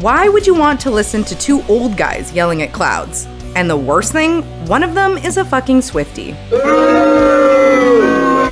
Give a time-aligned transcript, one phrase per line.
[0.00, 3.24] Why would you want to listen to two old guys yelling at clouds?
[3.54, 6.34] And the worst thing, one of them is a fucking Swiftie.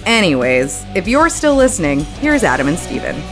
[0.06, 3.22] Anyways, if you're still listening, here's Adam and Steven.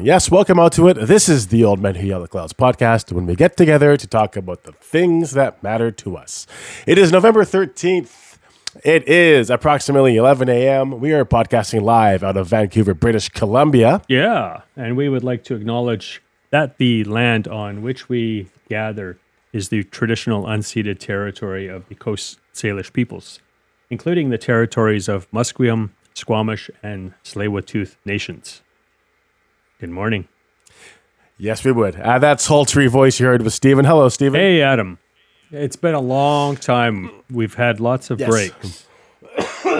[0.00, 0.94] Yes, welcome out to it.
[1.08, 4.06] This is the Old Men Who Yell at Clouds podcast when we get together to
[4.06, 6.46] talk about the things that matter to us.
[6.86, 8.38] It is November 13th.
[8.84, 11.00] It is approximately 11 a.m.
[11.00, 14.02] We are podcasting live out of Vancouver, British Columbia.
[14.06, 16.20] Yeah, and we would like to acknowledge
[16.54, 19.18] that the land on which we gather
[19.52, 23.40] is the traditional unceded territory of the Coast Salish peoples,
[23.90, 28.62] including the territories of Musqueam, Squamish, and Tsleil-Waututh nations.
[29.80, 30.28] Good morning.
[31.38, 31.96] Yes, we would.
[31.96, 33.84] Uh, that sultry voice you heard was Stephen.
[33.84, 34.38] Hello, Stephen.
[34.38, 34.98] Hey, Adam.
[35.50, 37.10] It's been a long time.
[37.28, 38.30] We've had lots of Yes.
[38.30, 38.86] breaks.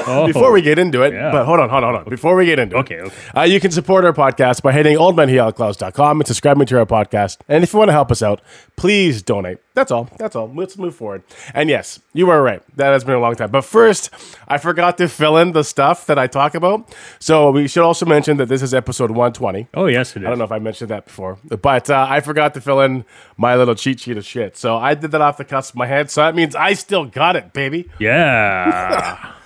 [0.07, 1.31] Oh, Before we get into it, Yeah.
[1.33, 2.11] but hold on, hold on, hold on.
[2.11, 3.17] Before we get into Okay, it, okay.
[3.37, 7.39] Uh, you can support our podcast by hitting oldmenwhoyellatclouds.com and subscribing to our podcast.
[7.49, 8.41] And if you want to help us out,
[8.77, 9.59] please donate.
[9.75, 10.09] That's all.
[10.19, 10.53] That's all.
[10.55, 11.23] Let's move forward.
[11.53, 12.63] And yes, you were right.
[12.77, 13.51] That has been a long time.
[13.51, 14.09] But first,
[14.47, 16.95] I forgot to fill in the stuff that I talk about.
[17.19, 19.67] So we should also mention that this is episode 120.
[19.75, 20.27] oh, yes, it is.
[20.27, 23.05] I don't know if I mentioned that before, but uh, I forgot to fill in
[23.37, 24.57] my little cheat sheet of shit.
[24.57, 26.09] So I did that off the cusp of my head.
[26.09, 27.89] So that means I still got it, baby.
[27.99, 29.33] Yeah.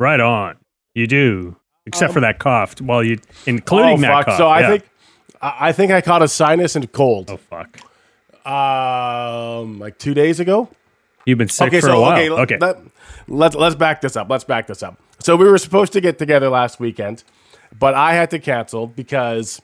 [0.00, 0.56] right on.
[0.94, 1.56] You do.
[1.86, 2.80] Except for that cough.
[2.80, 4.26] Well, you including oh that fuck!
[4.26, 4.38] cough.
[4.38, 4.68] So I yeah.
[4.70, 4.84] think
[5.40, 7.30] I think I caught a sinus and cold.
[7.30, 7.78] Oh fuck.
[8.46, 10.68] Um, like two days ago.
[11.26, 12.12] You've been sick Okay, for so a while.
[12.40, 12.58] okay, Okay.
[12.58, 12.78] Let,
[13.28, 14.28] let's let's back this up.
[14.28, 14.98] Let's back this up.
[15.20, 17.22] So we were supposed to get together last weekend,
[17.78, 19.60] but I had to cancel because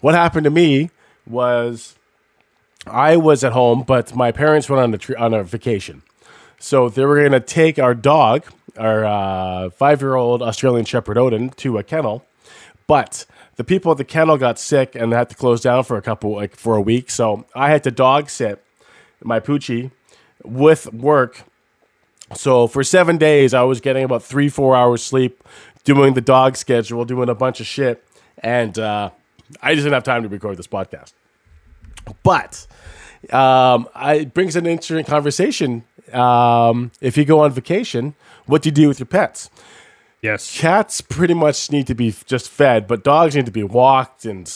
[0.00, 0.90] what happened to me
[1.26, 1.96] was
[2.86, 6.02] I was at home, but my parents went on a tr- on a vacation,
[6.58, 8.44] so they were going to take our dog,
[8.76, 12.24] our uh, five year old Australian Shepherd Odin, to a kennel,
[12.86, 16.02] but the people at the kennel got sick and had to close down for a
[16.02, 17.10] couple like for a week.
[17.10, 18.64] So I had to dog sit
[19.22, 19.90] my Poochie
[20.44, 21.42] with work.
[22.34, 25.42] So for seven days, I was getting about three, four hours sleep,
[25.84, 28.04] doing the dog schedule, doing a bunch of shit,
[28.38, 29.10] and uh,
[29.62, 31.12] I just didn't have time to record this podcast.
[32.22, 32.66] But
[33.32, 35.84] um, it brings an interesting conversation.
[36.12, 38.14] Um, if you go on vacation,
[38.50, 39.48] what do you do with your pets?
[40.22, 40.58] yes.
[40.58, 44.46] cats pretty much need to be just fed, but dogs need to be walked and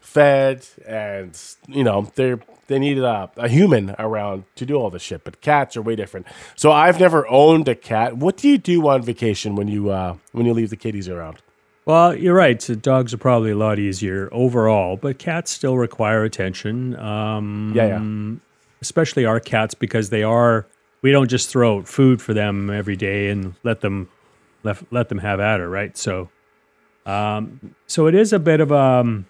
[0.00, 1.38] fed, and
[1.68, 2.36] you know they
[2.68, 5.24] they need a, a human around to do all this shit.
[5.24, 6.26] But cats are way different.
[6.56, 8.16] So I've never owned a cat.
[8.16, 11.38] What do you do on vacation when you uh, when you leave the kitties around?
[11.86, 12.60] Well, you're right.
[12.62, 16.94] So dogs are probably a lot easier overall, but cats still require attention.
[16.96, 18.36] Um, Yeah, yeah.
[18.80, 20.66] especially our cats because they are.
[21.02, 24.08] We don't just throw food for them every day and let them
[24.62, 25.96] let, let them have at her, right?
[25.96, 26.28] So,
[27.06, 29.26] um, so it is a bit of a, um,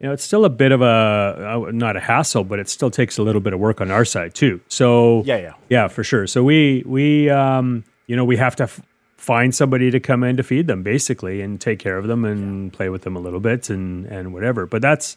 [0.00, 3.18] you know, it's still a bit of a not a hassle, but it still takes
[3.18, 4.60] a little bit of work on our side too.
[4.68, 5.52] So Yeah, yeah.
[5.68, 6.26] yeah, for sure.
[6.26, 8.80] So we we um you know we have to f-
[9.16, 12.72] find somebody to come in to feed them basically and take care of them and
[12.72, 14.66] play with them a little bit and and whatever.
[14.66, 15.16] But that's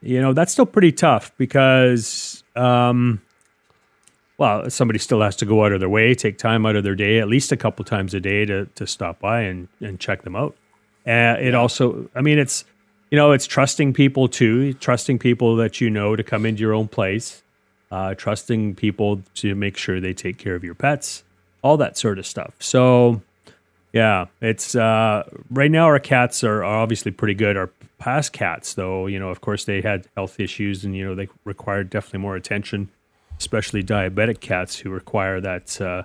[0.00, 3.20] you know that's still pretty tough because um
[4.38, 6.94] well somebody still has to go out of their way, take time out of their
[6.94, 10.22] day at least a couple times a day to to stop by and and check
[10.22, 10.56] them out.
[11.06, 12.64] Uh, it also, I mean, it's
[13.10, 16.74] you know it's trusting people too, trusting people that you know to come into your
[16.74, 17.42] own place
[17.94, 21.22] uh, trusting people to make sure they take care of your pets,
[21.62, 22.52] all that sort of stuff.
[22.58, 23.22] So,
[23.92, 27.56] yeah, it's uh, right now our cats are, are obviously pretty good.
[27.56, 31.14] Our past cats, though, you know, of course, they had health issues and you know
[31.14, 32.90] they required definitely more attention,
[33.44, 35.80] especially diabetic cats who require that.
[35.80, 36.02] Uh,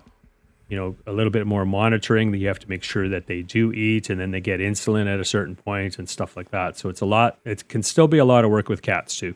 [0.71, 3.41] you know, a little bit more monitoring that you have to make sure that they
[3.41, 6.77] do eat and then they get insulin at a certain point and stuff like that.
[6.77, 9.33] So it's a lot, it can still be a lot of work with cats too.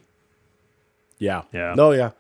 [1.17, 1.41] Yeah.
[1.51, 1.73] Yeah.
[1.75, 2.11] No, yeah.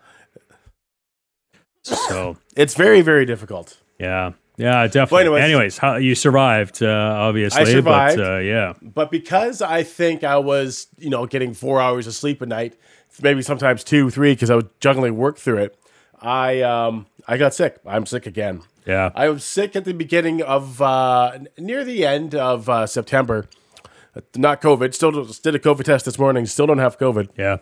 [1.83, 3.77] So It's very, very difficult.
[3.99, 5.21] Yeah, yeah, definitely.
[5.25, 7.61] anyways- anyways, how you survived, uh, obviously.
[7.61, 8.17] I survived.
[8.17, 12.15] But, uh, yeah, But because I think I was, you know, getting four hours of
[12.15, 12.75] sleep a night,
[13.21, 15.77] maybe sometimes two, three, because I was juggling work through it,
[16.21, 17.77] I um I got sick.
[17.85, 18.61] I'm sick again.
[18.85, 23.47] yeah, I was sick at the beginning of uh, near the end of uh, September.
[24.35, 24.93] Not COVID.
[24.93, 26.45] Still did a COVID test this morning.
[26.45, 27.29] Still don't have COVID.
[27.37, 27.57] yeah.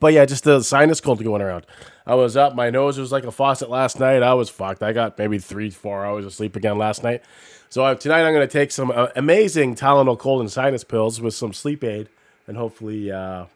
[0.00, 1.64] But yeah, just the sinus cold going around.
[2.06, 2.54] I was up.
[2.54, 4.22] My nose was like a faucet last night.
[4.22, 4.82] I was fucked.
[4.82, 7.22] I got maybe three, four hours of sleep again last night.
[7.70, 11.22] So uh, tonight I'm going to take some uh, amazing Tylenol cold and sinus pills
[11.22, 12.10] with some sleep aid,
[12.46, 13.46] and hopefully, uh,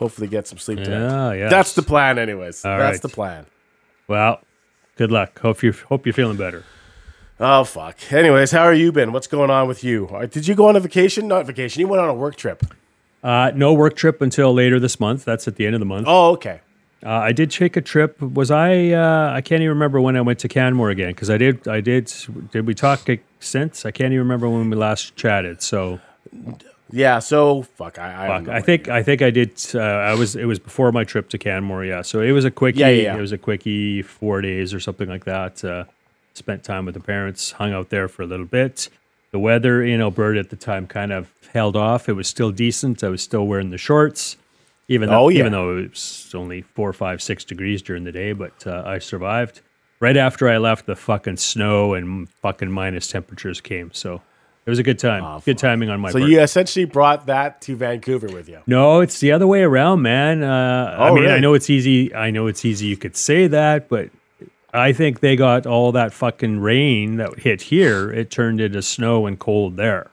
[0.00, 0.98] hopefully get some sleep tonight.
[0.98, 1.48] Yeah, yeah.
[1.48, 2.64] That's the plan, anyways.
[2.64, 3.02] All That's right.
[3.02, 3.46] the plan.
[4.08, 4.40] Well,
[4.96, 5.38] good luck.
[5.38, 6.64] Hope you hope you're feeling better.
[7.38, 8.12] Oh fuck.
[8.12, 9.12] Anyways, how are you been?
[9.12, 10.08] What's going on with you?
[10.08, 11.28] Uh, Did you go on a vacation?
[11.28, 11.80] Not vacation.
[11.80, 12.64] You went on a work trip.
[13.22, 15.24] Uh, no work trip until later this month.
[15.24, 16.06] That's at the end of the month.
[16.08, 16.60] Oh, okay.
[17.04, 18.20] Uh, I did take a trip.
[18.20, 18.90] Was I?
[18.90, 21.66] Uh, I can't even remember when I went to Canmore again because I did.
[21.66, 22.12] I did.
[22.50, 23.08] Did we talk
[23.38, 23.86] since?
[23.86, 25.62] I can't even remember when we last chatted.
[25.62, 26.00] So
[26.92, 27.18] Yeah.
[27.18, 27.98] So fuck.
[27.98, 28.26] I.
[28.26, 28.46] I, fuck.
[28.46, 28.88] no I think.
[28.88, 29.52] I think I did.
[29.74, 30.36] Uh, I was.
[30.36, 31.84] It was before my trip to Canmore.
[31.84, 32.02] Yeah.
[32.02, 32.80] So it was a quickie.
[32.80, 33.16] Yeah, yeah, yeah.
[33.16, 34.02] It was a quickie.
[34.02, 35.64] Four days or something like that.
[35.64, 35.84] Uh,
[36.34, 37.52] spent time with the parents.
[37.52, 38.88] Hung out there for a little bit.
[39.32, 42.08] The weather in Alberta at the time kind of held off.
[42.08, 43.04] It was still decent.
[43.04, 44.36] I was still wearing the shorts.
[44.88, 45.38] Even though, Oh, yeah.
[45.40, 48.98] even though it was only four, five, six degrees during the day, but uh, I
[48.98, 49.60] survived.
[50.00, 53.92] Right after I left, the fucking snow and fucking minus temperatures came.
[53.92, 54.20] So
[54.66, 55.40] it was a good time.
[55.44, 56.30] good timing on my So part.
[56.30, 58.58] you essentially brought that to Vancouver with you.
[58.66, 60.42] No, it's the other way around, man.
[60.42, 62.14] Uh, I Oh, mean, I know it's easy.
[62.14, 62.86] I know it's easy.
[62.86, 64.10] You could say that, but
[64.72, 68.10] I think they got all that fucking rain that hit here.
[68.12, 70.10] It turned into snow and cold there.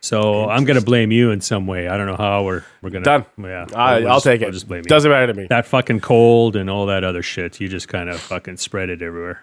[0.00, 1.88] So I'm gonna blame you in some way.
[1.88, 3.26] I don't know how we're we're gonna Done.
[3.36, 4.50] Yeah, I, I'll just- take it.
[4.52, 4.84] Just blame you.
[4.88, 5.46] Doesn't matter to me.
[5.50, 7.60] that fucking cold and all that other shit.
[7.60, 9.42] You just kind of fucking spread it everywhere.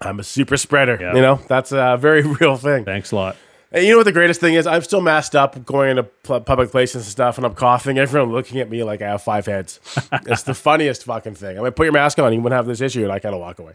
[0.00, 0.98] I'm a super spreader.
[1.00, 1.14] Yeah.
[1.14, 2.84] You know, that's a very real thing.
[2.84, 3.36] Thanks a lot.
[3.72, 4.68] And you know what the greatest thing is?
[4.68, 7.98] I'm still masked up going into pu- public places and stuff, and I'm coughing.
[7.98, 9.80] Everyone looking at me like I have five heads.
[10.26, 11.58] it's the funniest fucking thing.
[11.58, 13.40] I mean, put your mask on, you wouldn't have this issue, and I kind of
[13.40, 13.72] walk away.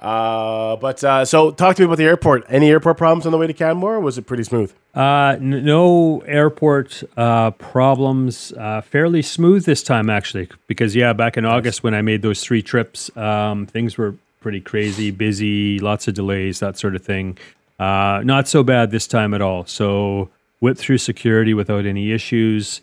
[0.00, 2.44] Uh, but uh, so talk to me about the airport.
[2.48, 3.96] Any airport problems on the way to Canmore?
[3.96, 4.72] Or was it pretty smooth?
[4.94, 8.52] Uh, n- no airport uh, problems.
[8.52, 12.42] Uh, fairly smooth this time, actually, because yeah, back in August when I made those
[12.44, 14.14] three trips, um, things were
[14.48, 17.36] pretty crazy, busy, lots of delays, that sort of thing.
[17.78, 19.66] Uh, not so bad this time at all.
[19.66, 20.30] So
[20.60, 22.80] whipped through security without any issues.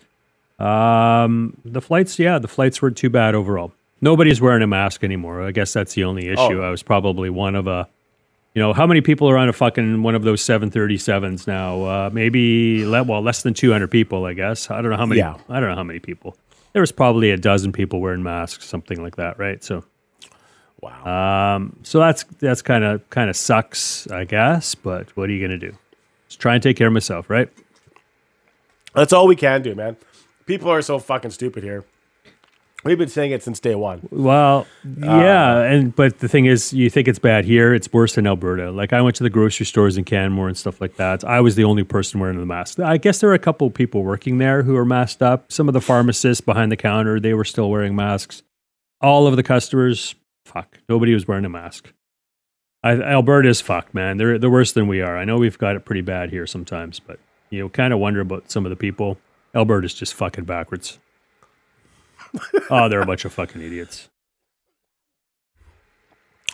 [0.60, 3.72] Um, the flights, yeah, the flights weren't too bad overall.
[4.00, 5.42] Nobody's wearing a mask anymore.
[5.42, 6.62] I guess that's the only issue.
[6.62, 7.90] I was probably one of a
[8.54, 11.84] you know, how many people are on a fucking one of those 737s now?
[11.84, 14.70] Uh, maybe le- well, less than 200 people, I guess.
[14.70, 15.18] I don't know how many.
[15.18, 15.36] Yeah.
[15.50, 16.38] I don't know how many people.
[16.74, 19.64] There was probably a dozen people wearing masks, something like that, right?
[19.64, 19.84] So,
[20.86, 21.56] Wow.
[21.56, 24.76] Um, so that's that's kind of kind of sucks, I guess.
[24.76, 25.76] But what are you gonna do?
[26.28, 27.50] Just try and take care of myself, right?
[28.94, 29.98] that's all we can do, man.
[30.46, 31.84] People are so fucking stupid here.
[32.86, 34.08] We've been saying it since day one.
[34.12, 37.74] Well, uh, yeah, and but the thing is, you think it's bad here.
[37.74, 38.70] It's worse in Alberta.
[38.70, 41.24] Like I went to the grocery stores in Canmore and stuff like that.
[41.24, 42.80] I was the only person wearing the mask.
[42.80, 45.52] I guess there were a couple of people working there who were masked up.
[45.52, 48.44] Some of the pharmacists behind the counter, they were still wearing masks.
[49.02, 50.14] All of the customers,
[50.46, 51.92] fuck, nobody was wearing a mask.
[52.84, 54.18] I, Alberta's fucked, man.
[54.18, 55.18] They're they're worse than we are.
[55.18, 57.20] I know we've got it pretty bad here sometimes, but
[57.50, 59.18] you know, kind of wonder about some of the people.
[59.56, 61.00] Alberta's just fucking backwards.
[62.70, 64.10] oh, they're a bunch of fucking idiots.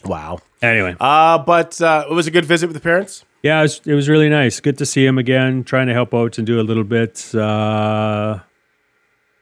[0.05, 0.39] Wow.
[0.61, 3.23] Anyway, Uh, but uh, it was a good visit with the parents.
[3.43, 4.59] yeah, it was, it was really nice.
[4.59, 5.63] Good to see him again.
[5.63, 7.33] Trying to help out and do a little bit.
[7.35, 8.39] Uh,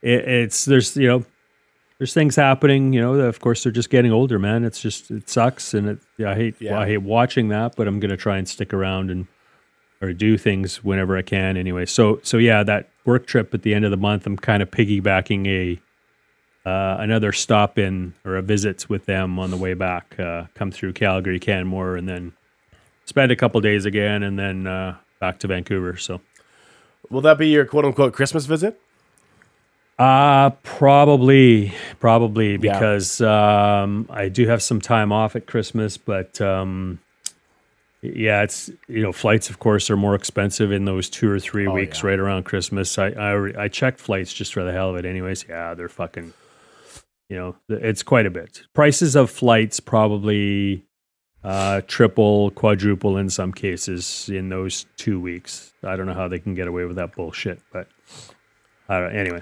[0.01, 1.25] it, it's there's you know
[1.99, 2.93] there's things happening.
[2.93, 4.63] You know, of course they're just getting older, man.
[4.63, 6.79] It's just it sucks, and it yeah, I hate Yeah.
[6.79, 7.75] I hate watching that.
[7.75, 9.27] But I'm gonna try and stick around and
[10.01, 11.57] or do things whenever I can.
[11.57, 14.63] Anyway, so so yeah, that work trip at the end of the month, I'm kind
[14.63, 15.79] of piggybacking a.
[16.65, 20.19] Uh, another stop in or a visit with them on the way back.
[20.19, 22.33] Uh, come through Calgary, Canmore, and then
[23.05, 25.95] spend a couple days again, and then uh, back to Vancouver.
[25.95, 26.21] So,
[27.09, 28.79] Will that be your quote unquote Christmas visit?
[29.99, 32.57] Uh probably, probably Yeah.
[32.73, 36.99] because um, I do have some time off at Christmas, but um,
[38.01, 41.67] yeah, it's you know flights, of course, are more expensive in those two or three
[41.67, 42.11] weeks Oh, yeah.
[42.11, 42.97] right around Christmas.
[42.97, 45.45] I, I I checked flights just for the hell of it, anyways.
[45.49, 46.33] Yeah, they're fucking.
[47.29, 48.63] You know, it's quite a bit.
[48.73, 50.83] Prices of flights probably
[51.43, 55.71] uh, triple, quadruple in some cases in those two weeks.
[55.83, 57.87] I don't know how they can get away with that bullshit, but
[58.87, 59.41] I don't, anyway.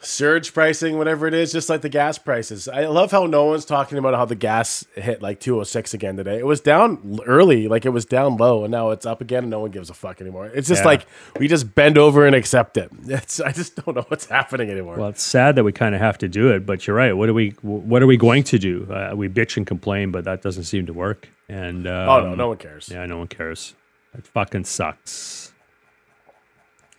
[0.00, 2.68] Surge pricing, whatever it is, just like the gas prices.
[2.68, 6.38] I love how no one's talking about how the gas hit like 206 again today.
[6.38, 9.50] It was down early, like it was down low, and now it's up again, and
[9.50, 10.46] no one gives a fuck anymore.
[10.46, 10.86] It's just Yeah.
[10.88, 11.06] like
[11.38, 12.90] we just bend over and accept it.
[13.08, 14.96] It's I just don't know what's happening anymore.
[14.96, 17.12] Well, it's sad that we kind of have to do it, but you're right.
[17.16, 17.50] What are we?
[17.62, 18.86] What are we going to do?
[18.90, 21.28] Uh, we bitch and complain, but that doesn't seem to work.
[21.48, 22.88] And um, oh no, no one cares.
[22.92, 23.74] Yeah, no one cares.
[24.14, 25.47] It fucking sucks.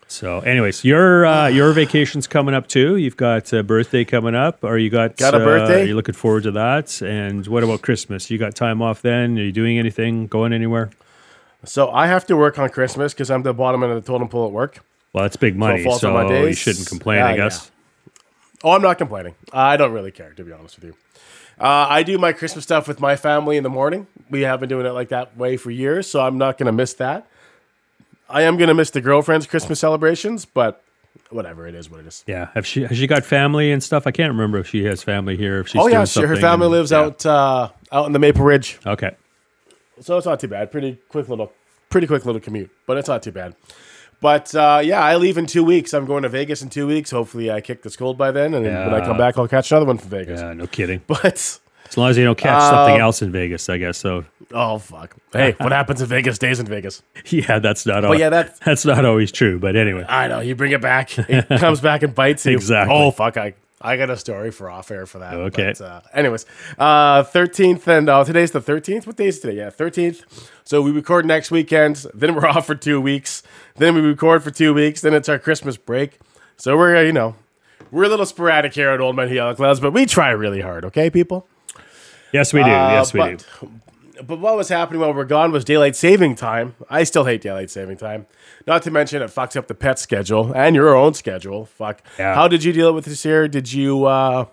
[0.09, 2.97] So, anyways, your uh, your vacation's coming up too.
[2.97, 5.83] You've got a birthday coming up, or you got Got a uh, birthday?
[5.83, 6.99] Are you looking forward to that?
[7.03, 8.31] And what about Christmas?
[8.31, 9.37] You got time off then?
[9.37, 10.25] Are you doing anything?
[10.25, 10.89] Going anywhere?
[11.63, 14.29] So I have to work on Christmas because I'm the bottom end of the totem
[14.29, 14.83] pole at work.
[15.13, 17.19] Well, that's big money, so my you shouldn't complain.
[17.19, 17.69] Yeah, I guess.
[18.63, 19.35] Oh, I'm not complaining.
[19.53, 20.95] I don't really care, to be honest with you.
[21.59, 24.07] Uh, I do my Christmas stuff with my family in the morning.
[24.29, 26.71] We have been doing it like that way for years, so I'm not going to
[26.71, 27.27] miss that.
[28.29, 30.83] I am going to miss the girlfriend's Christmas celebrations, but
[31.31, 32.23] whatever it is, what it is.
[32.27, 32.49] Yeah.
[32.53, 34.05] Have she has she got family and stuff?
[34.07, 35.59] I can't remember if she has family here.
[35.61, 36.99] If she's Oh yeah, she, her family and- lives yeah.
[36.99, 39.11] out uh, out in the Maple Ridge, Okay.
[39.99, 40.71] so it's not too bad.
[40.71, 41.51] Pretty quick little,
[41.89, 43.55] pretty quick little commute, but it's not too bad.
[44.21, 45.93] But uh, yeah, I leave in two weeks.
[45.93, 47.09] I'm going to Vegas in two weeks.
[47.11, 49.71] Hopefully, I kick this cold by then, and then when I come back, I'll catch
[49.71, 50.41] another one from Vegas.
[50.41, 50.53] Yeah.
[50.53, 51.01] No kidding.
[51.07, 51.59] But
[51.89, 53.97] As long as you don't catch something Uh, else in Vegas, I guess.
[53.97, 57.01] So oh fuck, hey, what happens in Vegas stays in Vegas.
[57.25, 58.03] yeah, that's not.
[58.03, 59.59] But yeah, that's that's not always true.
[59.59, 60.05] But anyway.
[60.07, 62.53] I know you bring it back, it comes back and bites you.
[62.53, 62.95] Exactly.
[62.95, 65.33] Oh fuck, I I got a story for off air for that.
[65.33, 65.73] Okay.
[65.77, 66.45] But, uh, anyways,
[66.77, 69.07] uh, thirteenth and uh, today's the thirteenth.
[69.07, 69.55] What day is today?
[69.57, 70.51] Yeah, thirteenth.
[70.65, 72.05] So we record next weekend.
[72.13, 73.41] Then we're off for two weeks.
[73.77, 75.01] Then we record for two weeks.
[75.01, 76.19] Then it's our Christmas break.
[76.57, 77.35] So we're uh, you know
[77.89, 80.61] we're a little sporadic here at Old Man Yell at Clouds, but we try really
[80.61, 80.83] hard.
[80.85, 81.47] Okay, people.
[82.31, 82.69] Yes, we do.
[82.69, 83.71] Uh, yes, we but, do.
[84.23, 86.75] But what was happening while we we're gone was daylight saving time.
[86.89, 88.27] I still hate daylight saving time.
[88.67, 91.65] Not to mention it fucks up the pet schedule and your own schedule.
[91.65, 92.01] Fuck.
[92.17, 92.35] Yeah.
[92.35, 93.47] How did you deal with this year?
[93.47, 94.45] Did you uh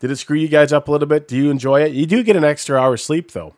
[0.00, 1.26] did it screw you guys up a little bit?
[1.26, 1.92] Do you enjoy it?
[1.92, 3.54] You do get an extra hour sleep though.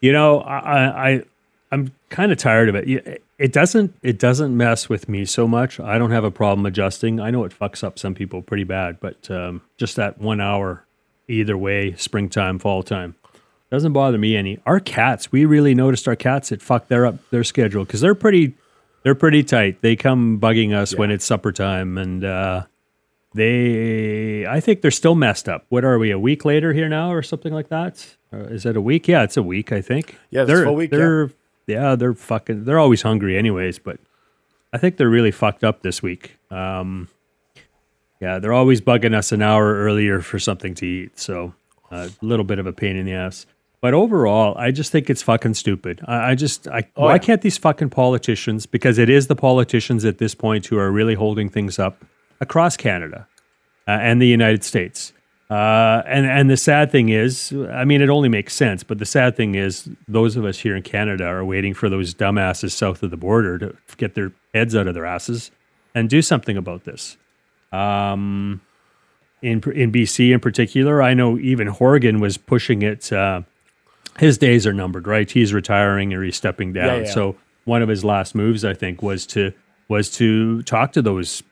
[0.00, 1.22] You know, I, I
[1.70, 3.22] I'm kind of tired of it.
[3.38, 5.78] It doesn't it doesn't mess with me so much.
[5.78, 7.20] I don't have a problem adjusting.
[7.20, 10.84] I know it fucks up some people pretty bad, but um, just that one hour,
[11.30, 13.14] either way, springtime, fall time,
[13.70, 14.58] doesn't bother me any.
[14.66, 16.50] Our cats, we really noticed our cats.
[16.50, 18.54] It fucked their up their schedule because they're pretty
[19.02, 19.80] they're pretty tight.
[19.80, 22.64] They come bugging us when it's supper time, and uh,
[23.34, 25.66] they I think they're still messed up.
[25.68, 28.16] What are we a week later here now or something like that?
[28.32, 29.08] Or is it a week?
[29.08, 29.72] Yeah, it's a week.
[29.72, 30.16] I think.
[30.30, 30.98] Yeah, it's a they're full week, yeah.
[30.98, 31.30] They're
[31.66, 31.94] yeah.
[31.94, 32.64] they're fucking.
[32.64, 33.98] They're always hungry anyways, but
[34.72, 36.36] I think they're really fucked up this week.
[36.50, 37.08] Um,
[38.20, 41.18] yeah, they're always bugging us an hour earlier for something to eat.
[41.18, 41.54] So
[41.90, 43.46] a little bit of a pain in the ass.
[43.80, 46.02] But overall, I just think it's fucking stupid.
[46.04, 47.18] I, I just, I, why Oh, yeah.
[47.18, 51.14] can't these fucking politicians, because it is the politicians at this point who are really
[51.14, 52.04] holding things up
[52.40, 53.26] across Canada
[53.88, 55.14] uh, and the United States.
[55.48, 58.84] Uh, and and the sad thing is, I mean, it only makes sense.
[58.84, 62.14] But the sad thing is, those of us here in Canada are waiting for those
[62.14, 65.50] dumbasses south of the border to get their heads out of their asses
[65.92, 67.16] and do something about this.
[67.72, 68.60] Um,
[69.42, 73.12] in in BC in particular, I know even Horgan was pushing it.
[73.12, 73.42] Uh,
[74.18, 75.30] his days are numbered, right?
[75.30, 76.86] He's retiring or he's stepping down.
[76.86, 77.12] Yeah, yeah.
[77.12, 79.52] So one of his last moves, I think, was to
[79.88, 81.42] was to talk to those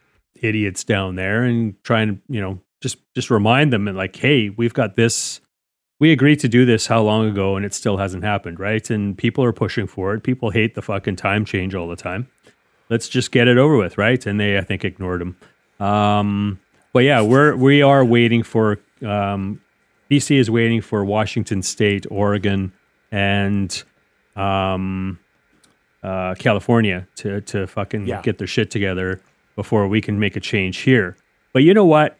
[0.40, 4.50] idiots down there and try and you know just just remind them and like, hey,
[4.50, 5.40] we've got this.
[6.00, 8.88] We agreed to do this how long ago, and it still hasn't happened, right?
[8.88, 10.22] And people are pushing for it.
[10.22, 12.28] People hate the fucking time change all the time.
[12.88, 14.24] Let's just get it over with, right?
[14.24, 15.36] And they, I think, ignored him.
[15.80, 16.58] Um,
[16.92, 19.60] but yeah, we're we are waiting for um,
[20.10, 22.72] BC is waiting for Washington State, Oregon,
[23.12, 23.82] and
[24.36, 25.18] um,
[26.02, 28.22] uh, California to to fucking Yeah.
[28.22, 29.20] get their shit together
[29.56, 31.16] before we can make a change here.
[31.52, 32.16] But you know what?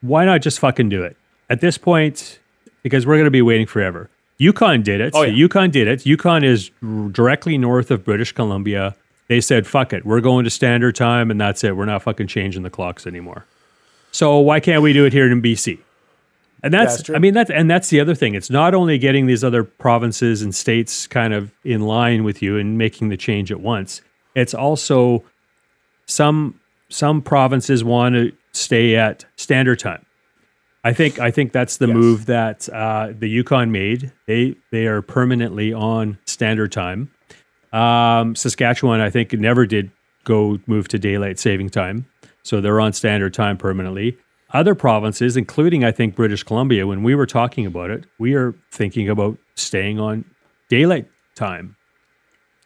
[0.00, 1.16] Why not just fucking do it
[1.48, 2.38] at this point?
[2.82, 4.08] Because we're going to be waiting forever.
[4.38, 5.12] Yukon did it.
[5.14, 5.32] Oh, yeah.
[5.34, 6.06] Yukon did it.
[6.06, 6.70] Yukon is
[7.12, 8.96] directly north of British Columbia.
[9.30, 11.76] They said, "Fuck it, we're going to standard time, and that's it.
[11.76, 13.46] We're not fucking changing the clocks anymore."
[14.10, 15.78] So why can't we do it here in BC?
[16.64, 17.14] And that's, That's true.
[17.14, 18.34] I mean, that's and that's the other thing.
[18.34, 22.58] It's not only getting these other provinces and states kind of in line with you
[22.58, 24.02] and making the change at once.
[24.34, 25.22] It's also
[26.06, 26.58] some
[26.88, 30.04] some provinces want to stay at standard time.
[30.82, 31.94] I think I think that's the Yes.
[31.94, 34.10] move that uh, the Yukon made.
[34.26, 37.10] They they are permanently on standard time.
[37.72, 39.90] Um, Saskatchewan, I think, never did
[40.24, 42.06] go move to daylight saving time,
[42.42, 44.16] so they're on standard time permanently.
[44.52, 48.54] Other provinces, including I think British Columbia, when we were talking about it, we are
[48.72, 50.24] thinking about staying on
[50.68, 51.76] daylight time.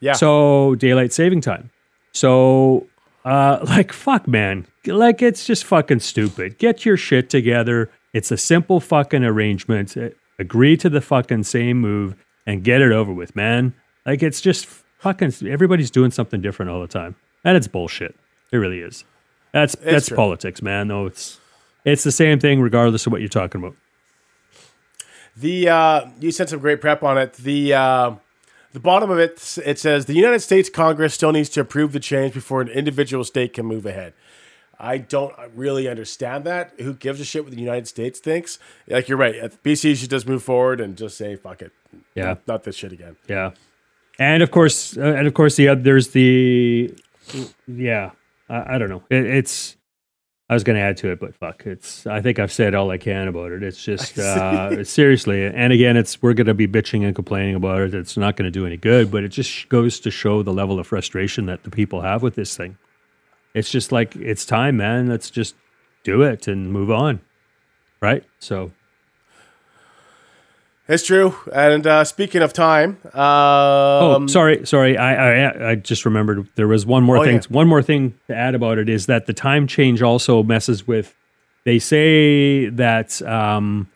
[0.01, 0.15] Yeah.
[0.15, 1.71] So daylight saving time.
[2.13, 2.87] So
[3.25, 4.67] uh like fuck man.
[4.87, 6.59] Like it's just fucking stupid.
[6.59, 7.91] Get your shit together.
[8.15, 9.97] It's a simple fucking arrangement.
[10.39, 12.15] Agree to the fucking same move
[12.47, 13.75] and get it over with, man.
[14.07, 14.67] Like it's just
[15.05, 17.15] fucking everybody's doing something different all the time.
[17.45, 18.17] And it's bullshit.
[18.51, 19.05] It really is.
[19.53, 20.17] That's that's true.
[20.17, 20.89] politics, man.
[20.89, 21.39] No, it's
[21.85, 23.77] it's the same thing regardless of what you're talking about.
[25.37, 27.35] The uh, you sent some great prep on it.
[27.35, 28.15] The uh,
[28.73, 32.01] the bottom of it it says the United States Congress still needs to approve the
[32.01, 34.15] change before an individual state can move ahead.
[34.81, 36.73] I don't really understand that.
[36.81, 38.59] Who gives a shit what the United States thinks?
[38.89, 39.37] Like you're right.
[39.63, 41.73] BC should just move forward and just say fuck it.
[42.15, 42.25] Yeah.
[42.25, 43.17] not, not this shit again.
[43.29, 43.53] Yeah,
[44.19, 46.95] and of course, uh, and of course, the there's the
[47.67, 48.11] yeah.
[48.49, 49.03] I, I don't know.
[49.11, 49.77] It, it's
[50.49, 52.07] I was going to add to it, but fuck, it's.
[52.07, 53.63] I think I've said all I can about it.
[53.63, 57.81] It's just uh, seriously, and again, it's we're going to be bitching and complaining about
[57.81, 57.95] it.
[57.95, 60.79] It's not going to do any good, but it just goes to show the level
[60.79, 62.77] of frustration that the people have with this thing.
[63.55, 65.09] it's just like it's time, man.
[65.09, 65.55] Let's just
[66.03, 67.21] do it and move on,
[68.03, 68.23] right?
[68.39, 68.71] So
[70.87, 71.35] It's true.
[71.53, 74.99] And uh, speaking of time, um, Oh, sorry, sorry.
[74.99, 77.37] I, I I just remembered there was one more Oh, thing.
[77.37, 77.43] yeah.
[77.49, 81.15] One more thing to add about it is that the time change also messes with.
[81.65, 83.89] They say that um,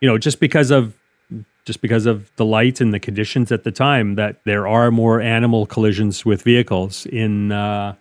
[0.00, 0.94] you know just because of
[1.64, 5.20] just because of the light and the conditions at the time that there are more
[5.20, 7.94] animal collisions with vehicles in uh,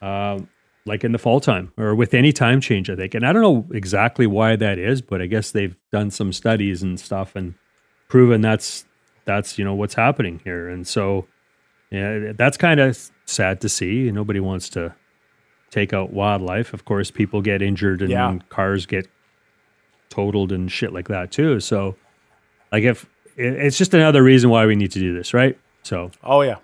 [0.00, 0.38] uh,
[0.86, 2.88] like in the fall time or with any time change.
[2.90, 6.10] I think, and I don't know exactly why that is, but I guess they've done
[6.10, 7.54] some studies and stuff and
[8.08, 8.84] proven that's
[9.24, 11.26] that's you know what's happening here and so
[11.92, 14.92] yeah that's kind of sad to see nobody wants to
[15.70, 18.38] take out wildlife of course people get injured and Yeah.
[18.48, 19.06] cars get
[20.08, 21.94] totaled and shit like that too so
[22.72, 23.06] like if
[23.36, 26.48] it's just another reason why we need to do this right so oh yeah.
[26.50, 26.56] yeah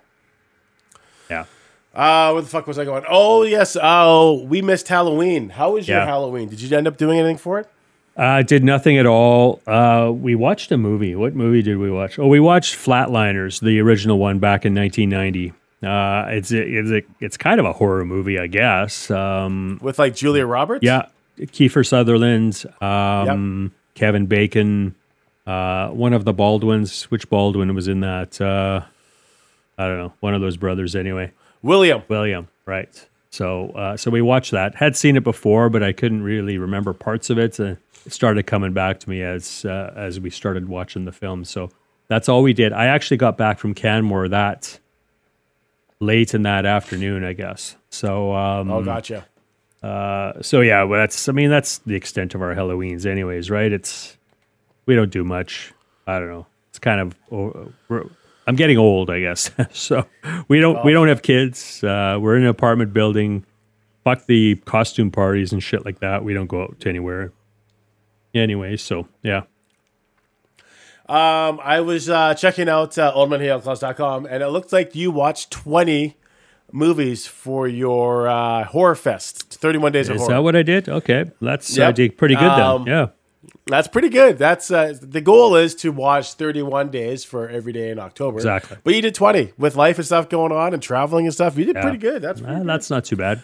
[1.97, 3.03] Uh, where the fuck was I going?
[3.09, 3.75] Oh yes.
[3.81, 5.49] Oh, we missed Halloween.
[5.49, 6.05] How was your Yeah.
[6.05, 6.47] Halloween?
[6.47, 7.67] Did you end up doing anything for it?
[8.15, 12.17] uh did nothing at all uh we watched a movie what movie did we watch
[12.17, 15.53] oh we watched flatliners the original one back in 1990
[15.87, 19.99] uh it's a, it's a, it's kind of a horror movie i guess um With
[19.99, 20.83] like Julia Roberts?
[20.83, 24.95] Yeah, Kiefer Sutherland, um, Kevin Bacon,
[25.45, 27.03] uh, one of the Baldwins.
[27.11, 28.41] Which Baldwin was in that?
[28.41, 28.81] Uh,
[29.77, 30.13] I don't know.
[30.21, 31.31] One of those brothers, anyway.
[31.67, 32.01] William.
[32.07, 33.07] William, right?
[33.29, 34.73] So, uh, so we watched that.
[34.75, 37.59] Had seen it before, but I couldn't really remember parts of it.
[37.59, 41.43] Uh, it started coming back to me as uh, as we started watching the film.
[41.43, 41.69] So
[42.07, 42.71] that's all we did.
[42.71, 44.79] I actually got back from Canmore that
[45.99, 47.75] late in that afternoon, I guess.
[47.89, 49.25] So, um, Oh, gotcha.
[49.83, 53.71] Uh, so yeah, well, that's I mean that's the extent of our Halloweens, anyways, right?
[53.71, 54.17] It's
[54.85, 55.73] we don't do much.
[56.07, 56.47] I don't know.
[56.69, 58.05] It's kind of oh, we're,
[58.47, 59.51] I'm getting old, I guess.
[59.71, 60.05] so
[60.47, 61.83] we don't we don't have kids.
[61.83, 63.45] Uh, we're in an apartment building.
[64.03, 66.23] Fuck the costume parties and shit like that.
[66.23, 67.33] We don't go out to anywhere.
[68.33, 69.41] Anyway, so yeah,
[71.09, 76.17] Um, I was uh, checking out uh, oldmenwhoyellatclouds.com, and it looked like you watched 20
[76.71, 80.23] movies for your uh, horror fest, 31 Days of Horror.
[80.23, 80.89] is that what I did?
[80.89, 82.17] Okay, that's uh, Yep.
[82.17, 82.93] pretty good Um, then.
[82.93, 83.07] Yeah,
[83.67, 84.37] That's pretty good.
[84.37, 88.37] That's uh, the goal is to watch 31 days for every day in October.
[88.37, 88.77] Exactly.
[88.83, 91.57] But you did 20 with life and stuff going on and traveling and stuff.
[91.57, 91.81] You did Yeah.
[91.81, 92.21] pretty good.
[92.21, 92.67] That's pretty good.
[92.67, 93.43] that's not too bad.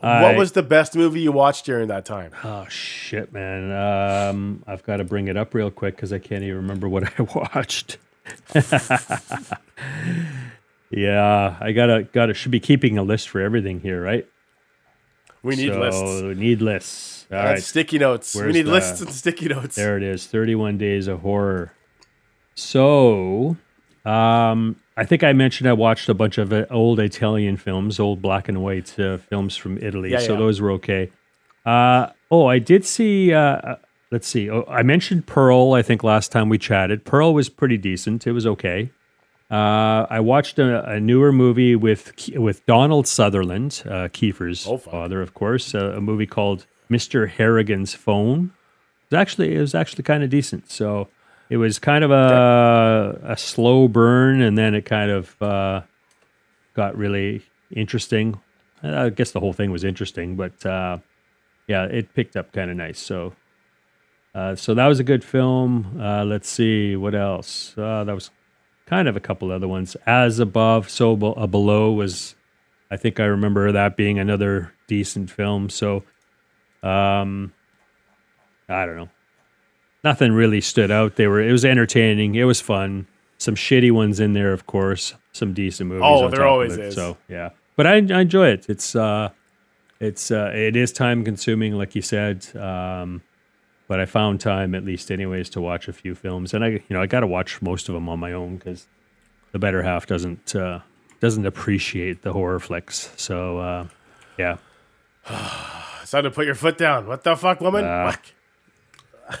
[0.00, 2.32] what I- was the best movie you watched during that time?
[2.44, 3.70] Oh shit, man!
[3.72, 7.04] Um, I've got to bring it up real quick because I can't even remember what
[7.18, 7.22] I
[7.54, 7.96] watched.
[10.90, 14.26] yeah, I gotta gotta should be keeping a list for everything here, right?
[15.42, 16.38] We need so, lists.
[16.38, 17.13] Need lists.
[17.32, 18.34] All That's sticky notes.
[18.34, 19.76] we need the- lists and sticky notes.
[19.76, 20.26] there it is.
[20.26, 21.72] Thirty-one days of horror.
[22.54, 23.56] So,
[24.04, 28.22] um, I think I mentioned I watched a bunch of uh, old Italian films, old
[28.22, 30.10] black and white uh, films from Italy.
[30.12, 30.38] Yeah, so yeah.
[30.38, 31.10] those were okay.
[31.66, 33.32] Uh, oh, I did see.
[33.32, 33.76] Uh, uh,
[34.12, 34.48] let's see.
[34.50, 35.72] Oh, I mentioned Pearl.
[35.72, 38.26] I think last time we chatted, Pearl was pretty decent.
[38.26, 38.90] It was okay.
[39.50, 45.20] Uh, I watched a, a newer movie with with Donald Sutherland, uh, Kiefer's Oh, father,
[45.20, 45.74] of course.
[45.74, 48.52] A movie called Mister Harrigan's Phone.
[49.10, 50.70] It was actually it was actually kind of decent.
[50.70, 51.08] So
[51.50, 55.82] it was kind of a a slow burn, and then it kind of uh,
[56.74, 58.40] got really interesting.
[58.82, 60.98] I guess the whole thing was interesting, but uh,
[61.66, 62.98] yeah, it picked up kind of nice.
[62.98, 63.32] So,
[64.34, 65.98] uh, so that was a good film.
[65.98, 67.74] Uh, let's see what else.
[67.78, 68.30] Uh, that was
[68.86, 69.96] kind of a couple other ones.
[70.06, 72.34] As above, so be- uh, below was.
[72.90, 75.70] I think I remember that being another decent film.
[75.70, 76.04] So,
[76.84, 77.52] um,
[78.68, 79.08] I don't know.
[80.02, 81.16] Nothing really stood out.
[81.16, 81.40] They were.
[81.40, 82.34] It was entertaining.
[82.34, 83.06] It was fun.
[83.38, 85.14] Some shitty ones in there, of course.
[85.32, 86.02] Some decent movies.
[86.04, 86.86] Oh, on there top of always it.
[86.86, 86.94] is.
[86.94, 88.66] So yeah, but I, I enjoy it.
[88.68, 89.30] It's uh,
[90.00, 92.46] it's uh, it is time consuming, like you said.
[92.54, 93.22] Um,
[93.88, 96.82] but I found time, at least, anyways, to watch a few films, and I, you
[96.90, 98.86] know, I got to watch most of them on my own because
[99.52, 100.80] the better half doesn't uh,
[101.20, 103.10] doesn't appreciate the horror flicks.
[103.16, 103.86] So uh,
[104.38, 104.56] yeah,
[106.04, 107.06] It's time to put your foot down.
[107.06, 107.84] What the fuck, woman?
[107.84, 109.40] Uh, Fuck.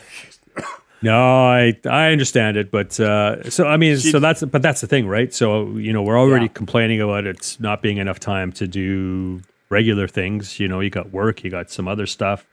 [1.02, 4.86] No, I I understand it, but uh, so I mean, so that's but that's the
[4.86, 5.34] thing, right?
[5.34, 6.52] So you know, we're already Yeah.
[6.54, 10.58] complaining about it's not being enough time to do regular things.
[10.58, 12.46] You know, you got work, you got some other stuff,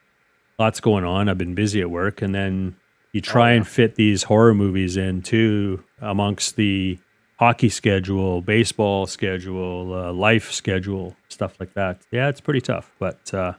[0.60, 1.30] lots going on.
[1.30, 2.76] I've been busy at work, and then
[3.14, 7.00] you try and fit these horror movies in too amongst the
[7.40, 12.02] hockey schedule, baseball schedule, uh, life schedule, stuff like that.
[12.12, 13.54] Yeah, it's pretty tough, but uh,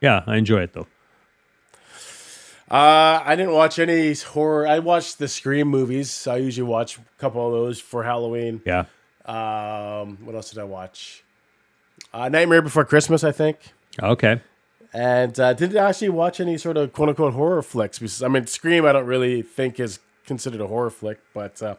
[0.00, 0.86] yeah, I enjoy it though.
[2.70, 4.66] Uh, I didn't watch any horror.
[4.66, 6.26] I watched the Scream movies.
[6.26, 8.60] I usually watch a couple of those for Halloween.
[8.66, 8.84] Yeah.
[9.24, 11.24] Um, what else did I watch?
[12.12, 13.58] Uh, Nightmare Before Christmas, I think.
[14.02, 14.42] Okay.
[14.92, 17.98] And uh, didn't actually watch any sort of quote unquote horror flicks.
[17.98, 21.76] Because, I mean, Scream, I don't really think is considered a horror flick, but uh,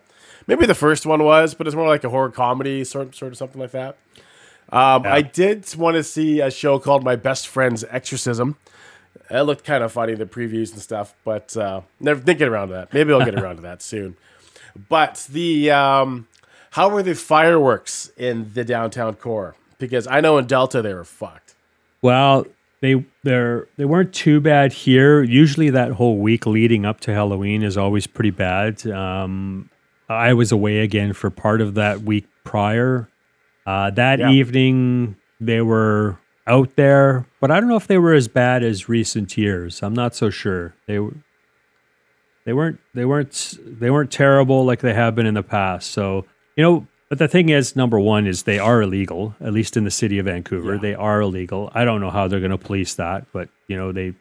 [0.47, 3.37] maybe the first one was, but it's more like a horror comedy, sort, sort of
[3.37, 3.95] something like that.
[4.71, 8.57] Um, I did want to see a show called My Best Friend's Exorcism.
[9.31, 12.69] It looked kind of funny, the previews and stuff, but uh, never didn't get around
[12.69, 12.93] to that.
[12.93, 14.15] Maybe I'll get around to that soon.
[14.87, 16.27] But the um,
[16.71, 19.55] how were the fireworks in the downtown core?
[19.77, 21.55] Because I know in Delta they were fucked.
[22.01, 22.45] Well,
[22.81, 25.21] they they're they weren't too bad here.
[25.21, 28.85] Usually, that whole week leading up to Halloween is always pretty bad.
[28.87, 29.69] Um,
[30.07, 33.09] I was away again for part of that week prior.
[33.69, 34.31] Uh, that Yeah.
[34.31, 38.89] evening, they were out there, but I don't know if they were as bad as
[38.89, 39.83] recent years.
[39.83, 40.73] I'm not so sure.
[40.87, 41.13] They were.
[42.45, 42.79] They weren't.
[42.95, 43.57] They weren't.
[43.63, 45.91] They weren't terrible like they have been in the past.
[45.91, 46.87] So you know.
[47.09, 49.35] But the thing is, number one is they are illegal.
[49.41, 51.71] At least in the city of Vancouver, they are illegal.
[51.73, 54.13] I don't know how they're going to police that, but you know they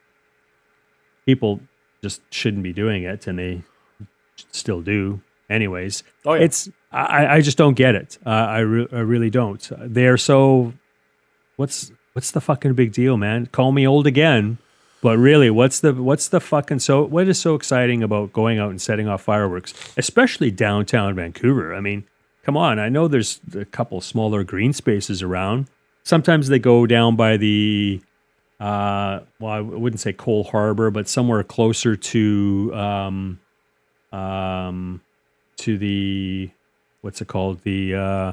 [1.26, 1.60] people
[2.02, 3.62] just shouldn't be doing it, and they
[4.52, 5.20] still do.
[5.50, 6.42] Anyways, Oh, yeah.
[6.44, 8.18] it's I, I just don't get it.
[8.24, 9.70] Uh, I, re- I really don't.
[9.78, 10.72] They are so.
[11.56, 13.46] What's what's the fucking big deal, man?
[13.46, 14.58] Call me old again,
[15.02, 17.04] but really, what's the what's the fucking so?
[17.04, 21.74] What is so exciting about going out and setting off fireworks, especially downtown Vancouver?
[21.74, 22.04] I mean,
[22.42, 22.78] come on.
[22.78, 25.68] I know there's a couple smaller green spaces around.
[26.04, 28.00] Sometimes they go down by the
[28.60, 33.40] uh, well, I wouldn't say Coal Harbour, but somewhere closer to um,
[34.10, 35.00] um,
[35.58, 36.50] to the
[37.00, 37.62] what's it called?
[37.62, 38.32] The uh,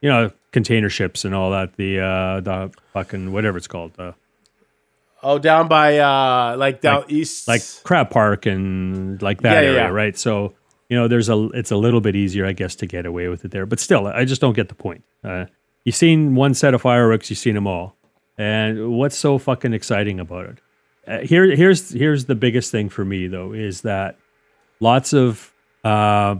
[0.00, 1.76] you know container ships and all that.
[1.76, 3.92] The uh, the fucking whatever it's called.
[3.98, 4.12] Uh,
[5.24, 9.82] Oh, down by uh, like down east, like Crab Park and like that yeah, area,
[9.82, 9.88] yeah.
[9.88, 10.18] right?
[10.18, 10.54] So
[10.88, 13.44] you know, there's a it's a little bit easier, I guess, to get away with
[13.44, 13.64] it there.
[13.64, 15.04] But still, I just don't get the point.
[15.22, 15.46] Uh,
[15.84, 17.96] you've seen one set of fireworks, you've seen them all,
[18.36, 20.58] and what's so fucking exciting about it?
[21.06, 24.16] Uh, here, here's here's the biggest thing for me though is that
[24.80, 25.52] lots of
[25.84, 26.34] uh,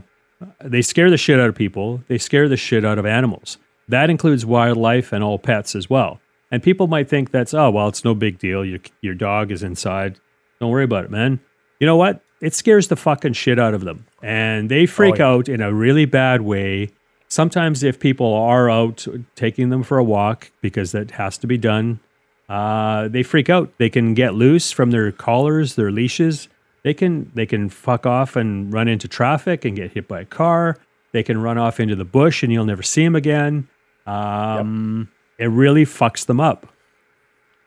[0.63, 2.03] they scare the shit out of people.
[2.09, 3.59] They scare the shit out of animals.
[3.89, 6.21] That includes wildlife and all pets as well.
[6.51, 8.65] And people might think that's oh well, it's no big deal.
[8.65, 10.21] Your your dog is inside.
[10.61, 11.41] Don't worry about it, man.
[11.81, 12.23] You know what?
[12.41, 15.29] It scares the fucking shit out of them, and they freak yeah.
[15.29, 16.91] out in a really bad way.
[17.29, 21.57] Sometimes, if people are out taking them for a walk because that has to be
[21.57, 22.01] done,
[22.49, 23.73] uh, they freak out.
[23.79, 26.49] They can get loose from their collars, their leashes.
[26.85, 30.25] They can they can fuck off and run into traffic and get hit by a
[30.25, 30.77] car.
[31.13, 33.69] They can run off into the bush and you'll never see them again.
[34.07, 36.69] Um, It really fucks them up.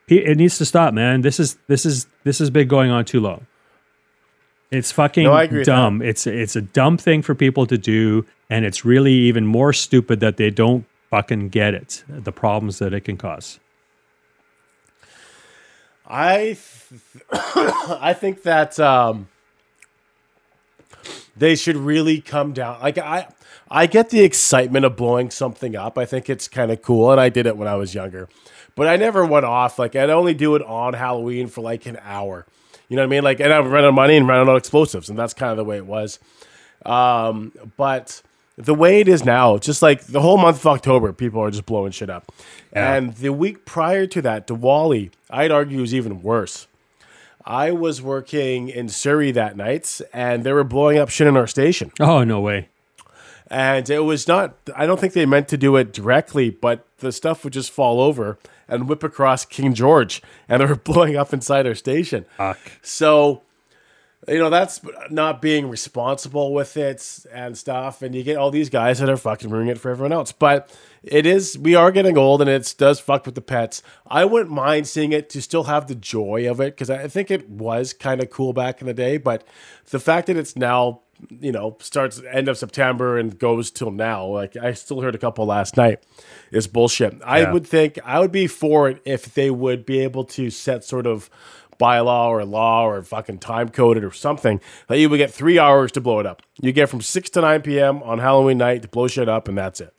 [0.08, 1.22] It needs to stop, man.
[1.22, 3.48] This is this is this has been going on too long.
[4.72, 5.32] It's fucking No,
[5.66, 6.02] dumb.
[6.02, 10.20] It's it's a dumb thing for people to do, and it's really even more stupid
[10.20, 12.04] that they don't fucking get it.
[12.08, 13.60] The problems that it can cause.
[16.08, 19.28] I th- I think that um,
[21.36, 22.80] they should really come down.
[22.82, 23.28] Like I
[23.70, 25.98] I get the excitement of blowing something up.
[25.98, 28.30] I think it's kind of cool, and I did it when I was younger.
[28.76, 29.80] But I never went off.
[29.80, 32.46] Like I'd only do it on Halloween for like an hour.
[32.88, 33.24] You know what I mean?
[33.24, 35.52] Like, and I run out of money and run out of explosives, and that's kind
[35.52, 36.20] of the way it was.
[36.86, 38.22] Um, but
[38.58, 41.66] the way it is now, just like the whole month of October, people are just
[41.66, 42.32] blowing shit up.
[42.72, 46.68] And the week prior to that, Diwali, I'd argue was even worse.
[47.46, 51.48] I was working in Surrey that night, and they were blowing up shit in our
[51.48, 51.92] station.
[52.00, 52.70] Oh no way!
[53.48, 57.12] And it was not, I don't think they meant to do it directly, but the
[57.12, 61.34] stuff would just fall over and whip across King George, and they were blowing up
[61.34, 62.26] inside our station.
[62.38, 62.58] Fuck.
[62.82, 63.44] So,
[64.28, 68.02] you know, that's not being responsible with it and stuff.
[68.02, 70.32] And you get all these guys that are fucking ruining it for everyone else.
[70.32, 73.84] But it is, we are getting old and it does fuck with the pets.
[74.08, 77.30] I wouldn't mind seeing it to still have the joy of it because I think
[77.30, 79.18] it was kind of cool back in the day.
[79.18, 79.44] But
[79.92, 84.26] the fact that it's now, you know, starts end of September and goes till now,
[84.26, 86.04] like I still heard a couple last night,
[86.52, 87.22] is bullshit.
[87.24, 90.84] I would think, I would be for it if they would be able to set
[90.84, 91.30] sort of
[91.78, 95.92] bylaw or law or fucking time coded or something that you would get three hours
[95.94, 96.42] to blow it up.
[96.62, 98.02] You get from six to nine p.m.
[98.04, 99.94] on Halloween night to blow shit up, and that's it.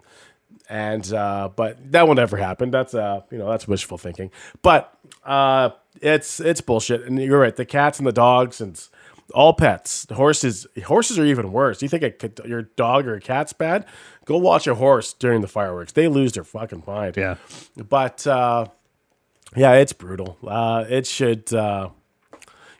[0.68, 2.70] And uh, but that will never happen.
[2.70, 4.32] That's uh, you know, that's wishful thinking.
[4.62, 4.92] But
[5.24, 7.02] uh, it's it's bullshit.
[7.02, 7.54] And you're right.
[7.54, 8.80] The cats and the dogs and
[9.32, 10.66] all pets, horses.
[10.84, 11.82] Horses are even worse.
[11.82, 13.86] You think a, your dog or a cat's bad?
[14.24, 15.92] Go watch a horse during the fireworks.
[15.92, 17.16] They lose their fucking mind.
[17.16, 17.36] Yeah.
[17.76, 18.66] But uh,
[19.54, 20.38] yeah, it's brutal.
[20.46, 21.90] Uh, it should, uh,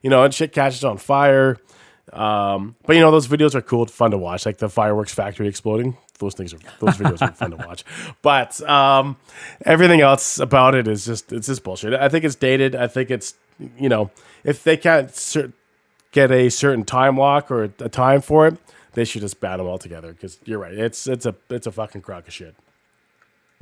[0.03, 1.59] you know, and shit catches on fire.
[2.13, 5.49] Um, but you know, those videos are cool, fun to watch, like the fireworks factory
[5.49, 5.97] exploding.
[6.19, 7.85] Those things are those videos are fun to watch.
[8.23, 9.17] But um,
[9.65, 11.93] everything else about it is just it's just bullshit.
[11.95, 12.75] I think it's dated.
[12.75, 13.35] I think it's
[13.79, 14.11] you know
[14.45, 15.53] if they can't cer-
[16.13, 18.57] get a certain time lock or a time for it,
[18.95, 20.13] they should just ban them all together.
[20.13, 22.55] Because you're right, it's it's a it's a fucking crock of shit.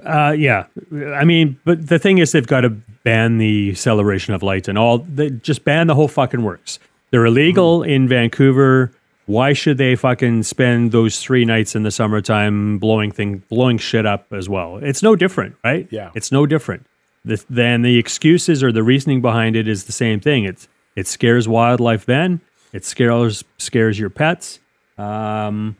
[0.02, 0.66] Uh, yeah,
[1.14, 4.76] I mean, but the thing is, they've got to ban the celebration of light and
[4.76, 4.98] all.
[4.98, 6.78] They just ban the whole fucking works.
[7.10, 7.90] They're illegal Mm-hmm.
[7.90, 8.92] in Vancouver.
[9.26, 14.04] Why should they fucking spend those three nights in the summertime blowing thing, blowing shit
[14.04, 14.78] up as well?
[14.78, 15.86] It's no different, right?
[15.90, 16.10] Yeah.
[16.14, 16.86] it's no different.
[17.24, 20.44] The, then the excuses or the reasoning behind it is the same thing.
[20.44, 22.04] It's it scares wildlife.
[22.04, 22.42] Then
[22.74, 24.58] it scares scares your pets.
[24.98, 25.76] Um,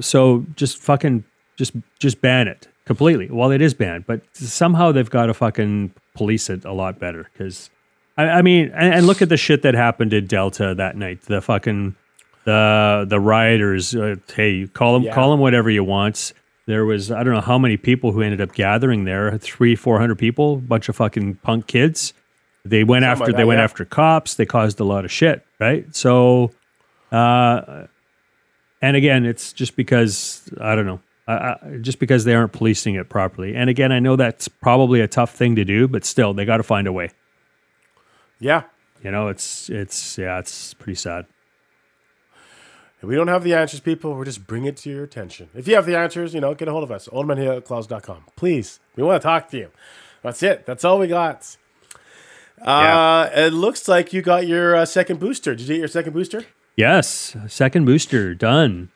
[0.00, 1.24] so just fucking
[1.56, 3.28] just just ban it completely.
[3.30, 7.28] Well, it is banned, but somehow they've got to fucking police it a lot better.
[7.32, 7.70] Because
[8.16, 11.22] I, I mean, and, and look at the shit that happened at Delta that night.
[11.22, 11.96] The fucking
[12.44, 13.94] the the rioters.
[13.94, 15.14] Uh, hey, call them Yeah.
[15.14, 16.32] call them whatever you want.
[16.66, 19.36] There was I don't know how many people who ended up gathering there.
[19.38, 22.14] Three four hundred people, bunch of fucking punk kids.
[22.64, 23.64] They went after like they that, went yeah.
[23.64, 24.34] after cops.
[24.34, 25.94] They caused a lot of shit, right?
[25.94, 26.52] So
[27.12, 27.86] uh,
[28.80, 32.94] and again, it's just because I don't know, I, I, just because they aren't policing
[32.96, 33.54] it properly.
[33.56, 36.58] And again, I know that's probably a tough thing to do, but still, they got
[36.58, 37.10] to find a way.
[38.40, 38.64] Yeah,
[39.02, 41.26] You know, it's it's yeah, it's pretty sad.
[43.00, 44.14] If we don't have the answers, people.
[44.14, 45.48] We're just bring it to your attention.
[45.54, 47.06] If you have the answers, you know, get a hold of us.
[47.08, 48.24] oldmenwhoyellatclouds.com.
[48.36, 48.80] Please.
[48.96, 49.70] We want to talk to you.
[50.22, 50.64] That's it.
[50.66, 51.56] That's all we got.
[52.62, 55.54] Uh, It looks like you got your uh, second booster.
[55.54, 56.44] Did you get your second booster?
[56.76, 58.88] Yes, second booster done.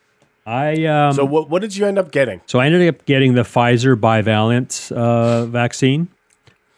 [0.48, 2.40] I um, So what, what did you end up getting?
[2.46, 6.08] So I ended up getting the Pfizer bivalent uh, vaccine.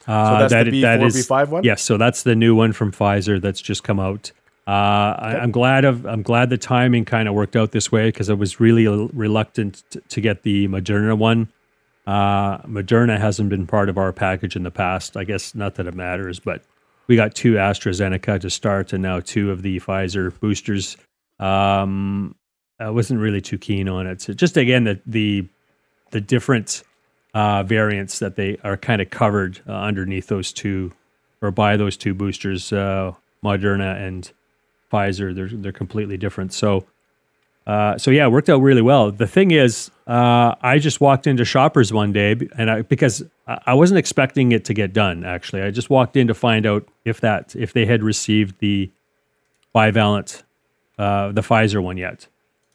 [0.09, 1.63] Uh, that's the B4, that is- B5 one?
[1.63, 4.33] Yes, so that's the new one from Pfizer that's just come out.
[4.67, 8.09] Uh, I, I'm glad of I'm glad the timing kind of worked out this way
[8.09, 11.49] because I was really reluctant t- to get the Moderna one.
[12.07, 15.17] Uh, Moderna hasn't been part of our package in the past.
[15.17, 16.63] I guess not that it matters, but
[17.07, 20.97] we got two AstraZeneca to start and now two of the Pfizer boosters.
[21.39, 22.37] Um,
[22.81, 24.23] I wasn't really too keen on it.
[24.23, 25.49] So just again, the the
[26.11, 26.83] the different
[27.35, 30.93] uh, variants that they are kind of covered uh, underneath those two
[31.43, 33.13] or by those two boosters, uh,
[33.45, 34.31] Moderna and
[34.93, 35.35] Pfizer.
[35.35, 36.53] They're they're completely different.
[36.53, 36.87] So.
[37.67, 39.13] Uh, so yeah, it worked out really well.
[39.13, 43.75] The thing is, uh, I just walked into Shoppers one day, and I because I
[43.75, 45.25] wasn't expecting it to get done.
[45.25, 48.91] Actually, I just walked in to find out if that if they had received the
[49.75, 50.43] bivalent,
[50.99, 52.27] uh, the Pfizer one yet,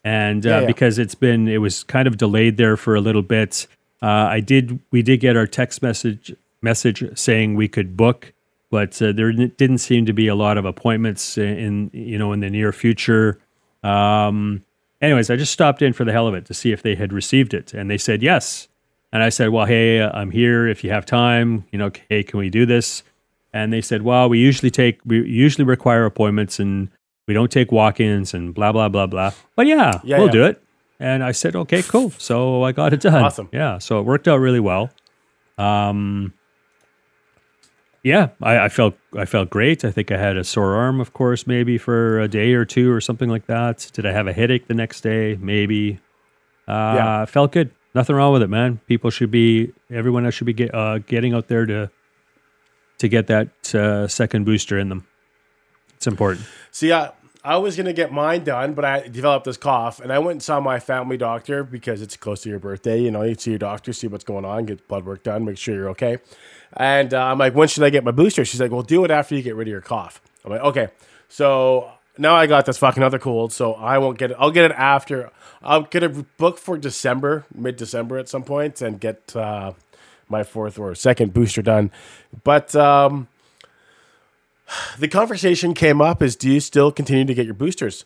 [0.06, 0.68] and uh, Yeah, yeah.
[0.68, 3.68] because it's been it was kind of delayed there for a little bit.
[4.02, 8.32] Uh, I did we did get our text message message saying we could book,
[8.70, 12.40] but uh, there didn't seem to be a lot of appointments in you know in
[12.40, 13.40] the near future.
[13.84, 14.64] Um,
[15.02, 17.12] anyways, I just stopped in for the hell of it to see if they had
[17.12, 18.68] received it, and they said yes.
[19.12, 20.68] And I said, "Well, hey, I'm here.
[20.68, 23.02] If you have time, you know, hey, can we do this?"
[23.54, 26.90] And they said, "Well, we usually take we usually require appointments, and
[27.28, 30.32] we don't take walk-ins, and blah blah blah blah." But yeah, Yeah, we'll yeah.
[30.32, 30.62] do it.
[31.00, 33.24] And I said, "Okay, cool." So I got it done.
[33.24, 33.50] Awesome.
[33.52, 34.92] Yeah, so it worked out really well.
[35.58, 36.34] Um,
[38.04, 39.84] yeah, I, I felt I felt great.
[39.84, 42.92] I think I had a sore arm, of course, maybe for a day or two
[42.92, 43.90] or something like that.
[43.94, 45.38] Did I have a headache the next day?
[45.42, 46.00] Maybe.
[46.68, 47.26] Uh, Yeah.
[47.26, 47.72] felt good.
[47.96, 48.80] Nothing wrong with it, man.
[48.88, 51.90] People should be everyone else should be get, uh, getting out there to
[53.00, 55.06] to get that uh, second booster in them.
[55.96, 56.46] It's important.
[56.72, 57.12] See, I,
[57.44, 60.32] I was going to get mine done, but I developed this cough, and I went
[60.32, 63.00] and saw my family doctor because it's close to your birthday.
[63.00, 65.58] You know, you see your doctor, see what's going on, get blood work done, make
[65.58, 66.18] sure you're okay.
[66.74, 68.44] And uh, I'm like, when should I get my booster?
[68.46, 70.22] She's like, well, do it after you get rid of your cough.
[70.44, 70.88] I'm like, okay.
[71.30, 74.38] So now I got this fucking other cold, so I won't get it.
[74.40, 75.32] I'll get it after.
[75.62, 79.74] I'll get a book for December, mid December at some point, and get uh,
[80.30, 81.92] my fourth or second booster done.
[82.44, 83.28] But um,
[85.00, 88.06] the conversation came up is do you still continue to get your boosters?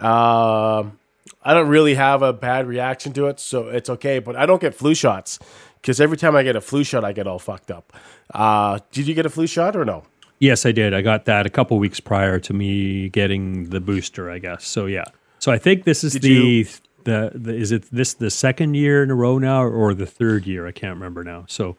[0.00, 0.98] Um
[1.42, 4.18] I don't really have a bad reaction to it, so it's okay.
[4.18, 5.38] But I don't get flu shots
[5.80, 7.92] because every time I get a flu shot, I get all fucked up.
[8.34, 10.02] Uh, did you get a flu shot or no?
[10.40, 10.92] Yes, I did.
[10.92, 14.66] I got that a couple weeks prior to me getting the booster, I guess.
[14.66, 15.04] So yeah.
[15.38, 16.64] So I think this is Did the, you-
[17.04, 20.46] the the is it this the second year in a row now or the third
[20.46, 20.66] year?
[20.66, 21.44] I can't remember now.
[21.48, 21.76] So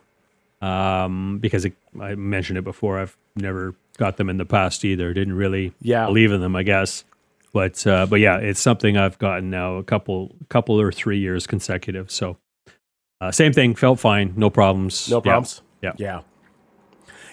[0.61, 5.13] um because it, I mentioned it before, I've never got them in the past either.
[5.13, 6.05] Didn't really Yeah.
[6.05, 7.03] believe in them, I guess.
[7.53, 11.47] But uh, but yeah, it's something I've gotten now a couple couple or three years
[11.47, 12.11] consecutive.
[12.11, 12.37] So
[13.19, 15.09] uh, same thing, felt fine, no problems.
[15.09, 15.21] No Yeah.
[15.21, 15.61] problems.
[15.81, 15.91] Yeah.
[15.97, 16.19] Yeah.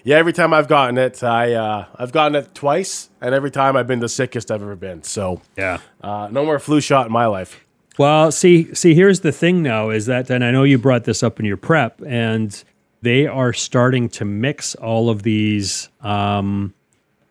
[0.06, 3.74] Yeah, every time I've gotten it, I uh, I've gotten it twice, and every time
[3.76, 5.02] I've been the sickest I've ever been.
[5.02, 5.78] So Yeah.
[6.02, 7.64] uh, no more flu shot in my life.
[7.98, 11.22] Well, see, see, here's the thing now is that, and I know you brought this
[11.22, 12.62] up in your prep, and
[13.04, 16.72] they are starting to mix all of these um,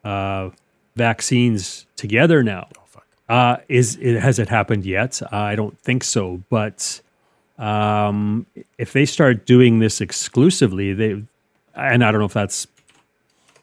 [0.04, 0.50] uh,
[0.96, 2.68] vaccines together now.
[3.28, 5.20] Uh, is it, has it happened yet?
[5.32, 6.44] I don't think so.
[6.50, 7.02] But
[7.58, 8.46] um,
[8.78, 11.24] if they start doing this exclusively, they,
[11.74, 12.68] and I don't know if that's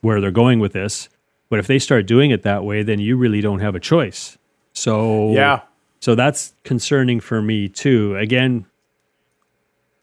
[0.00, 1.08] where they're going with this,
[1.48, 4.36] but if they start doing it that way, then you really don't have a choice.
[4.72, 5.60] So Yeah,
[6.00, 8.16] so that's concerning for me too.
[8.16, 8.66] Again,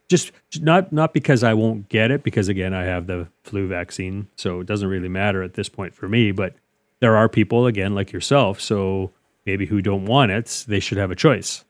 [0.08, 4.28] just not not because I won't get it, because again I have the flu vaccine,
[4.36, 6.32] so it doesn't really matter at this point for me.
[6.32, 6.56] But
[7.00, 9.12] there are people again like yourself, so
[9.46, 11.64] maybe who don't want it, they should have a choice.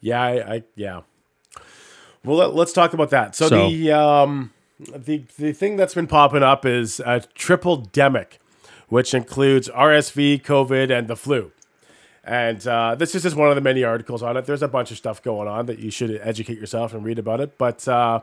[0.00, 1.00] yeah, I, I yeah.
[2.24, 3.34] Well, let, us talk about that.
[3.36, 8.38] So, So- the um, the the thing that's been popping up is a triple demic,
[8.88, 11.52] which includes RSV, COVID, and the flu.
[12.28, 14.44] And uh, this is just one of the many articles on it.
[14.44, 17.40] There's a bunch of stuff going on that you should educate yourself and read about
[17.40, 17.56] it.
[17.56, 18.20] But uh,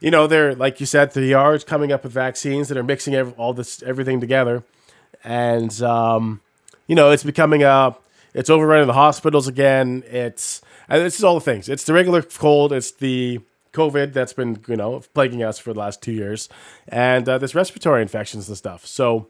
[0.00, 3.16] you know, they're like you said, the are coming up with vaccines that are mixing
[3.34, 4.64] all this everything together,
[5.22, 6.40] and um,
[6.88, 7.96] you know, it's becoming a
[8.34, 10.02] it's overrunning the hospitals again.
[10.10, 11.68] It's and this is all the things.
[11.68, 12.72] It's the regular cold.
[12.72, 13.38] It's the
[13.72, 16.48] COVID that's been you know plaguing us for the last two years,
[16.88, 18.84] and uh, this respiratory infections and stuff.
[18.86, 19.28] So.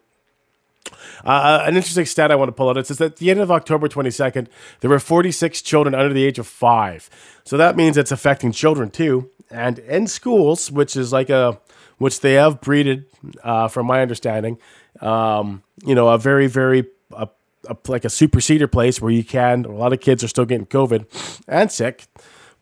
[1.25, 2.77] Uh, an interesting stat I want to pull out.
[2.77, 4.49] It says at the end of October 22nd,
[4.81, 7.11] there were 46 children under the age of five.
[7.45, 9.31] So that means it's affecting children too.
[9.51, 11.61] And in schools, which is like a,
[11.99, 13.07] which they have breeded,
[13.43, 14.59] uh, from my understanding,
[15.01, 17.29] um, you know, a very, very, a,
[17.69, 20.67] a, like a superseder place where you can, a lot of kids are still getting
[20.67, 22.07] COVID and sick.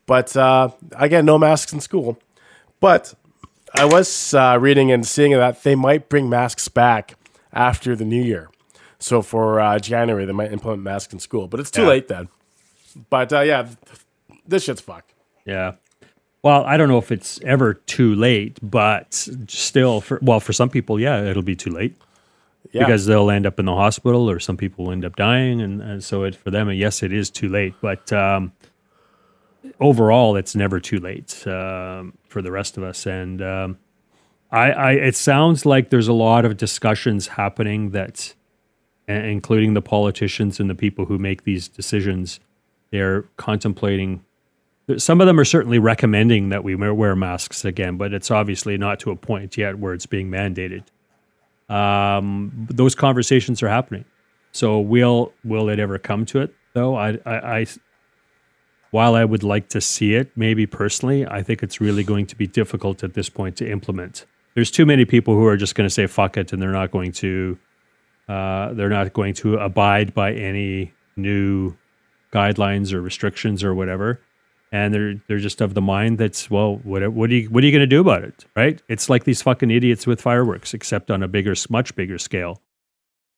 [0.07, 2.19] But uh, again, no masks in school.
[2.81, 3.15] But
[3.75, 7.15] I was uh, reading and seeing that they might bring masks back
[7.59, 8.49] after the new year.
[8.99, 11.89] So for uh, January, they might implement masks in school, but it's too Yeah.
[11.89, 12.29] late then.
[13.11, 13.69] But uh, yeah,
[14.47, 15.13] this shit's fucked.
[15.45, 15.73] Yeah.
[16.43, 19.13] Well, I don't know if it's ever too late, but
[19.49, 21.95] still, for well, for some people, yeah, it'll be too late.
[22.73, 22.85] Yeah.
[22.85, 25.81] because they'll end up in the hospital or some people will end up dying and,
[25.81, 28.53] and so it for them yes it is too late but um,
[29.81, 33.79] overall it's never too late um, for the rest of us and um,
[34.51, 38.35] I, I it sounds like there's a lot of discussions happening that
[39.07, 42.41] including the politicians and the people who make these decisions
[42.91, 44.25] they're contemplating
[44.97, 49.01] some of them are certainly recommending that we wear masks again but it's obviously not
[49.01, 50.85] to a point yet where it's being mandated
[51.69, 54.05] um, those conversations are happening.
[54.53, 56.97] So will will it ever come to it though?
[56.97, 57.67] I, I, I
[58.91, 62.37] while I would like to see it, maybe personally, I think it's really going to
[62.37, 64.25] be difficult at this point to implement.
[64.55, 66.91] There's too many people who are just going to say fuck it, and they're not
[66.91, 67.59] going to
[68.29, 71.77] uh, they're not going to abide by any new
[72.33, 74.21] guidelines or restrictions or whatever.
[74.71, 77.67] And they're they're just of the mind that's well, what what are you what are
[77.67, 78.83] you going to do about it, right?
[78.89, 82.61] It's like these fucking idiots with fireworks, except on a bigger, much bigger scale.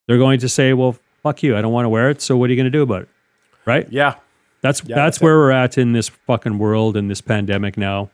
[0.08, 2.20] They're going to say, well, fuck you, I don't want to wear it.
[2.20, 3.08] So what are you going to do about it,
[3.64, 3.86] right?
[3.92, 4.16] Yeah.
[4.62, 8.10] That's Yeah, that's that's where we're at in this fucking world in this pandemic now,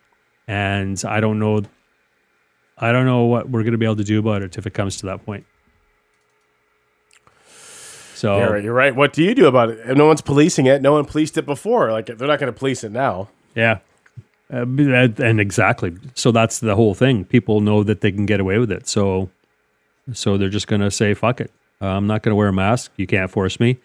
[0.47, 1.63] and I don't know,
[2.79, 4.75] I don't know what we're going to be able to do about it if it
[4.75, 5.47] comes to that point.
[8.15, 8.95] So You're, you're right.
[8.95, 9.81] What do you do about it?
[9.85, 10.81] If no one's policing it.
[10.81, 11.93] No one policed it before.
[11.93, 13.29] Like they're not going to police it now.
[13.55, 13.79] Yeah.
[14.53, 15.97] Uh, and exactly.
[16.15, 17.25] So that's the whole thing.
[17.25, 18.89] People know that they can get away with it.
[18.89, 19.31] So
[20.13, 21.51] so they're just going to say fuck it.
[21.81, 22.93] Uh, I'm not going to wear a mask.
[22.97, 23.79] You can't force me.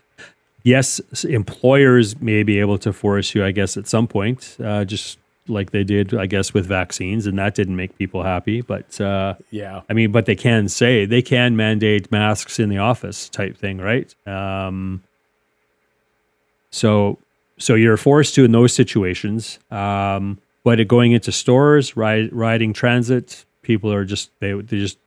[0.63, 5.17] Yes, employers may be able to force you, I guess, at some point, uh, just
[5.47, 8.61] like they did, I guess, with vaccines, and that didn't make people happy.
[8.61, 9.81] But uh, Yeah.
[9.89, 13.79] I mean, but they can say they can mandate masks in the office type thing,
[13.79, 14.13] right?
[14.27, 15.03] Um,
[16.69, 17.17] so,
[17.57, 19.59] so you're forced to in those situations.
[19.69, 24.97] Um, but it, going into stores, ride, riding transit, people are just they they just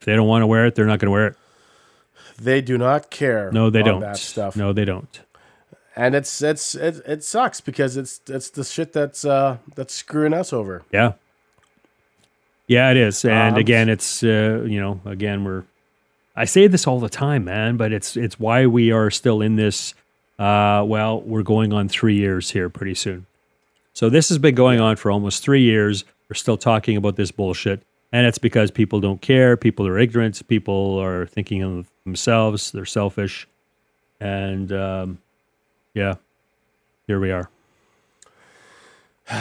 [0.00, 1.36] if they don't want to wear it, they're not going to wear it.
[2.40, 3.50] They do not care.
[3.52, 4.00] No, they on don't.
[4.00, 4.56] That stuff.
[4.56, 5.20] No, they don't.
[5.96, 10.34] And it's it's it, it sucks because it's it's the shit that's uh that's screwing
[10.34, 10.82] us over.
[10.92, 11.14] Yeah.
[12.66, 13.24] Yeah, it is.
[13.24, 15.64] And Um, again, it's uh, you know, again we're
[16.36, 19.56] I say this all the time, man, but it's it's why we are still in
[19.56, 19.94] this
[20.38, 23.24] uh well, we're going on 3 years here pretty soon.
[23.94, 26.04] So this has been going on for almost 3 years.
[26.28, 27.80] We're still talking about this bullshit.
[28.12, 32.84] And it's because people don't care, people are ignorant, people are thinking of themselves, they're
[32.84, 33.48] selfish.
[34.20, 35.18] And um
[35.96, 36.14] yeah.
[37.06, 37.48] Here we are.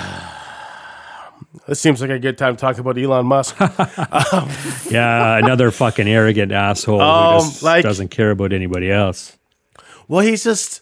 [1.68, 3.56] this seems like a good time to talk about Elon Musk.
[4.92, 9.36] Yeah, another fucking arrogant asshole Um, who just like- doesn't care about anybody else.
[10.08, 10.82] Well, he's just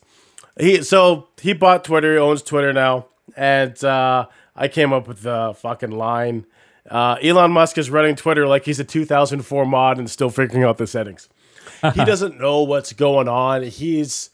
[0.59, 0.83] he.
[0.83, 3.07] So he bought Twitter, he owns Twitter now,
[3.37, 6.45] and uh, I came up with the fucking line.
[6.91, 10.77] Uh, Elon Musk is running Twitter like he's a 2004 mod and still figuring out
[10.77, 11.29] the settings.
[11.93, 13.63] he doesn't know what's going on.
[13.63, 14.29] He's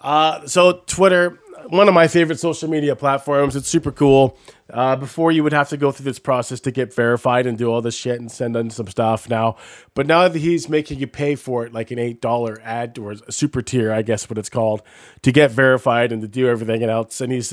[0.00, 1.38] uh, so Twitter,
[1.68, 3.56] one of my favorite social media platforms.
[3.56, 4.38] It's super cool.
[4.68, 7.68] Uh, before you would have to go through this process to get verified and do
[7.70, 9.56] all this shit and send in some stuff now.
[9.94, 13.12] But now that he's making you pay for it, like an eight dollar ad or
[13.12, 14.82] a super tier, I guess what it's called,
[15.22, 17.52] to get verified and to do everything else, and he's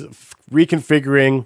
[0.52, 1.46] reconfiguring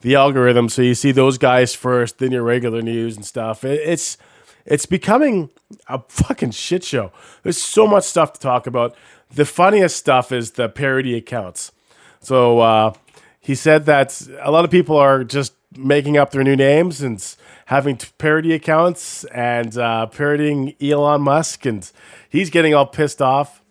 [0.00, 3.64] the algorithm so you see those guys first, then your regular news and stuff.
[3.64, 4.18] It, it's
[4.66, 5.50] it's becoming
[5.88, 7.12] a fucking shit show.
[7.42, 8.96] There's so much stuff to talk about.
[9.32, 11.72] The funniest stuff is the parody accounts.
[12.20, 12.94] So uh,
[13.40, 17.22] he said that a lot of people are just making up their new names and
[17.66, 21.90] having parody accounts and uh, parodying Elon Musk, and
[22.28, 23.62] he's getting all pissed off.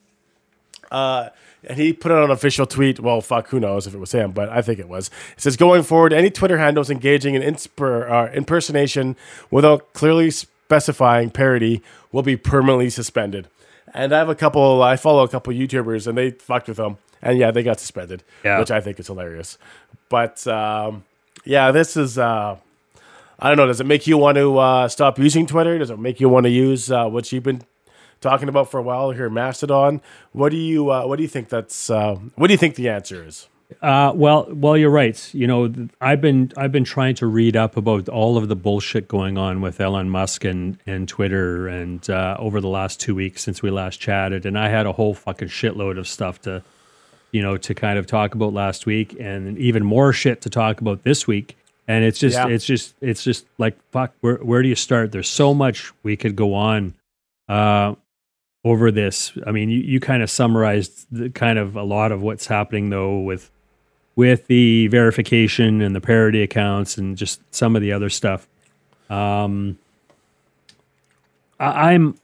[0.92, 1.30] Uh,
[1.66, 3.00] and he put out an official tweet.
[3.00, 5.10] Well, fuck, who knows if it was him, but I think it was.
[5.38, 9.16] It says, going forward, any Twitter handles engaging in inspir- uh, impersonation
[9.50, 11.82] without clearly specifying parody
[12.12, 13.48] will be permanently suspended.
[13.94, 16.98] And I have a couple, I follow a couple YouTubers, and they fucked with them.
[17.22, 18.60] And yeah, they got suspended, Yeah.
[18.60, 19.58] which I think is hilarious.
[20.10, 21.04] But um,
[21.46, 22.58] yeah, this is, uh,
[23.40, 25.78] I don't know, does it make you want to uh, stop using Twitter?
[25.78, 27.62] Does it make you want to use uh, what you've been
[28.24, 30.02] talking about for a while here, Mastodon.
[30.32, 32.90] What do you uh, what do you think that's uh, what do you think the
[32.90, 33.48] answer is?
[33.82, 35.34] Uh, well, well, you're right.
[35.34, 39.08] You know, I've been I've been trying to read up about all of the bullshit
[39.08, 43.42] going on with Elon Musk and and Twitter, and uh, over the last two weeks
[43.44, 46.64] since we last chatted, and I had a whole fucking shitload of stuff to,
[47.32, 50.82] you know, to kind of talk about last week, and even more shit to talk
[50.82, 51.58] about this week.
[51.88, 52.48] And it's just, Yeah.
[52.48, 54.14] it's just, it's just like fuck.
[54.22, 55.12] Where where do you start?
[55.12, 56.94] There's so much we could go on.
[57.50, 57.96] Uh,
[58.66, 59.34] over this.
[59.46, 62.90] I mean, you, you kind of summarized the kind of a lot of what's happening
[62.92, 63.52] though with
[64.16, 68.48] with the verification and the parody accounts and just some of the other stuff.
[69.10, 69.78] Um,
[71.60, 72.16] I, I'm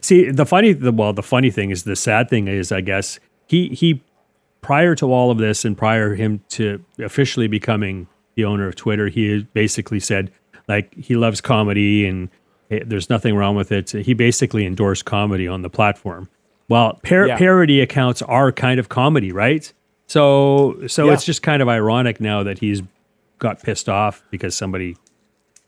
[0.00, 3.18] see the funny the well the funny thing is the sad thing is I guess
[3.46, 4.02] he he
[4.60, 9.08] prior to all of this and prior him to officially becoming the owner of Twitter,
[9.08, 10.30] he basically said
[10.68, 12.28] like he loves comedy and
[12.70, 13.90] eh, there's nothing wrong with it.
[13.90, 16.28] He basically endorsed comedy on the platform.
[16.68, 17.38] Well, par- Yeah.
[17.38, 19.72] parody accounts are kind of comedy, right?
[20.08, 21.12] So so Yeah.
[21.14, 22.82] it's just kind of ironic now that he's
[23.38, 24.96] got pissed off because somebody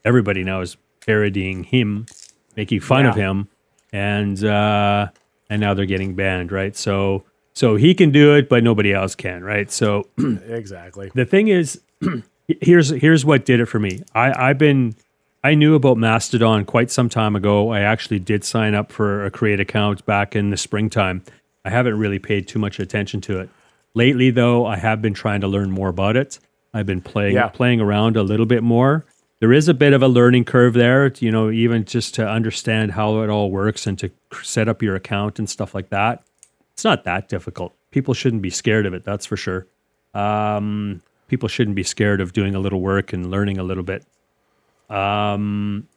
[0.05, 0.76] everybody now is
[1.07, 2.07] parodying him,
[2.57, 3.49] making fun of him,
[3.93, 5.09] and uh,
[5.49, 6.74] and now they're getting banned, right?
[6.76, 9.70] So so he can do it, but nobody else can, right?
[9.70, 10.09] So
[10.49, 11.11] Exactly.
[11.14, 11.80] the thing is,
[12.49, 14.03] here's here's what did it for me.
[14.14, 14.95] I I've been
[15.45, 17.70] I knew about Mastodon quite some time ago.
[17.70, 21.22] I actually did sign up for a create account back in the springtime.
[21.64, 23.51] I haven't really paid too much attention to it.
[23.95, 26.38] Lately though, I have been trying to learn more about it.
[26.72, 27.49] I've been playing Yeah.
[27.49, 29.05] playing around a little bit more.
[29.41, 32.93] There is a bit of a learning curve there, you know, even just to understand
[32.93, 34.11] how it all works and to
[34.43, 36.22] set up your account and stuff like that.
[36.74, 37.74] It's not that difficult.
[37.91, 39.66] People shouldn't be scared of it, that's for sure.
[40.14, 44.05] Um, people shouldn't be scared of doing a little work and learning a little bit.
[44.91, 45.88] Um,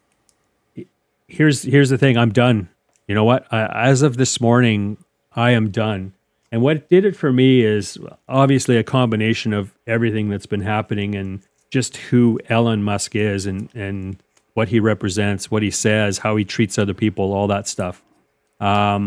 [1.28, 2.16] here's here's the thing.
[2.16, 2.68] I'm done.
[3.06, 3.46] You know what?
[3.52, 4.96] I, as of this morning,
[5.36, 6.13] I am done.
[6.54, 7.98] And what did it for me is
[8.28, 11.42] obviously a combination of everything that's been happening and
[11.72, 16.44] just who Elon Musk is and and what he represents, what he says, how he
[16.44, 18.04] treats other people, all that stuff.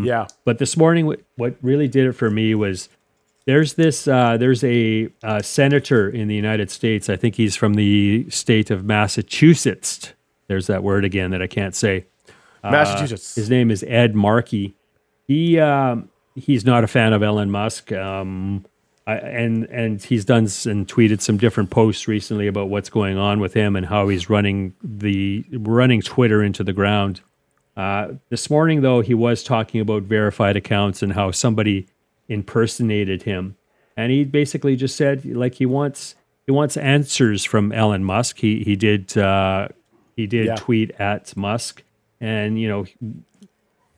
[0.03, 0.27] Yeah.
[0.43, 2.89] But this morning, what, what really did it for me was
[3.45, 7.07] there's this uh, there's a uh, senator in the United States.
[7.07, 10.11] I think he's from the state of Massachusetts.
[10.47, 12.07] There's that word again that I can't say.
[12.61, 13.35] Massachusetts.
[13.35, 14.75] His name is Ed Markey.
[15.25, 18.65] He um, he's not a fan of Elon Musk, um,
[19.05, 23.39] I, and and he's done and tweeted some different posts recently about what's going on
[23.39, 27.21] with him and how he's running the running Twitter into the ground.
[27.75, 31.87] Uh, this morning, though, he was talking about verified accounts and how somebody
[32.27, 33.55] impersonated him,
[33.95, 36.15] and he basically just said like he wants
[36.45, 38.39] he wants answers from Elon Musk.
[38.39, 39.69] He he did uh,
[40.15, 40.55] he did Yeah.
[40.55, 41.83] tweet at Musk,
[42.19, 42.85] and you know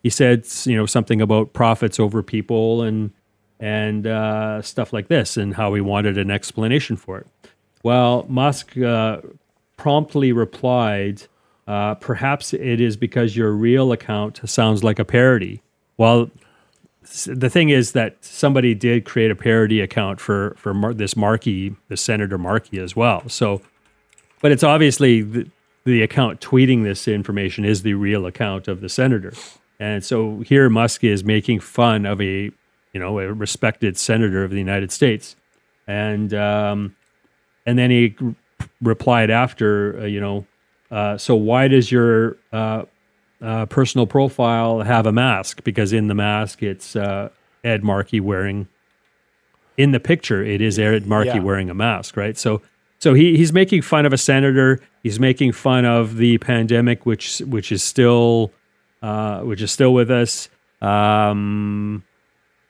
[0.03, 3.11] he said you know something about profits over people and
[3.59, 7.27] and uh, stuff like this, and how he wanted an explanation for it.
[7.83, 9.19] Well, Musk uh,
[9.77, 11.23] promptly replied,
[11.67, 15.61] uh, "Perhaps it is because your real account sounds like a parody."
[15.97, 16.31] Well,
[17.25, 21.75] the thing is that somebody did create a parody account for for Mar- this Markey,
[21.87, 23.27] the Senator Markey, as well.
[23.27, 23.61] So
[24.41, 25.49] but it's obviously the,
[25.85, 29.33] the account tweeting this information is the real account of the senator.
[29.79, 32.51] And so here Musk is making fun of a,
[32.93, 35.35] you know, a respected senator of the United States.
[35.87, 36.95] And, um,
[37.65, 38.15] and then he
[38.81, 40.45] replied after, uh, you know,
[40.91, 42.83] uh, so why does your uh,
[43.41, 45.63] uh, personal profile have a mask?
[45.63, 47.29] Because in the mask, it's uh,
[47.63, 48.67] Ed Markey wearing.
[49.77, 51.39] In the picture, it is Ed Markey Yeah.
[51.39, 52.37] wearing a mask, right?
[52.37, 52.61] So,
[52.97, 54.81] so he, he's making fun of a senator.
[55.03, 58.51] He's making fun of the pandemic, which which is still
[59.01, 60.49] uh, which is still with us.
[60.81, 62.03] Um,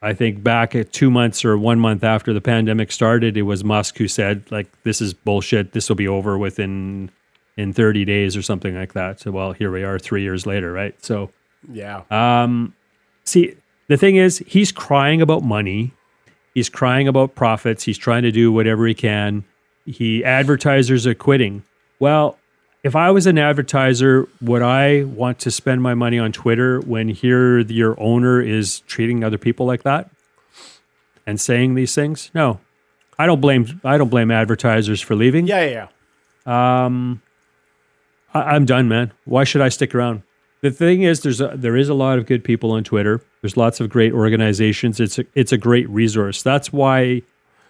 [0.02, 3.64] I think back at two months or one month after the pandemic started, it was
[3.64, 5.74] Musk who said, like, this is bullshit.
[5.74, 7.12] This will be over within
[7.58, 9.20] in 30 days or something like that.
[9.20, 10.96] So, well, here we are three years later, right?
[11.04, 11.32] So,
[11.70, 12.04] Yeah.
[12.10, 12.68] Uh,
[13.26, 13.56] see,
[13.90, 15.92] the thing is, he's crying about money.
[16.54, 17.84] He's crying about profits.
[17.84, 19.44] He's trying to do whatever he can.
[19.86, 21.64] He advertisers are quitting.
[22.00, 22.39] Well,
[22.84, 27.10] if I was an advertiser, would I want to spend my money on Twitter when
[27.10, 30.10] here your owner is treating other people like that
[31.28, 32.32] and saying these things?
[32.34, 32.60] No.
[33.18, 35.46] I don't blame I don't blame advertisers for leaving.
[35.46, 35.88] yeah, yeah,
[36.46, 36.88] yeah.
[38.34, 39.12] I, I'm done, man.
[39.26, 40.24] Why should I stick around?
[40.62, 43.22] The thing is, there's a, there is a lot of good people on Twitter.
[43.42, 45.00] There's lots of great organizations.
[45.00, 46.44] It's a, it's a great resource.
[46.44, 47.22] That's why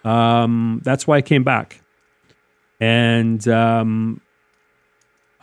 [0.04, 1.82] um, that's why I came back,
[2.80, 4.22] and um,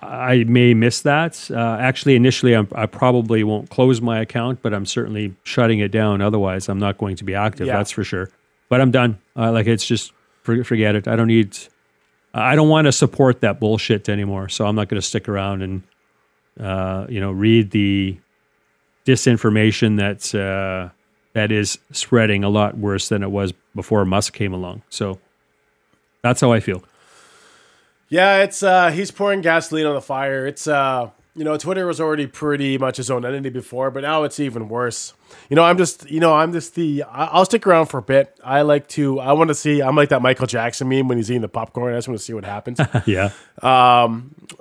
[0.07, 1.51] I may miss that.
[1.51, 5.91] Uh, actually, initially, I'm, I probably won't close my account, but I'm certainly shutting it
[5.91, 6.21] down.
[6.21, 7.67] Otherwise, I'm not going to be active.
[7.67, 7.77] Yeah.
[7.77, 8.31] That's for sure.
[8.69, 9.19] But I'm done.
[9.37, 11.09] Uh, like it's just forget it.
[11.09, 11.57] I don't need.
[12.35, 14.49] I don't want to support that bullshit anymore.
[14.49, 15.83] So I'm not going to stick around and
[16.59, 18.19] uh, you know read the
[19.05, 20.91] disinformation that's uh,
[21.33, 24.83] that is spreading a lot worse than it was before Musk came along.
[24.89, 25.21] So
[26.23, 26.83] that's how I feel.
[28.09, 30.47] Yeah, it's uh he's pouring gasoline on the fire.
[30.47, 34.25] It's uh you know, Twitter was already pretty much his own entity before, but now
[34.25, 35.13] it's even worse.
[35.51, 37.05] You know, I'm just, you know, I'm just the.
[37.11, 38.35] I'll stick around for a bit.
[38.43, 39.21] I like to.
[39.21, 39.83] I want to see.
[39.83, 41.93] I'm like that Michael Jackson meme when he's eating the popcorn.
[41.93, 42.81] I just want to see what happens.
[43.07, 43.33] yeah.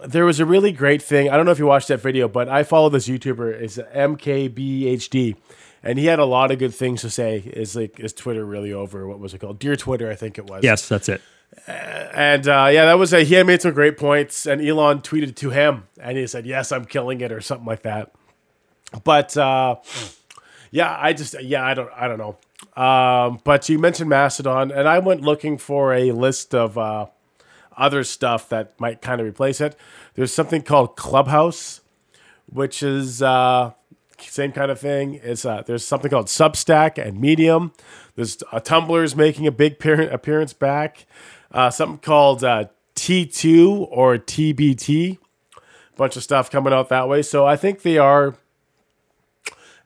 [0.06, 1.30] there was a really great thing.
[1.30, 3.54] I don't know if you watched that video, but I follow this YouTuber.
[3.54, 5.38] It's MKBHD,
[5.82, 7.38] and he had a lot of good things to say.
[7.38, 9.08] Is like, is Twitter really over?
[9.08, 9.60] What was it called?
[9.60, 10.62] Dear Twitter, I think it was.
[10.62, 11.22] Yes, that's it.
[11.68, 15.36] And uh, yeah, that was a, he had made some great points, and Elon tweeted
[15.38, 18.14] to him, and he said, "Yes, I'm killing it," or something like that.
[19.04, 19.78] But uh,
[20.72, 22.38] yeah, I just yeah, I don't I don't know.
[22.82, 27.08] Um, but you mentioned Mastodon, and I went looking for a list of uh,
[27.78, 29.76] other stuff that might kind of replace it.
[30.16, 31.82] There's something called Clubhouse,
[32.48, 33.72] which is uh,
[34.20, 35.20] same kind of thing.
[35.24, 37.74] It's uh, there's something called Substack and Medium.
[38.16, 41.06] There's uh, Tumblr's making a big appear- appearance back.
[41.56, 45.18] Uh, something called uh, T2 or TBT.
[45.96, 47.22] Bunch of stuff coming out that way.
[47.22, 48.36] So I think they are.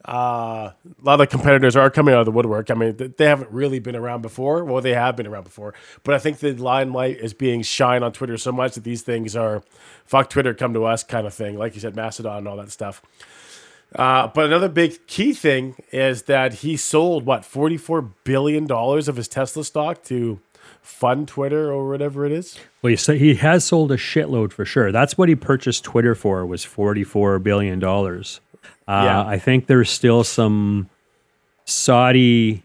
[0.03, 2.71] Uh, a lot of the competitors are coming out of the woodwork.
[2.71, 4.65] I mean, they haven't really been around before.
[4.65, 8.13] Well, they have been around before, but I think the limelight is being shined on
[8.13, 9.61] Twitter so much that these things are
[10.05, 11.59] "fuck Twitter, come to us" kind of thing.
[11.59, 13.03] Like you said, Mastodon and all that stuff.
[13.93, 19.17] Uh, but another big key thing is that he sold what forty-four billion dollars of
[19.17, 20.39] his Tesla stock to
[20.89, 22.57] fund Twitter or whatever it is.
[22.81, 24.91] Well, he, sa- he has sold a shitload for sure.
[24.91, 28.41] That's what he purchased Twitter for was forty four billion dollars.
[28.87, 29.25] Uh, Yeah.
[29.25, 30.89] I think there's still some
[31.65, 32.63] Saudi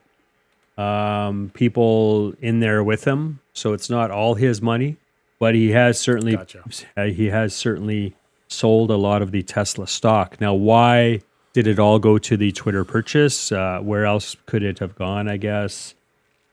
[0.78, 4.96] um, people in there with him, so it's not all his money,
[5.38, 6.64] but he has certainly Gotcha.
[6.96, 8.14] uh, he has certainly
[8.48, 10.40] sold a lot of the Tesla stock.
[10.40, 11.20] Now, why
[11.52, 13.52] did it all go to the Twitter purchase?
[13.52, 15.28] Uh, where else could it have gone?
[15.28, 15.94] I guess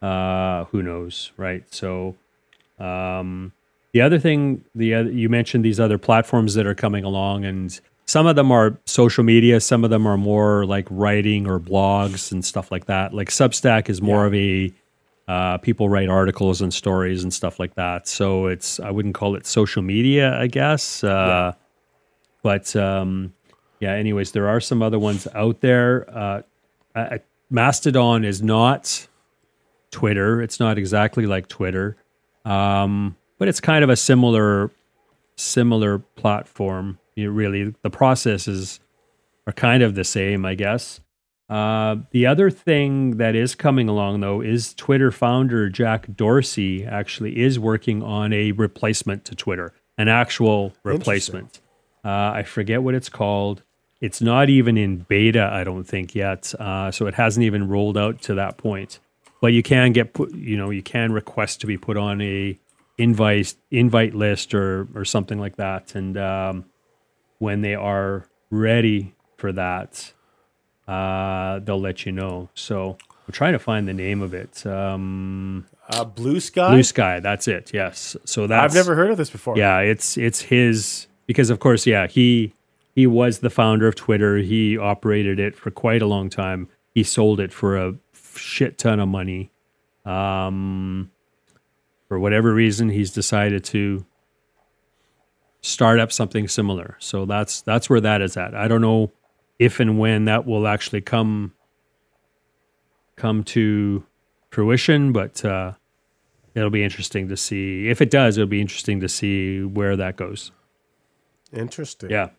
[0.02, 1.64] uh, who knows, right?
[1.74, 2.16] So.
[2.80, 3.52] Um,
[3.94, 7.78] the other thing, the other, you mentioned these other platforms that are coming along, and
[8.06, 12.32] some of them are social media, some of them are more like writing or blogs
[12.32, 13.14] and stuff like that.
[13.14, 14.28] Like Substack is more Yeah.
[14.28, 14.74] of a
[15.28, 18.08] uh, people write articles and stories and stuff like that.
[18.08, 21.04] So it's I wouldn't call it social media, I guess.
[21.04, 21.54] Uh,
[22.42, 23.34] But um,
[23.80, 26.06] yeah, anyways, there are some other ones out there.
[26.10, 26.42] Uh,
[26.96, 27.18] uh,
[27.50, 29.08] Mastodon is not
[29.92, 30.42] Twitter.
[30.42, 31.98] It's not exactly like Twitter,
[32.46, 34.72] um, but it's kind of a similar
[35.36, 37.00] similar platform.
[37.16, 38.80] You really, the processes
[39.48, 41.02] are kind of the same, I guess.
[41.50, 47.42] Uh, the other thing that is coming along, though, is Twitter founder Jack Dorsey actually
[47.42, 51.60] is working on a replacement to Twitter, an actual replacement.
[52.06, 53.64] Uh, I forget what it's called.
[54.00, 56.56] It's not even in beta, I don't think yet.
[56.58, 59.00] Uh, so it hasn't even rolled out to that point.
[59.42, 62.58] But you can get put, you know, you can request to be put on a
[62.98, 65.96] invite invite list or or something like that.
[65.96, 66.66] And um,
[67.40, 70.14] when they are ready for that,
[70.88, 72.50] uh, they'll let you know.
[72.54, 74.66] So I'm trying to find the name of it.
[74.66, 76.72] Um, Uh, Blue Sky.
[76.74, 77.20] Blue Sky.
[77.20, 77.72] That's it.
[77.74, 78.16] Yes.
[78.26, 79.58] So that's I've never heard of this before.
[79.58, 82.54] yeah, it's it's his because of course, yeah, he
[82.94, 84.38] he was the founder of Twitter.
[84.38, 86.68] He operated it for quite a long time.
[86.94, 87.96] He sold it for a
[88.38, 89.52] shit ton of money.
[90.06, 91.12] Um,
[92.08, 94.06] for whatever reason, he's decided to
[95.62, 96.98] start up something similar.
[97.00, 98.56] So that's that's where that is at.
[98.56, 99.12] I don't know
[99.60, 101.54] if and when that will actually come
[103.16, 104.04] come to
[104.50, 105.74] fruition, but uh,
[106.56, 107.88] it'll be interesting to see.
[107.88, 110.52] If it does, it'll be interesting to see where that goes.
[111.54, 112.10] Interesting.
[112.10, 112.30] Yeah,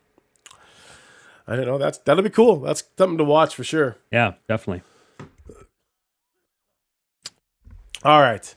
[1.47, 1.79] I don't know.
[1.79, 2.61] That's that'll be cool.
[2.61, 3.97] That's something to watch for sure.
[4.11, 4.83] yeah, definitely.
[8.05, 8.55] All right.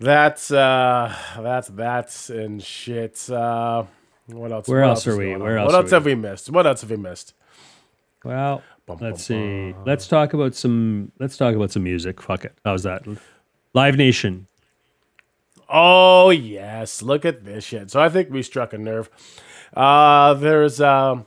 [0.00, 3.28] That's uh that's that's and shit.
[3.30, 3.84] Uh
[4.26, 4.68] what else?
[4.68, 5.34] Where what else are we?
[5.34, 5.42] on?
[5.42, 6.50] Where else What else have we missed?
[6.50, 7.34] What else have we missed?
[8.24, 9.74] Well, Bum, let's bum, see.
[9.84, 11.12] Let's talk about some.
[11.18, 12.22] Let's talk about some music.
[12.22, 12.56] Fuck it.
[12.64, 13.02] How's that?
[13.74, 14.46] Live Nation.
[15.68, 17.90] Oh yes, look at this shit.
[17.90, 19.10] So I think we struck a nerve.
[19.74, 21.26] Uh there's um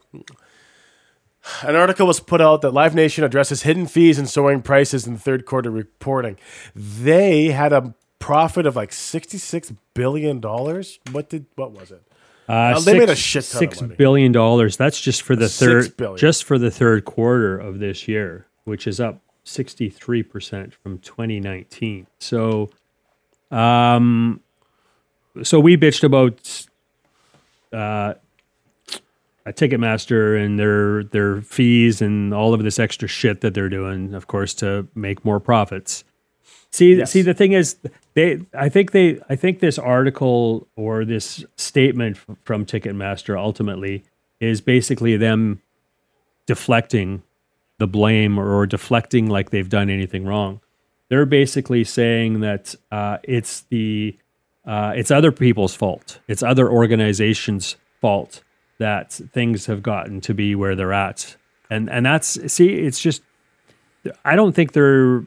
[1.64, 5.14] an article was put out that Live Nation addresses hidden fees and soaring prices in
[5.14, 6.38] the third quarter reporting.
[6.76, 11.00] They had a profit of like sixty-six billion dollars.
[11.12, 12.02] What did what was it?
[12.48, 14.78] Uh, they made a shit ton of six billion dollars.
[14.78, 16.18] That's just for the Six third, billion.
[16.18, 21.00] just for the third quarter of this year, which is up sixty three percent from
[21.00, 22.08] twenty nineteen.
[22.20, 22.70] So,
[23.52, 24.39] um,
[25.43, 26.66] so we bitched about
[27.74, 28.14] uh,
[29.52, 34.28] Ticketmaster and their their fees and all of this extra shit that they're doing, of
[34.28, 36.04] course, to make more profits.
[36.72, 37.12] See, Yes.
[37.12, 37.78] see, the thing is,
[38.14, 38.41] they.
[38.54, 39.20] I think they.
[39.30, 44.04] I think this article or this statement from Ticketmaster ultimately
[44.39, 45.62] is basically them
[46.45, 47.24] deflecting
[47.80, 50.60] the blame or, or deflecting like they've done anything wrong.
[51.10, 54.18] They're basically saying that uh, it's the
[54.66, 56.20] uh, it's other people's fault.
[56.28, 58.43] It's other organizations' fault
[58.80, 61.36] that things have gotten to be where they're at.
[61.69, 63.21] And and that's see, it's just
[64.23, 65.25] I don't think they're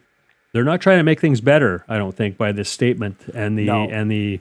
[0.53, 1.84] they're not trying to make things better.
[1.88, 3.88] I don't think by this statement and the No.
[3.88, 4.40] and the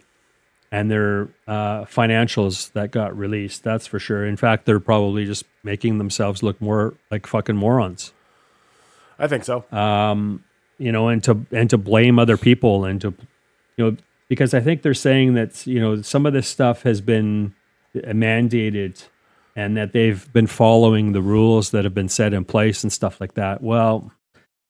[0.72, 3.64] and their uh, financials that got released.
[3.64, 4.26] That's for sure.
[4.26, 8.14] In fact, they're probably just making themselves look more like fucking morons
[9.22, 9.66] I think so.
[9.72, 10.44] Um,
[10.78, 13.14] you know, and to and to blame other people and to,
[13.76, 13.98] you know,
[14.30, 17.54] because I think they're saying that you know some of this stuff has been
[17.96, 19.08] mandated,
[19.56, 23.20] and that they've been following the rules that have been set in place and stuff
[23.20, 23.62] like that.
[23.62, 24.12] Well,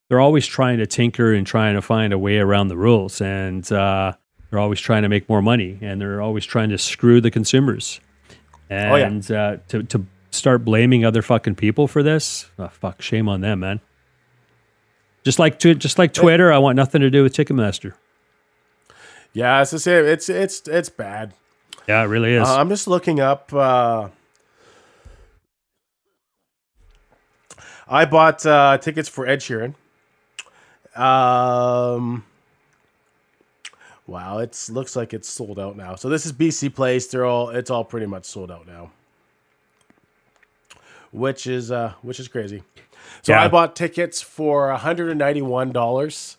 [0.08, 3.70] they're always trying to tinker and trying to find a way around the rules, and
[3.72, 4.14] uh,
[4.50, 8.00] they're always trying to make more money, and they're always trying to screw the consumers.
[8.98, 9.08] yeah.
[9.08, 13.42] And uh, to to start blaming other fucking people for this, oh, fuck, shame on
[13.42, 13.82] them, man.
[15.24, 17.94] Just like to, just like Twitter, I want nothing to do with Ticketmaster.
[19.34, 20.06] yeah, it's the same.
[20.06, 21.34] It's it's it's bad.
[21.90, 22.48] Yeah, it really is.
[22.48, 23.52] Uh, I'm just looking up.
[23.52, 24.10] Uh,
[27.88, 29.74] I bought uh, tickets for Ed Sheeran.
[30.96, 32.26] Um,
[34.06, 35.96] wow, it looks like it's sold out now.
[35.96, 37.08] So this is BC Place.
[37.08, 38.92] They're all it's all pretty much sold out now,
[41.12, 42.62] which is uh, which is crazy.
[43.24, 43.42] So Yeah.
[43.46, 46.38] I bought tickets for 191 dollars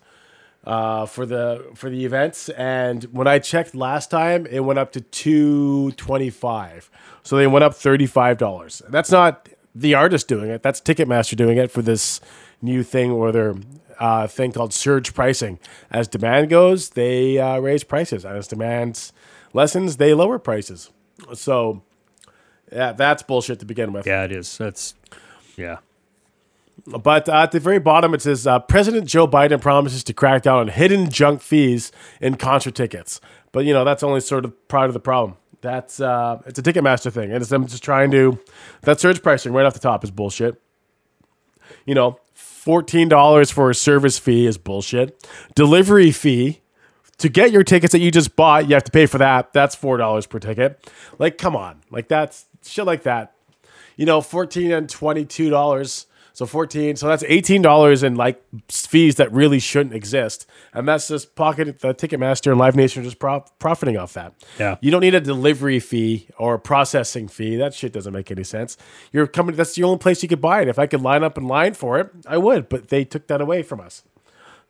[0.65, 4.91] uh, for the for the events, and when I checked last time, it went up
[4.93, 6.89] to two twenty five.
[7.23, 8.81] So they went up thirty five dollars.
[8.89, 10.61] That's not the artist doing it.
[10.63, 12.21] That's Ticketmaster doing it for this
[12.61, 13.55] new thing or their
[13.99, 15.59] uh, thing called surge pricing.
[15.89, 18.25] As demand goes, they uh, raise prices.
[18.25, 19.11] As demand
[19.53, 20.91] lessens, they lower prices.
[21.33, 21.81] So
[22.71, 24.05] yeah, that's bullshit to begin with.
[24.05, 24.57] yeah, it is.
[24.57, 24.95] That's
[25.57, 25.77] yeah.
[26.85, 30.43] But uh, at the very bottom, it says uh, President Joe Biden promises to crack
[30.43, 33.21] down on hidden junk fees in concert tickets.
[33.51, 35.37] But you know that's only sort of part of the problem.
[35.61, 38.39] That's uh, it's a Ticketmaster thing, and it's them just trying to
[38.81, 40.61] that surge pricing right off the top is bullshit.
[41.85, 45.27] You know, fourteen dollars for a service fee is bullshit.
[45.53, 46.61] Delivery fee
[47.17, 49.53] to get your tickets that you just bought, you have to pay for that.
[49.53, 50.91] That's four dollars per ticket.
[51.19, 53.35] Like, come on, like that's shit like that
[54.01, 56.07] you know, fourteen and twenty-two dollars.
[56.41, 61.07] So fourteen, so that's eighteen dollars in like fees that really shouldn't exist, and that's
[61.07, 64.33] just pocket the Ticketmaster and Live Nation are just pro- profiting off that.
[64.57, 64.77] Yeah.
[64.81, 67.57] you don't need a delivery fee or a processing fee.
[67.57, 68.75] That shit doesn't make any sense.
[69.11, 70.67] Your company that's the only place you could buy it.
[70.67, 72.69] If I could line up in line for it, I would.
[72.69, 74.01] But they took that away from us.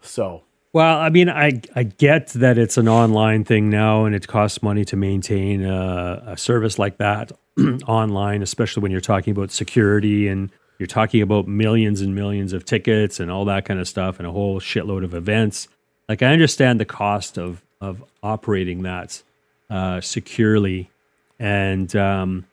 [0.01, 0.43] So
[0.73, 4.61] Well, I mean, I I get that it's an online thing now, and it costs
[4.61, 7.31] money to maintain a, a service like that
[7.87, 10.51] online, especially when you're talking about security and
[10.81, 14.27] you're talking about millions and millions of tickets and all that kind of stuff, and
[14.27, 15.67] a whole shitload of events.
[16.09, 19.21] Like, I understand the cost of of operating that
[19.69, 20.89] uh, securely,
[21.37, 22.47] and um,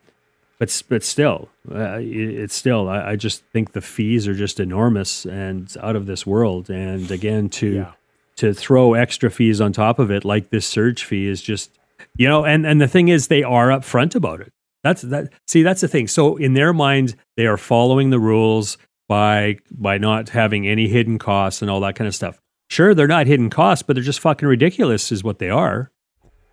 [0.59, 2.87] but but still, uh, it's still.
[2.87, 6.69] I, I, just think the fees are just enormous and out of this world.
[6.69, 7.91] And again, to yeah.
[8.35, 11.71] to throw extra fees on top of it, like this surge fee, is just
[12.15, 12.45] you know.
[12.45, 14.53] And and the thing is, they are upfront about it.
[14.83, 15.33] That's that.
[15.47, 16.07] See, that's the thing.
[16.07, 18.77] So in their mind, they are following the rules
[19.07, 22.39] by by not having any hidden costs and all that kind of stuff.
[22.69, 25.91] Sure, they're not hidden costs, but they're just fucking ridiculous, is what they are.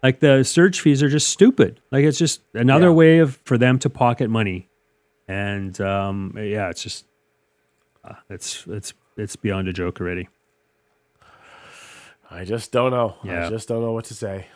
[0.02, 1.80] Like the surge fees are just stupid.
[1.92, 2.92] Like it's just another yeah.
[2.92, 4.68] way of for them to pocket money,
[5.28, 7.04] and um, yeah, it's just
[8.04, 10.28] uh, it's it's it's beyond a joke already.
[12.30, 13.16] I just don't know.
[13.22, 13.46] Yeah.
[13.46, 14.46] I just don't know what to say.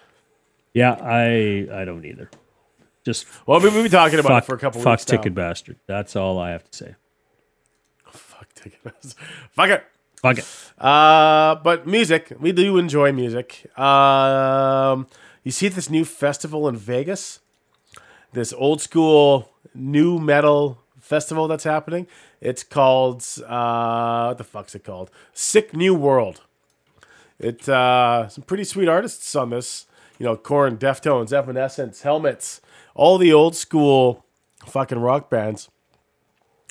[0.74, 2.30] Yeah, I I don't either.
[3.04, 5.04] Just well, we've been talking about fuck, it for a couple fuck weeks.
[5.04, 5.42] Fuck ticket now.
[5.42, 5.76] bastard.
[5.86, 6.94] That's all I have to say.
[8.04, 9.14] Fuck ticket bastard.
[9.52, 9.84] Fuck it.
[10.16, 10.46] Fuck it.
[10.78, 13.66] Uh, but music, we do enjoy music.
[13.78, 15.06] Um,
[15.44, 17.40] you see this new festival in Vegas?
[18.32, 22.06] This old school nu metal festival that's happening.
[22.40, 25.10] It's called uh, what the fuck's it called?
[25.32, 26.42] Sick New World.
[27.38, 29.86] It uh, some pretty sweet artists on this.
[30.20, 32.60] You know, Korn, Deftones, Evanescence, Helmets,
[32.94, 34.26] all the old school
[34.66, 35.70] fucking rock bands.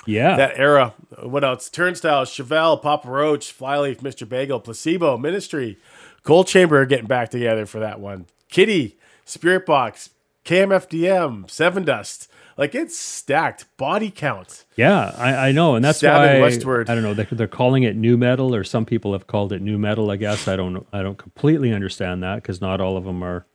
[0.06, 0.36] Yeah.
[0.36, 0.94] That era.
[1.20, 1.68] What else?
[1.68, 4.26] Turnstile, Chevelle, Papa Roach, Flyleaf, Mr.
[4.26, 5.78] Bungle, Placebo, Ministry,
[6.22, 8.26] Coal Chamber are getting back together for that one.
[8.48, 8.96] Kittie,
[9.26, 10.10] Spiritbox,
[10.44, 12.28] KMFDM, Sevendust.
[12.60, 13.74] Like it's stacked.
[13.78, 14.66] Body count.
[14.76, 16.90] Yeah, I, I know, and that's Stabbing why westward.
[16.90, 17.14] I don't know.
[17.14, 20.10] They're, they're calling it nu metal, or some people have called it nu metal.
[20.10, 20.86] I guess I don't.
[20.92, 23.46] I don't completely understand that because not all of them are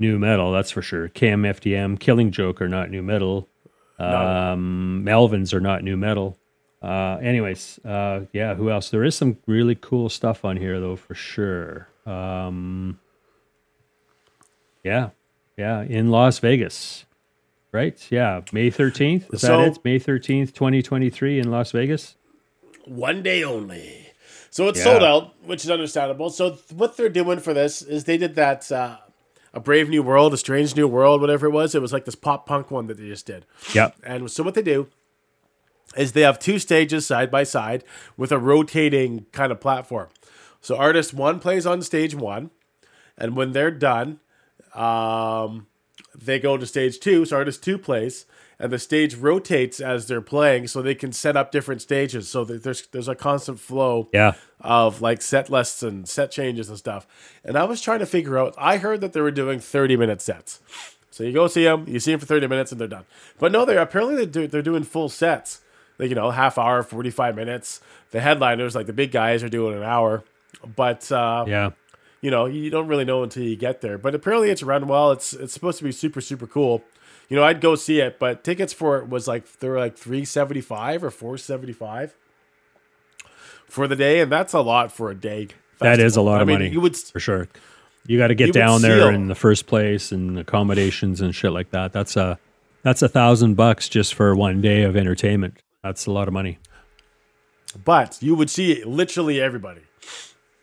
[0.00, 0.50] nu metal.
[0.50, 1.08] That's for sure.
[1.08, 3.48] KMFDM, Killing Joke are not nu metal.
[4.00, 6.36] Um, Melvins are not nu metal.
[6.82, 8.56] Uh, anyways, uh, yeah.
[8.56, 8.90] Who else?
[8.90, 11.86] There is some really cool stuff on here though, for sure.
[12.04, 12.98] Um,
[14.82, 15.10] yeah,
[15.56, 17.04] yeah, in Las Vegas,
[17.72, 18.06] right?
[18.10, 19.32] Yeah, May thirteenth.
[19.32, 19.84] Is so, that it?
[19.84, 22.16] May thirteenth, twenty twenty three, in Las Vegas.
[22.84, 24.06] One day only.
[24.50, 24.84] So it's yeah.
[24.84, 26.30] sold out, which is understandable.
[26.30, 28.96] So what they're doing for this is they did that uh,
[29.52, 31.74] a brave new world, a strange new world, whatever it was.
[31.74, 33.44] It was like this pop punk one that they just did.
[33.74, 33.90] Yeah.
[34.02, 34.88] And so what they do
[35.96, 37.84] is they have two stages side by side
[38.16, 40.08] with a rotating kind of platform.
[40.60, 42.50] So artist one plays on stage one,
[43.16, 44.20] and when they're done,
[44.74, 45.66] um,
[46.18, 47.24] they go to stage two.
[47.24, 48.26] So artist two plays,
[48.58, 52.28] and the stage rotates as they're playing, so they can set up different stages.
[52.28, 54.34] So there's there's a constant flow yeah.
[54.60, 57.06] of like set lists and set changes and stuff.
[57.44, 58.54] And I was trying to figure out.
[58.58, 60.60] I heard that they were doing 30 minute sets.
[61.10, 63.04] So you go see them, you see them for 30 minutes, and they're done.
[63.38, 65.60] But no, they're apparently they do, they're doing full sets.
[65.98, 67.80] Like you know, half hour, 45 minutes.
[68.10, 70.24] The headliners, like the big guys, are doing an hour.
[70.76, 71.70] But uh, yeah
[72.20, 73.98] you know, you don't really know until you get there.
[73.98, 75.12] But apparently, it's run well.
[75.12, 76.82] It's it's supposed to be super super cool.
[77.28, 79.96] You know, I'd go see it, but tickets for it was like they were like
[79.96, 82.16] three seventy five or four seventy five
[83.66, 85.46] for the day, and that's a lot for a day.
[85.46, 85.96] Festival.
[85.96, 86.70] That is a lot I of mean, money.
[86.70, 87.48] You would for sure.
[88.06, 91.70] You got to get down there in the first place and accommodations and shit like
[91.70, 91.92] that.
[91.92, 92.38] That's a
[92.82, 95.58] that's a thousand bucks just for one day of entertainment.
[95.82, 96.58] That's a lot of money.
[97.84, 99.82] But you would see literally everybody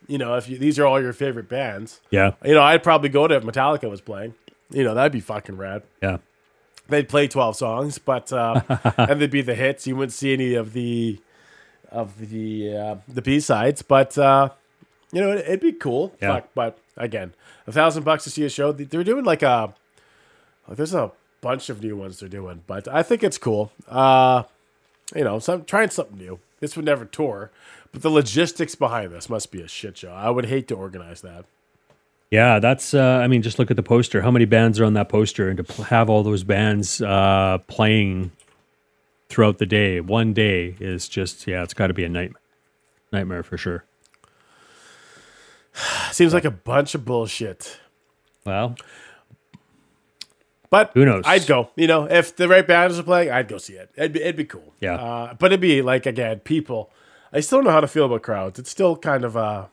[0.07, 3.09] you know, if you, these are all your favorite bands, yeah, you know, I'd probably
[3.09, 4.33] go to if Metallica was playing.
[4.71, 5.83] You know, that'd be fucking rad.
[6.01, 6.17] Yeah,
[6.87, 8.61] they'd play twelve songs, but uh,
[8.97, 9.87] and they'd be the hits.
[9.87, 11.19] You wouldn't see any of the
[11.91, 14.49] of the uh, the B sides, but uh,
[15.11, 16.13] you know, it, would be cool.
[16.21, 16.35] Yeah.
[16.35, 17.33] Fuck, but again,
[17.67, 18.71] a thousand bucks to see a show.
[18.71, 19.73] They're doing like a
[20.67, 23.71] like, there's a bunch of new ones they're doing, but I think it's cool.
[23.87, 24.43] Uh,
[25.15, 26.39] you know, so I'm trying something new.
[26.59, 27.51] This would never tour,
[27.91, 30.11] but the logistics behind this must be a shit show.
[30.11, 31.45] I would hate to organize that.
[32.31, 32.93] Yeah, that's.
[32.93, 34.21] Uh, I mean, just look at the poster.
[34.21, 37.59] How many bands are on that poster, and to pl- have all those bands uh,
[37.67, 38.31] playing
[39.29, 41.47] throughout the day, one day is just.
[41.47, 42.41] Yeah, it's got to be a nightmare.
[43.11, 43.85] Nightmare for sure.
[46.11, 47.79] Seems like a bunch of bullshit.
[48.45, 48.75] Well,
[50.76, 51.23] but who knows?
[51.26, 51.69] I'd go.
[51.76, 53.91] You know, if the right bands are playing, I'd go see it.
[53.95, 54.73] It'd be, it'd be cool.
[54.80, 54.95] Yeah.
[54.95, 56.91] Uh, but it'd be like again, people
[57.36, 58.59] I still don't know how to feel about crowds.
[58.59, 59.69] It's still kind of a,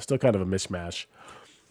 [0.00, 1.06] still kind of a mismatch.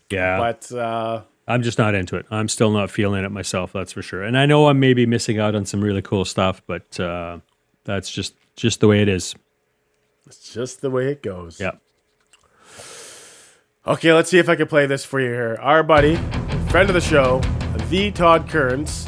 [0.09, 2.25] Yeah, but uh, I'm just not into it.
[2.31, 3.73] I'm still not feeling it myself.
[3.73, 4.23] That's for sure.
[4.23, 7.39] And I know I'm maybe missing out on some really cool stuff, but uh,
[7.83, 9.35] that's just just the way it is.
[10.25, 11.59] It's just the way it goes.
[11.59, 11.71] Yeah.
[13.85, 15.57] Okay, let's see if I can play this for you here.
[15.59, 16.15] Our buddy,
[16.69, 17.41] friend of the show,
[17.89, 19.07] the Todd Kerns,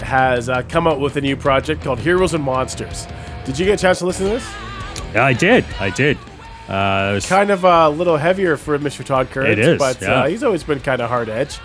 [0.00, 3.06] has uh, come out with a new project called Heroes and Monsters.
[3.44, 4.48] Did you get a chance to listen to this?
[5.14, 5.64] Yeah, I did.
[5.80, 6.16] I did.
[6.68, 9.04] Uh, it was- Kind of a little heavier for Mr.
[9.04, 9.48] Todd Kerns.
[9.48, 10.22] It is, but yeah.
[10.22, 11.58] uh, he's always been kind of hard edge.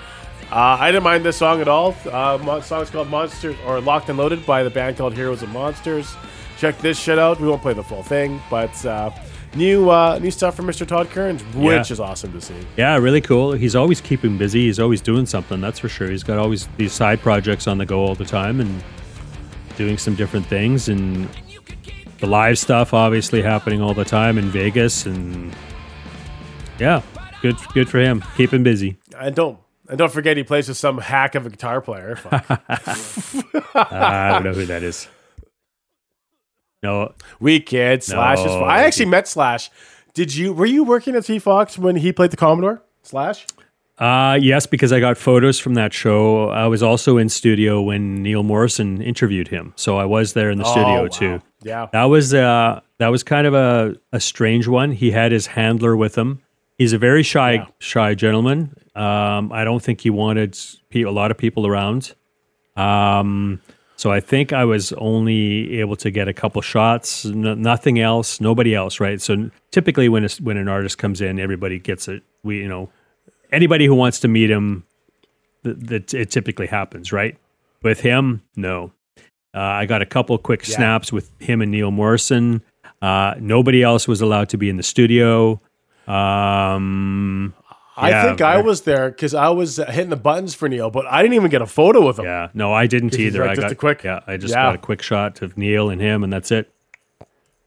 [0.51, 1.95] Uh, I didn't mind this song at all.
[2.05, 5.51] Uh, mo- song's called Monsters or Locked and Loaded by the band called Heroes and
[5.51, 6.15] Monsters.
[6.59, 7.39] Check this shit out.
[7.41, 9.09] We won't play the full thing, but uh,
[9.55, 10.85] new uh, new stuff from Mr.
[10.87, 11.93] Todd Kerns, which Yeah.
[11.93, 12.55] is awesome to see.
[12.77, 13.51] yeah, really cool.
[13.53, 14.65] He's always keeping busy.
[14.65, 15.61] He's always doing something.
[15.61, 16.09] That's for sure.
[16.09, 18.83] He's got always these side projects on the go all the time and
[19.77, 21.27] doing some different things and
[22.19, 25.53] the live stuff obviously happening all the time in Vegas and
[26.79, 27.01] yeah,
[27.41, 28.23] good good for him.
[28.37, 28.97] Keep him busy.
[29.17, 29.57] And don't
[29.89, 32.17] and don't forget he plays with some hack of a guitar player.
[33.75, 35.07] I don't know who that is.
[36.83, 38.45] No, we kid Slash is.
[38.45, 38.63] No.
[38.63, 39.71] I actually met Slash.
[40.13, 40.53] Did you?
[40.53, 42.83] Were you working at CFOX when he played the Commodore?
[43.01, 43.45] Slash.
[43.97, 46.49] Uh, yes, because I got photos from that show.
[46.49, 50.57] I was also in studio when Neil Morrison interviewed him, so I was there in
[50.57, 51.07] the studio Oh, wow.
[51.07, 51.41] too.
[51.63, 51.87] Yeah.
[51.93, 54.91] That was uh, that was kind of a, a strange one.
[54.91, 56.41] He had his handler with him.
[56.77, 57.65] He's a very shy Yeah.
[57.79, 58.75] shy gentleman.
[58.95, 60.57] Um, I don't think he wanted
[60.89, 62.13] pe- a lot of people around.
[62.75, 63.61] Um,
[64.03, 68.41] so I think I was only able to get a couple shots, n- nothing else,
[68.41, 69.21] nobody else, right?
[69.21, 72.21] So typically when a, when an artist comes in, everybody gets it.
[72.43, 72.89] We you know
[73.53, 74.83] anybody who wants to meet him,
[75.61, 77.37] that th- it typically happens, right?
[77.81, 78.91] With him, no.
[79.55, 80.75] Uh, I got a couple quick Yeah.
[80.75, 82.61] snaps with him and Neil Morrison.
[83.01, 85.61] Uh, nobody else was allowed to be in the studio.
[86.07, 87.53] Um,
[87.95, 88.65] I Yeah, think I right.
[88.65, 91.51] was there because I was uh, hitting the buttons for Neil, but I didn't even
[91.51, 92.25] get a photo with him.
[92.25, 93.45] yeah, no, I didn't either.
[93.45, 94.63] like I got a quick- yeah, I just yeah.
[94.63, 96.71] got a quick shot of Neil and him, and that's it.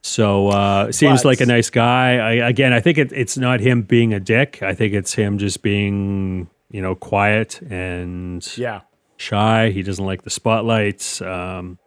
[0.02, 2.16] So uh, seems But- like a nice guy.
[2.18, 4.62] I, again, I think it, it's not him being a dick.
[4.62, 8.80] I think it's him just being you know quiet and Yeah.
[9.18, 9.70] shy.
[9.70, 11.22] He doesn't like the spotlights.
[11.22, 11.78] Um,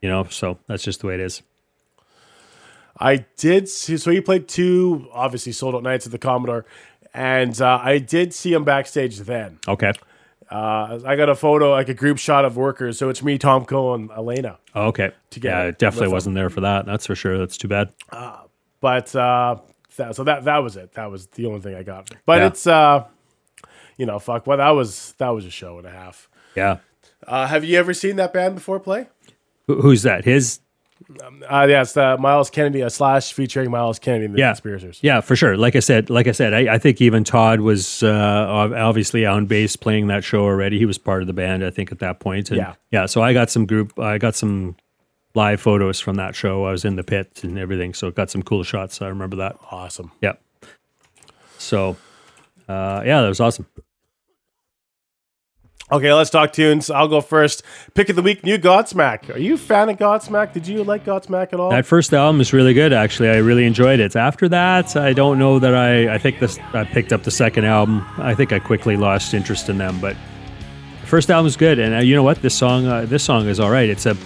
[0.00, 1.42] you know, so that's just the way it is.
[2.98, 6.66] I did see, so he played two obviously sold out nights at the Commodore,
[7.14, 9.58] and uh, I did see him backstage then.
[9.66, 9.92] Okay.
[10.50, 12.98] Uh, I got a photo, like a group shot of workers.
[12.98, 14.58] So it's me, Tom Cole, and Elena.
[14.74, 15.12] Okay.
[15.30, 16.86] Together yeah, I definitely wasn't there for that.
[16.86, 17.38] That's for sure.
[17.38, 17.92] That's too bad.
[18.80, 19.56] But uh,
[19.96, 20.92] that, so that that was it.
[20.94, 22.10] That was the only thing I got.
[22.26, 22.46] But Yeah.
[22.48, 23.04] it's uh,
[23.96, 24.46] you know, fuck.
[24.46, 26.28] Well, that was that was a show and a half.
[26.56, 26.78] Yeah.
[27.26, 29.06] Uh, have you ever seen that band before play?
[29.66, 30.24] Who's that?
[30.24, 30.60] His
[31.48, 34.50] Uh, yeah, it's Myles Kennedy, a slash featuring Myles Kennedy and the Yeah.
[34.50, 34.98] Conspirators.
[35.02, 35.56] Yeah, for sure.
[35.56, 39.46] Like I said, like I said, I, I think even Todd was uh, obviously on
[39.46, 40.78] bass playing that show already.
[40.78, 42.50] He was part of the band, I think, at that point.
[42.50, 42.74] And Yeah.
[42.90, 43.06] yeah.
[43.06, 44.76] So I got some group, I got some
[45.34, 46.64] live photos from that show.
[46.64, 49.00] I was in the pit and everything, so got some cool shots.
[49.00, 49.56] I remember that.
[49.70, 50.12] Awesome.
[50.20, 50.34] Yeah.
[51.58, 51.96] So,
[52.68, 53.66] uh, yeah, that was awesome.
[55.92, 56.88] Okay, let's talk tunes.
[56.88, 57.64] I'll go first.
[57.94, 59.34] Pick of the week, new Godsmack.
[59.34, 60.52] Are you a fan of Godsmack?
[60.52, 61.70] Did you like Godsmack at all?
[61.70, 62.92] That first album is really good.
[62.92, 64.14] Actually, I really enjoyed it.
[64.14, 66.14] After that, I don't know that I.
[66.14, 66.60] I think this.
[66.74, 68.06] I picked up the second album.
[68.18, 70.00] I think I quickly lost interest in them.
[70.00, 70.16] But
[71.00, 72.40] the first album is good, and uh, you know what?
[72.40, 72.86] This song.
[72.86, 73.88] Uh, this song is all right.
[73.88, 74.16] It's a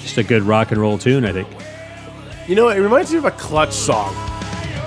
[0.00, 1.26] just a good rock and roll tune.
[1.26, 1.48] I think.
[2.48, 4.14] You know, it reminds me of a Clutch song,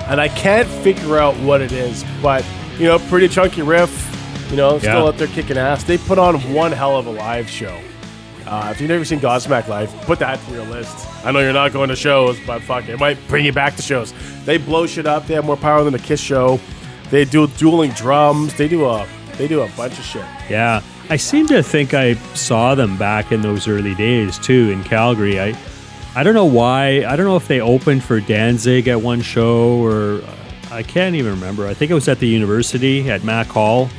[0.08, 2.04] and I can't figure out what it is.
[2.24, 2.44] But
[2.80, 4.08] you know, pretty chunky riff.
[4.50, 5.04] You know, still Yeah.
[5.08, 5.84] out there kicking ass.
[5.84, 7.78] They put on one hell of a live show.
[8.48, 11.08] Uh, if you've never seen Godsmack live, put that to your list.
[11.24, 13.82] I know you're not going to shows, but fuck, it might bring you back to
[13.84, 14.12] shows.
[14.46, 15.28] They blow shit up.
[15.28, 16.60] They have more power than a Kiss show.
[17.12, 18.54] They do dueling drums.
[18.56, 19.06] They do a
[19.38, 20.26] they do a bunch of shit.
[20.50, 24.84] Yeah, I seem to think I saw them back in those early days too in
[24.84, 25.40] Calgary.
[25.40, 25.56] I.
[26.16, 27.06] I don't know why.
[27.08, 30.22] I don't know if they opened for Danzig at one show or
[30.72, 31.68] I can't even remember.
[31.68, 33.90] I think it was at the university at Mac Hall.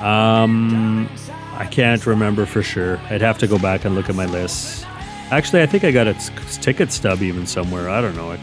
[0.00, 1.08] Um,
[1.54, 2.98] I can't remember for sure.
[3.10, 4.86] I'd have to go back and look at my list.
[5.30, 7.88] Actually, I think I got a t- ticket stub even somewhere.
[7.88, 8.30] I don't know.
[8.32, 8.38] I,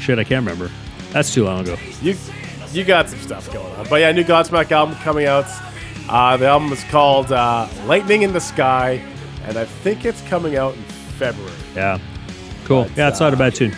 [0.00, 0.70] shit, I can't remember.
[1.10, 1.76] That's too long ago.
[2.02, 2.14] You
[2.72, 3.88] you got some stuff going on.
[3.88, 5.46] But yeah, new Godsmack album coming out.
[6.08, 9.02] Uh, the album is called uh, Lightning in the Sky,
[9.44, 11.52] and I think it's coming out in February.
[11.74, 11.98] Yeah,
[12.64, 12.84] cool.
[12.84, 13.74] But, yeah, it's not a bad tune.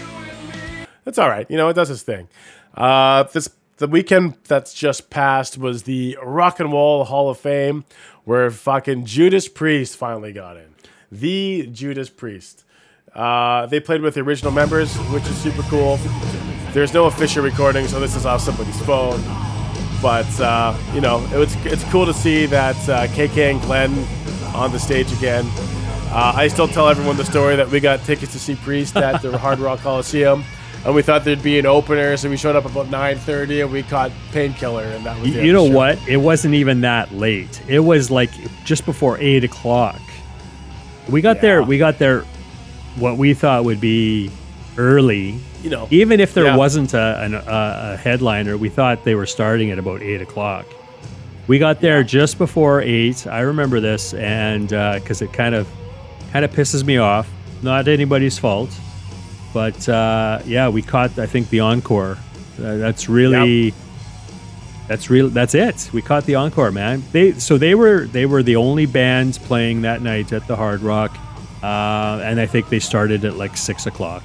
[1.05, 1.49] That's all right.
[1.49, 2.29] You know, it does its thing.
[2.75, 3.49] Uh, this
[3.81, 7.87] the weekend that's just passed was the Rock and Roll Hall of Fame,
[8.25, 10.75] where fucking Judas Priest finally got in.
[11.11, 12.65] The Judas Priest.
[13.15, 15.99] Uh, they played with the original members, which is super cool.
[16.73, 19.23] There's no official recording, so this is off somebody's phone.
[20.03, 23.93] But uh, you know, it was it's cool to see that uh, KK and Glenn
[24.55, 25.47] on the stage again.
[26.13, 29.23] Uh, I still tell everyone the story that we got tickets to see Priest at
[29.23, 30.45] the Hard Rock Coliseum,
[30.85, 33.71] and we thought there'd be an opener, so we showed up about nine thirty, and
[33.71, 35.75] we caught Painkiller, and that was You, you know show.
[35.75, 35.99] what?
[36.09, 37.61] It wasn't even that late.
[37.69, 38.31] It was like
[38.65, 40.01] just before eight o'clock.
[41.09, 41.63] We got there.
[41.63, 42.25] We got there.
[42.97, 44.31] What we thought would be
[44.79, 46.57] early, You know, even if there Yeah.
[46.57, 50.67] wasn't a, an, a, a headliner, we thought they were starting at about eight o'clock.
[51.47, 53.27] We got there just before eight.
[53.27, 55.69] I remember this, and uh, because it kind of
[56.33, 57.29] kind of pisses me off.
[57.63, 58.71] Not anybody's fault,
[59.53, 61.19] but uh, yeah, we caught.
[61.19, 62.19] I think the encore.
[62.59, 63.75] Uh, that's really.
[64.89, 65.29] That's real.
[65.29, 65.89] That's it.
[65.93, 67.03] We caught the encore, man.
[67.13, 70.81] They so they were they were the only bands playing that night at the Hard
[70.81, 71.17] Rock,
[71.63, 74.25] uh, and I think they started at like six o'clock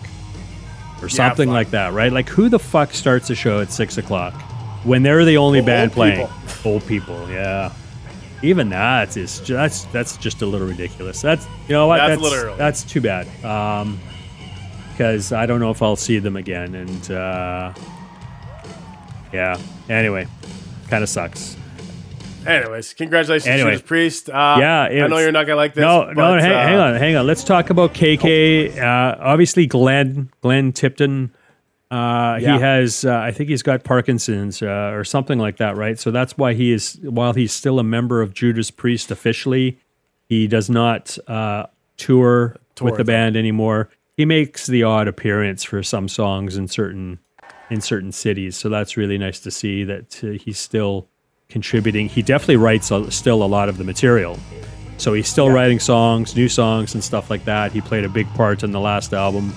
[1.04, 1.54] or something fuck.
[1.54, 2.12] like that, right?
[2.12, 4.34] Like who the fuck starts a show at six o'clock
[4.84, 6.16] when they're the only Well, band old playing?
[6.28, 6.32] people.
[6.72, 7.72] Old people, yeah.
[8.42, 11.22] Even that is ju- that's that's just a little ridiculous.
[11.22, 13.28] That's you know what That's that's that's too bad.
[13.46, 14.00] Um,
[14.96, 17.74] because I don't know if I'll see them again, and uh,
[19.34, 19.60] yeah.
[19.90, 20.26] Anyway,
[20.90, 21.58] kind of sucks.
[22.48, 23.72] Anyways, congratulations, Anyway.
[23.72, 24.30] Judas Priest.
[24.30, 25.82] Uh, Yeah, I know you're not gonna like this.
[25.82, 27.28] No, no, hang, uh, hang on, hang on.
[27.28, 28.78] Let's talk about KK.
[28.80, 31.32] Uh, obviously, Glenn, Glenn Tipton.
[31.92, 32.56] Uh, Yeah.
[32.56, 36.00] He has, uh, I think he's got Parkinson's uh, or something like that, right?
[36.00, 39.80] So that's why he is, while he's still a member of Judas Priest officially,
[40.30, 41.66] he does not uh,
[41.98, 43.90] tour, Tour with the band anymore.
[44.18, 47.20] He makes the odd appearance for some songs in certain
[47.70, 51.10] in certain cities, so that's really nice to see that uh, he's still
[51.50, 52.08] contributing.
[52.08, 54.40] He definitely writes a, still a lot of the material.
[54.98, 57.72] So he's still writing songs, new songs, and stuff like that.
[57.72, 59.54] He played a big part in the last album.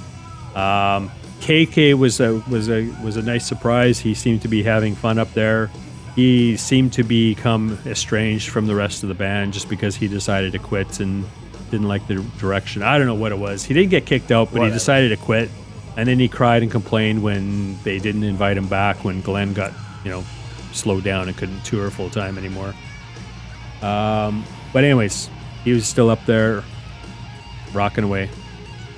[0.57, 4.01] Um, KK was a was a was a nice surprise.
[4.01, 5.71] He seemed to be having fun up there.
[6.17, 10.51] He seemed to become estranged from the rest of the band just because he decided
[10.53, 11.25] to quit and
[11.71, 12.83] didn't like the direction.
[12.83, 13.65] I don't know what it was.
[13.65, 15.51] He didn't get kicked out, but he decided to quit.
[15.97, 19.73] And then he cried and complained when they didn't invite him back when Glenn got
[20.05, 20.25] you know
[20.73, 22.75] slowed down and couldn't tour full time anymore.
[23.83, 25.29] Um, but anyways,
[25.65, 26.63] he was still up there,
[27.73, 28.31] rocking away.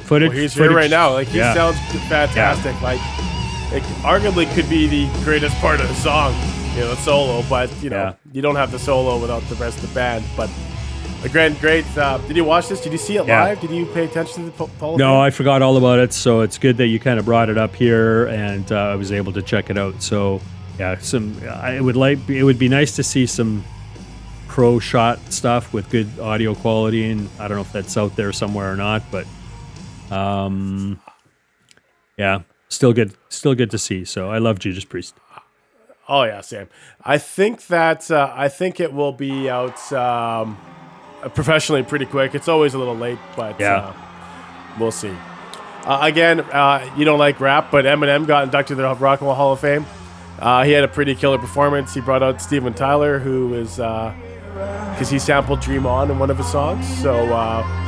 [0.05, 0.31] Footage.
[0.31, 1.12] Well, he's here right now.
[1.12, 1.55] Like he yeah.
[1.55, 2.81] sounds fantastic.
[2.83, 3.01] Like
[3.73, 6.35] it arguably could be the greatest part of the song,
[6.75, 7.43] you know, the solo.
[7.49, 8.14] But you know, Yeah.
[8.33, 10.25] you don't have the solo without the rest of the band.
[10.37, 10.51] But
[11.23, 11.85] a great, great.
[11.99, 12.81] Uh, did you watch this?
[12.81, 13.45] Did you see it Yeah.
[13.45, 13.61] live?
[13.61, 14.97] Did you pay attention to the po- Paul?
[14.99, 16.12] No, I forgot all about it.
[16.12, 19.12] So it's good that you kind of brought it up here, and uh, I was
[19.12, 20.03] able to check it out.
[20.03, 20.41] So
[20.79, 23.64] yeah, some I would like it would be nice to see some
[24.49, 28.33] pro shot stuff with good audio quality, and I don't know if that's out there
[28.33, 29.27] somewhere or not, but
[30.11, 31.01] um,
[32.16, 34.05] yeah, still good, still good to see.
[34.05, 35.14] So I love Judas Priest.
[36.09, 36.68] Oh yeah, Sam.
[37.05, 40.59] I think that uh, I think it will be out um,
[41.29, 42.35] professionally pretty quick.
[42.35, 43.77] It's always a little late, but Yeah.
[43.77, 43.93] uh,
[44.79, 45.12] we'll see.
[45.85, 49.27] Uh, again, uh, you don't like rap, but Eminem got inducted to the Rock and
[49.29, 49.87] Roll Hall of Fame.
[50.39, 51.93] Uh, he had a pretty killer performance.
[51.95, 56.39] He brought out Steven Tyler, who is because he sampled "Dream On" in one of
[56.39, 56.87] his songs.
[57.03, 57.14] So.
[57.14, 57.87] Uh,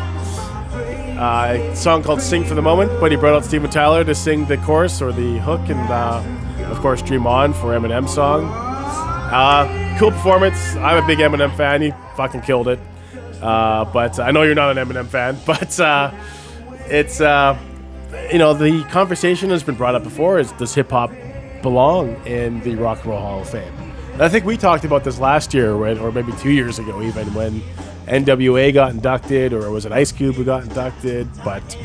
[1.18, 4.14] uh, a song called "Sing for the Moment," but he brought out Steven Tyler to
[4.14, 6.22] sing the chorus or the hook, and uh,
[6.70, 8.44] of course, "Dream On" for Eminem song.
[8.46, 10.74] Uh, cool performance.
[10.76, 11.82] I'm a big Eminem fan.
[11.82, 12.78] He fucking killed it.
[13.42, 16.12] Uh, but I know you're not an Eminem fan, but uh,
[16.86, 17.58] it's uh,
[18.30, 21.12] you know the conversation has been brought up before: is does hip hop
[21.62, 23.72] belong in the Rock and Roll Hall of Fame?
[24.12, 27.02] And I think we talked about this last year, when, or maybe two years ago,
[27.02, 27.62] even when
[28.06, 31.28] NWA got inducted, or was it Ice Cube who got inducted?
[31.42, 31.76] But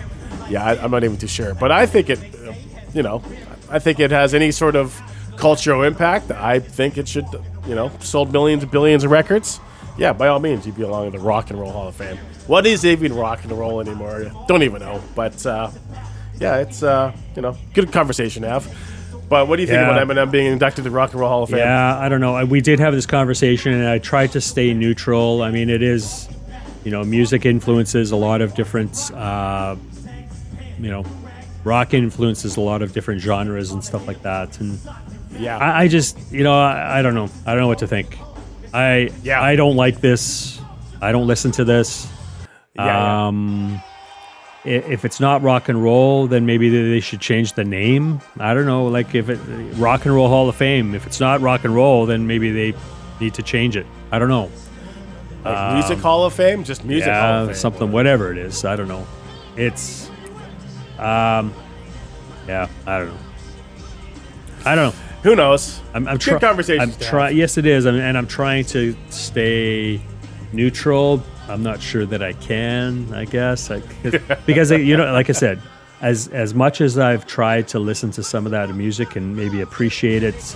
[0.50, 1.54] yeah, I, I'm not even too sure.
[1.54, 2.54] But I think it, uh,
[2.94, 3.24] you know,
[3.70, 5.00] I think it has any sort of
[5.38, 6.32] cultural impact.
[6.32, 7.28] I think it should,
[7.66, 9.60] you know, sold millions and billions of records.
[9.98, 12.18] Yeah, by all means, you belong in the Rock and Roll Hall of Fame.
[12.46, 14.32] What is even rock and roll anymore?
[14.48, 15.02] Don't even know.
[15.16, 15.72] But uh,
[16.40, 18.76] yeah, it's uh, you know, good conversation to have.
[19.28, 19.92] But what do you think Yeah.
[19.92, 21.58] about Eminem being inducted to the Rock and Roll Hall of Fame?
[21.60, 22.46] Yeah, I don't know.
[22.46, 25.42] We did have this conversation, and I tried to stay neutral.
[25.42, 26.30] I mean, it is,
[26.86, 29.76] you know, music influences a lot of different, uh,
[30.80, 31.04] you know,
[31.66, 34.60] rock influences a lot of different genres and stuff like that.
[34.62, 34.80] And
[35.38, 35.58] Yeah.
[35.58, 37.30] I, I just, you know, I, I don't know.
[37.46, 38.18] I don't know what to think.
[38.74, 39.42] I Yeah.
[39.42, 40.60] I don't like this.
[41.02, 42.08] I don't listen to this.
[42.76, 43.28] yeah, yeah.
[43.28, 43.82] Um,
[44.66, 48.20] i- if it's not rock and roll, then maybe they should change the name.
[48.40, 48.86] I don't know.
[48.88, 49.40] Like if it
[49.78, 50.94] Rock and Roll Hall of Fame.
[50.96, 52.74] If it's not rock and roll, then maybe they
[53.20, 53.86] need to change it.
[54.12, 54.50] I don't know.
[55.46, 57.56] Like music Hall of Fame, just music Hall Yeah, of Fame.
[57.56, 58.66] something, whatever it is.
[58.66, 59.06] I don't know.
[59.56, 60.10] It's,
[61.00, 61.54] um,
[62.48, 63.18] yeah, I don't know.
[64.66, 65.00] I don't know.
[65.28, 65.82] Who knows?
[65.94, 66.40] I'm, I'm trying.
[66.40, 70.00] conversations I'm to Yes, it is, I'm, and I'm trying to stay
[70.54, 71.22] neutral.
[71.50, 73.14] I'm not sure that I can.
[73.14, 75.62] I guess I, 'cause- because you know, like I said,
[76.00, 79.60] as as much as I've tried to listen to some of that music and maybe
[79.60, 80.56] appreciate it,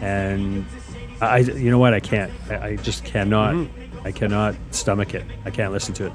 [0.00, 0.64] and
[1.20, 2.32] I, you know what, I can't.
[2.48, 3.52] I, I just cannot.
[3.54, 4.06] Mm-hmm.
[4.06, 5.26] I cannot stomach it.
[5.44, 6.12] I can't listen to it.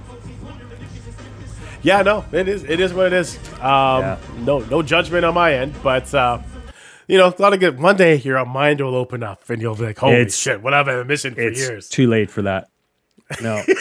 [1.84, 2.64] Yeah, no, it is.
[2.64, 3.38] It is what it is.
[3.60, 4.18] Um, Yeah.
[4.39, 6.39] No, no judgment on my end, but uh,
[7.08, 7.80] you know, a lot of good.
[7.80, 10.62] One day your mind will open up, and you'll be like, "Holy It's- shit!
[10.62, 12.70] What have I been missing for It's years?" too late for that.
[13.41, 13.62] No,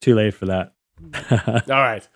[0.00, 0.72] too late for that.
[1.68, 2.06] All right,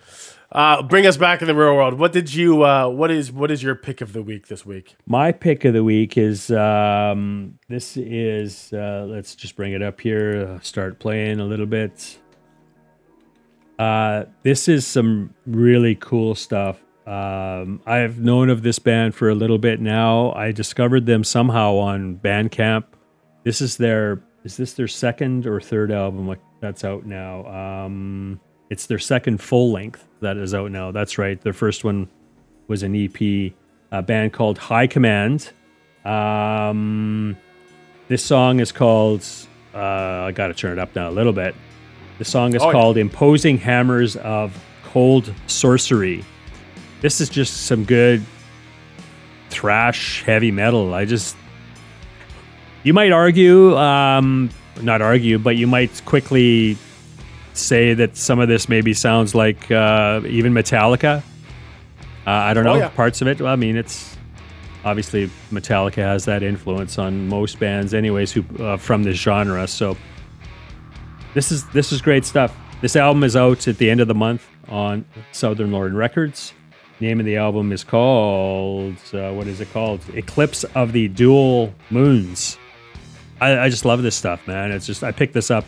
[0.53, 1.95] uh, bring us back in the real world.
[1.99, 2.65] What did you?
[2.65, 3.33] Uh, what is?
[3.33, 4.97] What is your pick of the week this week?
[5.07, 10.01] My pick of the week is um, this is uh, let's just bring it up
[10.01, 10.55] here.
[10.57, 12.19] uh, Start playing a little bit.
[13.79, 16.79] Uh, this is some really cool stuff.
[17.07, 20.33] Um, I've known of this band for a little bit now.
[20.33, 22.85] I discovered them somehow on Bandcamp.
[23.45, 27.47] This is their is this their second or third album like that's out now?
[27.47, 28.41] Um,
[28.71, 30.91] it's their second full length that is out now.
[30.91, 31.41] That's right.
[31.41, 32.09] Their first one
[32.67, 33.53] was an EP,
[33.93, 35.53] a band called High Command.
[36.05, 37.37] Um,
[38.09, 39.25] this song is called.
[39.75, 41.55] Uh, I got to turn it up now a little bit.
[42.19, 42.73] The song is Oh, yeah.
[42.73, 46.25] called "Imposing Hammers of Cold Sorcery."
[47.01, 48.22] This is just some good
[49.51, 50.94] thrash heavy metal.
[50.94, 51.36] I just
[52.82, 54.51] you might argue, um,
[54.82, 56.76] not argue, but you might quickly
[57.53, 61.22] say that some of this maybe sounds like uh, even Metallica.
[62.26, 62.88] Uh, I don't Oh, know yeah.
[62.88, 63.40] parts of it.
[63.40, 64.16] Well, I mean, it's
[64.84, 69.66] obviously Metallica has that influence on most bands, anyways, who uh, from this genre.
[69.66, 69.97] So
[71.34, 72.55] this is this is great stuff.
[72.82, 76.53] This album is out at the end of the month on Southern Lord Records.
[76.99, 80.01] Name of the album is called uh, what is it called?
[80.14, 82.59] Eclipse of the Dual Moons.
[83.40, 84.72] I, I just love this stuff, man.
[84.72, 85.64] It's just I picked this up.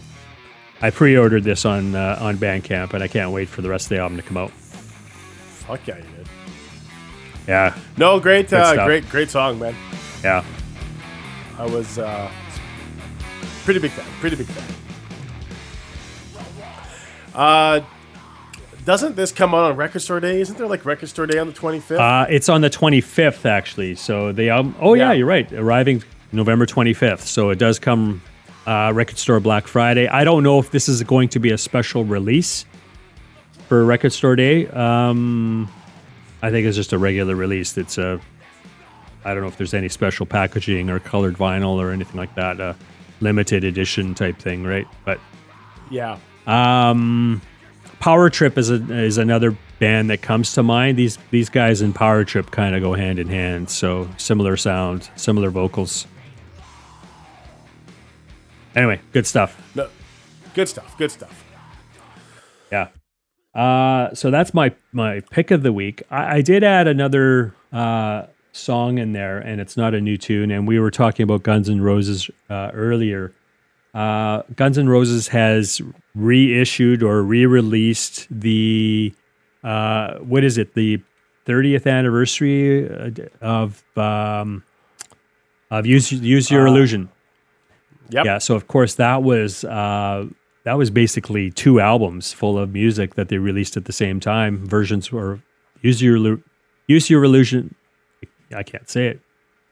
[0.81, 3.89] I pre-ordered this on uh, on Bandcamp, and I can't wait for the rest of
[3.91, 4.51] the album to come out.
[4.53, 6.29] Fuck yeah, you did.
[7.47, 9.75] Yeah, No, great, uh, great, great song, man.
[10.23, 10.45] yeah.
[11.59, 12.31] I was uh,
[13.65, 14.05] pretty big fan.
[14.21, 14.75] Pretty big fan.
[17.35, 17.81] Uh,
[18.89, 20.41] doesn't this come out on Record Store Day?
[20.41, 22.01] Isn't there like Record Store Day on the twenty fifth?
[22.01, 23.95] Uh, it's on the 25th, actually.
[23.97, 24.75] So the album.
[24.81, 25.13] Oh yeah, Yeah.
[25.19, 25.53] you're right.
[25.53, 27.21] Arriving November 25th.
[27.21, 28.23] So it does come
[28.67, 30.09] uh, Record Store Black Friday.
[30.09, 32.65] I don't know if this is going to be a special release
[33.69, 34.67] for Record Store Day.
[34.69, 35.71] Um,
[36.41, 37.77] I think it's just a regular release.
[37.77, 38.19] It's a.
[39.23, 42.59] I don't know if there's any special packaging or colored vinyl or anything like that.
[42.59, 42.75] A
[43.21, 44.87] limited edition type thing, right?
[45.05, 45.21] But
[45.91, 46.17] yeah.
[46.47, 47.43] um,
[48.01, 50.97] Power Trip is a, is another band that comes to mind.
[50.97, 53.71] These these guys in Power Trip kind of go hand in hand.
[53.71, 56.07] So similar sound, similar vocals.
[58.77, 59.61] Anyway, good stuff.
[59.75, 59.89] No,
[60.55, 60.97] good stuff.
[60.97, 61.45] Good stuff.
[62.71, 62.89] Yeah.
[63.55, 66.03] Uh, so that's my my pick of the week.
[66.11, 70.51] I, I did add another uh, song in there, and it's not a new tune.
[70.51, 73.33] And we were talking about Guns N' Roses uh, earlier.
[73.95, 75.81] Uh, Guns N' Roses has
[76.15, 79.13] reissued or re-released the
[79.65, 80.75] uh, what is it?
[80.75, 81.01] The
[81.47, 83.11] 30th anniversary uh,
[83.41, 84.63] of um,
[85.71, 87.09] of Use Use Your Illusion.
[88.11, 88.25] Yep.
[88.25, 90.27] Yeah, so of course that was uh,
[90.65, 94.67] that was basically two albums full of music that they released at the same time.
[94.67, 95.41] Versions were
[95.83, 96.39] use your
[96.87, 97.75] use your illusion.
[98.55, 99.21] I can't say it.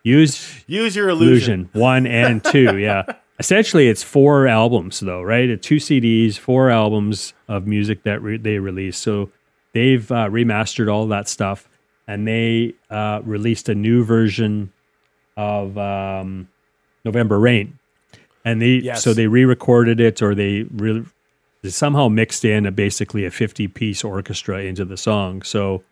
[0.03, 1.68] Use Use your illusion.
[1.75, 2.79] illusion one and two.
[2.79, 3.05] Yeah,
[3.38, 5.61] essentially it's four albums though, right?
[5.61, 9.03] Two CDs, four albums of music that re- they released.
[9.03, 9.30] So
[9.72, 11.68] they've uh, remastered all that stuff,
[12.07, 14.72] and they uh, released a new version
[15.37, 16.49] of um,
[17.04, 17.79] November Rain
[18.45, 19.03] and they Yes.
[19.03, 21.04] so they re-recorded it or they re-
[21.63, 25.83] they somehow mixed in a basically a 50 piece orchestra into the song so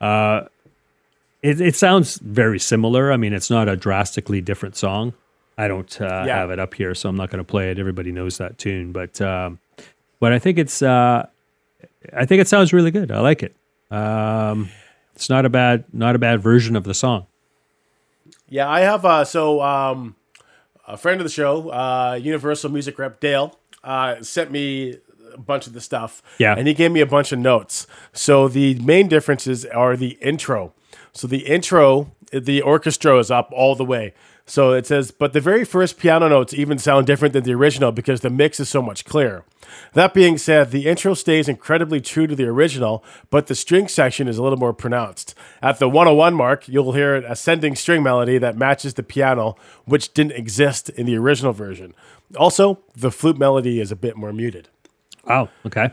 [0.00, 0.42] uh
[1.42, 5.14] it, it sounds very similar i mean it's not a drastically different song
[5.58, 6.36] i don't uh, Yeah.
[6.38, 8.92] have it up here so i'm not going to play it everybody knows that tune
[8.92, 9.58] but um
[10.20, 11.26] but i think it's uh
[12.16, 13.54] i think it sounds really good i like it
[13.90, 14.68] um
[15.14, 17.26] it's not a bad not a bad version of the song
[18.48, 19.04] Yeah, I have.
[19.04, 20.14] Uh, so um,
[20.86, 24.96] a friend of the show, uh, Universal Music rep Dale, uh, sent me
[25.34, 26.22] a bunch of the stuff.
[26.38, 26.54] Yeah.
[26.58, 27.86] and he gave me a bunch of notes.
[28.12, 30.72] So the main differences are the intro.
[31.12, 34.12] So the intro, the orchestra is up all the way.
[34.44, 37.92] So it says, but the very first piano notes even sound different than the original
[37.92, 39.44] because the mix is so much clearer.
[39.94, 44.28] That being said, the intro stays incredibly true to the original, but the string section
[44.28, 45.34] is a little more pronounced.
[45.62, 50.12] At the 101 mark, you'll hear an ascending string melody that matches the piano, which
[50.12, 51.94] didn't exist in the original version.
[52.36, 54.68] Also, the flute melody is a bit more muted.
[55.28, 55.92] oh okay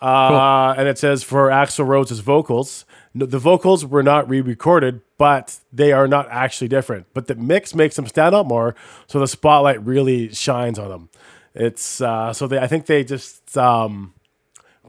[0.00, 5.58] Uh, And it says for Axl Rose' vocals, no, the vocals were not re-recorded, but
[5.72, 7.06] they are not actually different.
[7.14, 8.74] But the mix makes them stand out more,
[9.06, 11.08] so the spotlight really shines on them.
[11.54, 12.58] It's uh, so they.
[12.58, 14.14] I think they just um,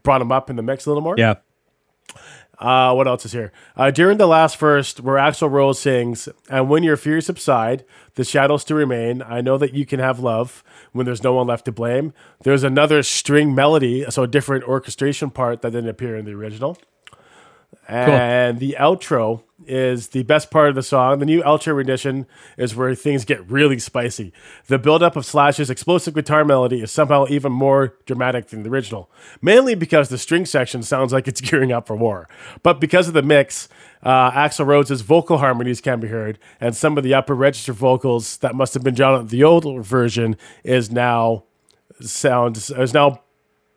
[0.03, 1.15] brought them up in the mix a little more.
[1.17, 1.35] Yeah.
[2.57, 3.51] Uh, what else is here?
[3.75, 7.83] Uh, during the last verse, where Axl Rose sings, "And when your fears subside,
[8.15, 9.21] the shadows still remain.
[9.21, 10.63] I know that you can have love
[10.93, 12.13] when there's no one left to blame."
[12.43, 16.77] There's another string melody, so a different orchestration part that didn't appear in the original.
[17.87, 21.19] And the outro is the best part of the song.
[21.19, 22.25] The new outro rendition
[22.57, 24.33] is where things get really spicy.
[24.67, 29.09] The buildup of Slash's explosive guitar melody is somehow even more dramatic than the original,
[29.41, 32.27] mainly because the string section sounds like it's gearing up for war.
[32.61, 33.69] But because of the mix,
[34.01, 38.37] uh, Axl Rose's vocal harmonies can be heard, and some of the upper register vocals
[38.37, 41.43] that must have been on the old version is now
[42.01, 43.21] sounds is now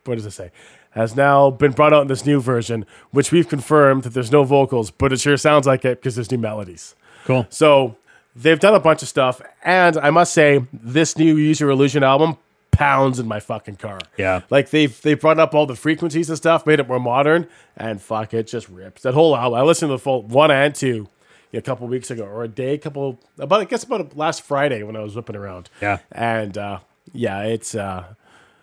[0.06, 0.50] what does it say?
[0.96, 4.44] Has now been brought out in this new version, which we've confirmed that there's no
[4.44, 6.94] vocals, but it sure sounds like it because there's new melodies.
[7.26, 7.46] Cool.
[7.50, 7.96] So
[8.34, 12.02] they've done a bunch of stuff, and I must say, this new Use Your Illusion
[12.02, 12.38] album
[12.70, 13.98] pounds in my fucking car.
[14.16, 14.40] Yeah.
[14.50, 17.46] like they've they brought up all the frequencies and stuff, made it more modern,
[17.76, 19.02] and fuck, it just rips.
[19.02, 21.08] That whole album, I listened to the full one and two
[21.52, 24.82] a couple weeks ago, or a day, a couple about I guess about last Friday
[24.82, 25.68] when I was whipping around.
[25.82, 25.98] Yeah.
[26.12, 26.78] and uh,
[27.12, 28.04] yeah, it's uh,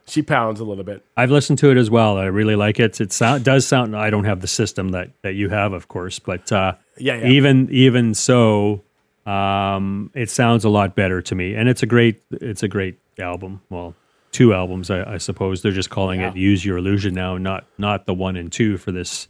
[0.05, 1.03] she pounds a little bit.
[1.15, 2.17] I've listened to it as well.
[2.17, 2.99] I really like it.
[2.99, 3.95] It sound, does sound.
[3.95, 7.27] I don't have the system that that you have, of course, but uh, Yeah, yeah.
[7.27, 8.84] even even so,
[9.25, 11.55] um, it sounds a lot better to me.
[11.55, 13.61] And it's a great it's a great album.
[13.69, 13.95] Well,
[14.31, 15.61] two albums, I, I suppose.
[15.61, 18.91] They're just calling it "Use Your Illusion" now, not not the one and two for
[18.91, 19.27] this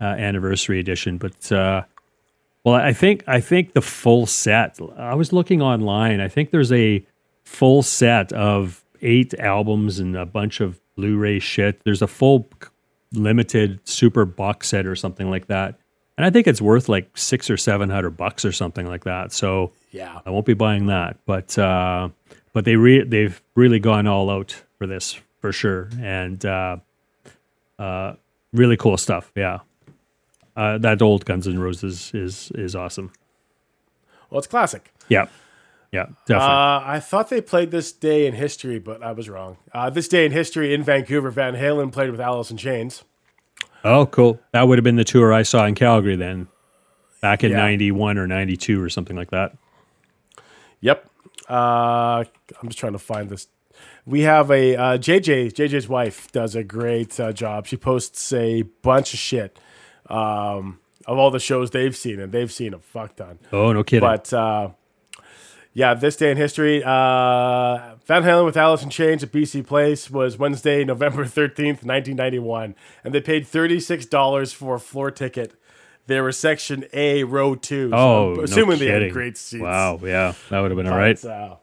[0.00, 1.18] uh, anniversary edition.
[1.18, 1.84] But uh,
[2.64, 4.78] well, I think I think the full set.
[4.96, 6.20] I was looking online.
[6.20, 7.04] I think there's a
[7.44, 11.82] full set of eight albums and a bunch of Blu-ray shit.
[11.84, 12.48] There's a full
[13.12, 15.78] limited super box set or something like that,
[16.16, 19.32] and I think it's worth like six or seven hundred bucks or something like that.
[19.32, 22.08] So Yeah, I won't be buying that, but uh,
[22.52, 26.78] but they re- they've really gone all out for this for sure, and uh,
[27.78, 28.14] uh,
[28.52, 29.30] really cool stuff.
[29.36, 29.60] Yeah,
[30.56, 33.12] uh, that old Guns N' Roses is is awesome.
[34.30, 34.92] well, it's classic.
[35.08, 35.28] Yeah,
[35.92, 36.46] yeah, definitely.
[36.54, 39.56] Uh, I thought they played this day in history, but I was wrong.
[39.72, 43.04] Uh, this day in history in Vancouver, Van Halen played with Alice in Chains.
[43.84, 44.40] oh, cool.
[44.52, 46.48] That would have been the tour I saw in Calgary then,
[47.22, 47.58] back in Yeah.
[47.58, 49.56] '91 or '92 or something like that.
[50.80, 51.08] Yep.
[51.48, 52.24] Uh,
[52.62, 53.46] I'm just trying to find this.
[54.04, 55.52] We have a uh, JJ.
[55.52, 57.66] JJ's wife does a great uh, job.
[57.66, 59.58] She posts a bunch of shit
[60.08, 63.38] um, of all the shows they've seen, and they've seen a fuck ton.
[63.52, 64.06] Oh, no kidding.
[64.08, 64.70] But uh,
[65.78, 70.10] yeah, this day in history, uh, Van Halen with Alice in Chains at BC Place
[70.10, 72.74] was Wednesday, November 13th, 1991.
[73.04, 75.54] And they paid $36 for a floor ticket.
[76.08, 77.90] They were section A, row two.
[77.90, 79.02] So oh, no assuming they kidding.
[79.02, 79.62] had great seats.
[79.62, 81.24] Wow, yeah, that would have been all right.
[81.24, 81.56] Uh,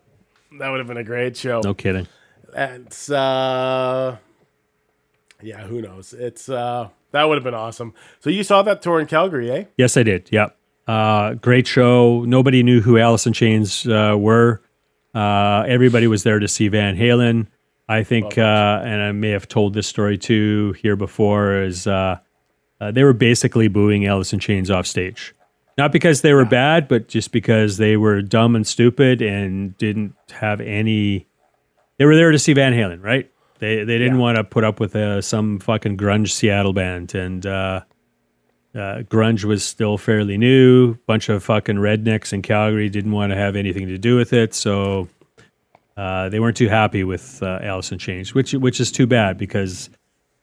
[0.59, 1.59] that would have been a great show.
[1.61, 2.07] No kidding.
[2.55, 4.15] And uh,
[5.41, 6.13] yeah, who knows?
[6.13, 7.93] It's uh, that would have been awesome.
[8.21, 9.63] So you saw that tour in Calgary, eh?
[9.77, 10.29] Yes, I did.
[10.31, 10.51] Yeah.
[10.87, 12.23] Uh, great show.
[12.25, 14.61] Nobody knew who Alice in Chains uh, were.
[15.13, 17.47] Uh, everybody was there to see Van Halen.
[17.87, 22.17] I think, uh, and I may have told this story too here before, is uh,
[22.81, 25.33] uh, they were basically booing Alice in Chains off stage.
[25.77, 30.15] Not because they were bad, but just because they were dumb and stupid and didn't
[30.31, 31.27] have any.
[31.97, 33.29] They were there to see Van Halen, right?
[33.59, 34.21] They they didn't Yeah.
[34.21, 37.45] want to put up with uh, some fucking grunge Seattle band, and
[38.75, 40.95] uh, grunge was still fairly new.
[41.07, 44.53] Bunch of fucking rednecks in Calgary didn't want to have anything to do with it,
[44.53, 45.07] so
[45.95, 49.37] uh, they weren't too happy with uh, Alice in Chains, which which is too bad
[49.37, 49.89] because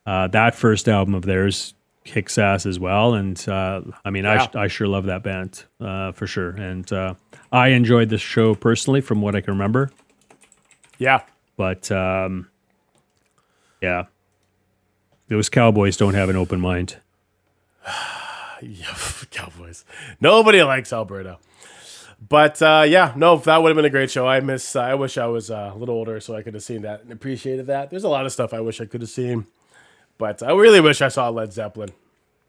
[0.06, 3.14] uh, that first album of theirs kicks ass as well.
[3.14, 4.46] And uh, I mean, I, Yeah.
[4.54, 7.14] I sure love that band uh, for sure, and uh,
[7.52, 9.90] I enjoyed this show personally from what I can remember.
[10.96, 11.20] Yeah.
[11.58, 12.48] But um,
[13.82, 14.06] yeah,
[15.28, 16.96] those Cowboys don't have an open mind.
[18.80, 18.94] Yeah,
[19.30, 19.84] Cowboys.
[20.20, 21.38] Nobody likes Alberta.
[22.28, 24.26] But uh, yeah, no, that would have been a great show.
[24.28, 24.76] I miss.
[24.76, 27.10] I wish I was uh, a little older so I could have seen that and
[27.12, 27.90] appreciated that.
[27.90, 29.46] There's a lot of stuff I wish I could have seen,
[30.18, 31.90] but I really wish I saw Led Zeppelin.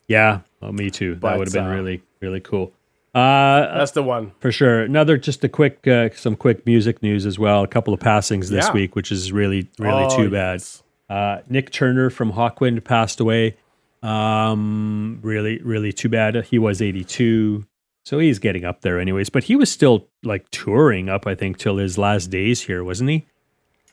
[0.08, 1.16] Yeah, well, me too.
[1.16, 2.72] But, that would have been uh, really really cool.
[3.16, 4.32] Uh, That's the one.
[4.40, 4.82] for sure.
[4.84, 7.64] Another just a quick uh, some quick music news as well.
[7.64, 8.74] A couple of passings this Yeah.
[8.74, 10.54] week, which is really really Oh, too bad.
[10.56, 10.84] yes.
[11.10, 13.56] Uh, Nik Turner from Hawkwind passed away.
[14.04, 16.46] Um, really, really too bad.
[16.46, 17.66] He was 82,
[18.04, 19.30] so he's getting up there, anyways.
[19.30, 23.10] But he was still like touring up, I think, till his last days here, wasn't
[23.10, 23.26] he?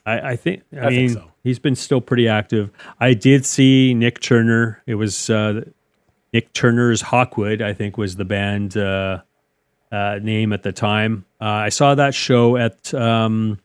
[0.05, 0.63] I, I think.
[0.73, 1.31] I, I mean, think so.
[1.43, 2.71] he's been still pretty active.
[2.99, 4.83] I did see Nik Turner.
[4.85, 5.61] It was uh,
[6.33, 7.61] Nik Turner's Hawkwind.
[7.61, 9.21] I think was the band uh,
[9.91, 11.25] uh, name at the time.
[11.39, 13.59] Uh, I saw that show at um,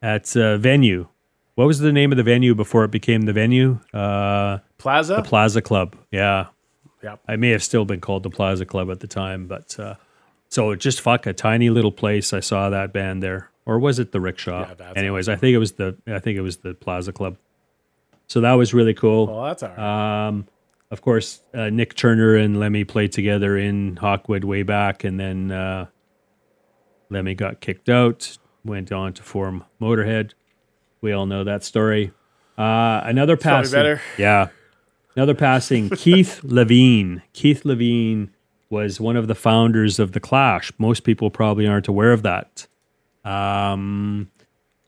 [0.00, 1.08] at uh, venue.
[1.58, 3.80] What was the name of the venue before it became the venue?
[3.92, 5.16] Uh, Plaza.
[5.16, 5.96] the Plaza Club.
[6.12, 6.46] Yeah,
[7.02, 7.18] Yep.
[7.26, 9.96] I may have still been called the Plaza Club at the time, but uh,
[10.48, 12.32] so just fuck a tiny little place.
[12.32, 14.68] I saw that band there, or was it the Rickshaw?
[14.68, 17.36] Yeah, that's Anyways, I think it was the I think it was the Plaza Club.
[18.28, 19.26] So that was really cool.
[19.26, 20.26] Well, that's all right.
[20.28, 20.46] Um,
[20.92, 25.50] of course, uh, Nik Turner and Lemmy played together in Hawkwind way back, and then
[25.50, 25.86] uh,
[27.10, 30.34] Lemmy got kicked out, went on to form Motorhead.
[31.00, 32.12] We all know that story.
[32.56, 34.48] Uh, another passing, yeah,
[35.14, 35.90] another passing.
[35.96, 37.22] Keith Levene.
[37.32, 38.30] Keith Levene
[38.70, 40.72] was one of the founders of the Clash.
[40.78, 42.66] Most people probably aren't aware of that.
[43.24, 44.30] Um,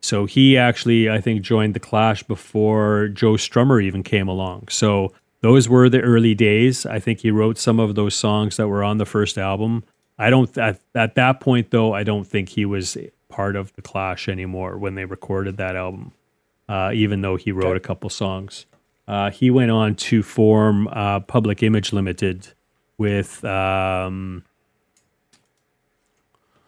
[0.03, 4.69] so he actually, I think, joined the Clash before Joe Strummer even came along.
[4.69, 6.87] So those were the early days.
[6.87, 9.85] I think he wrote some of those songs that were on the first album.
[10.19, 11.95] I don't at, at that point though.
[11.95, 12.97] I don't think he was
[13.31, 16.13] part of the Clash anymore when they recorded that album.
[16.69, 18.67] Uh, even though he wrote a couple songs,
[19.09, 22.47] uh, he went on to form uh, Public Image Limited
[22.99, 24.45] with um,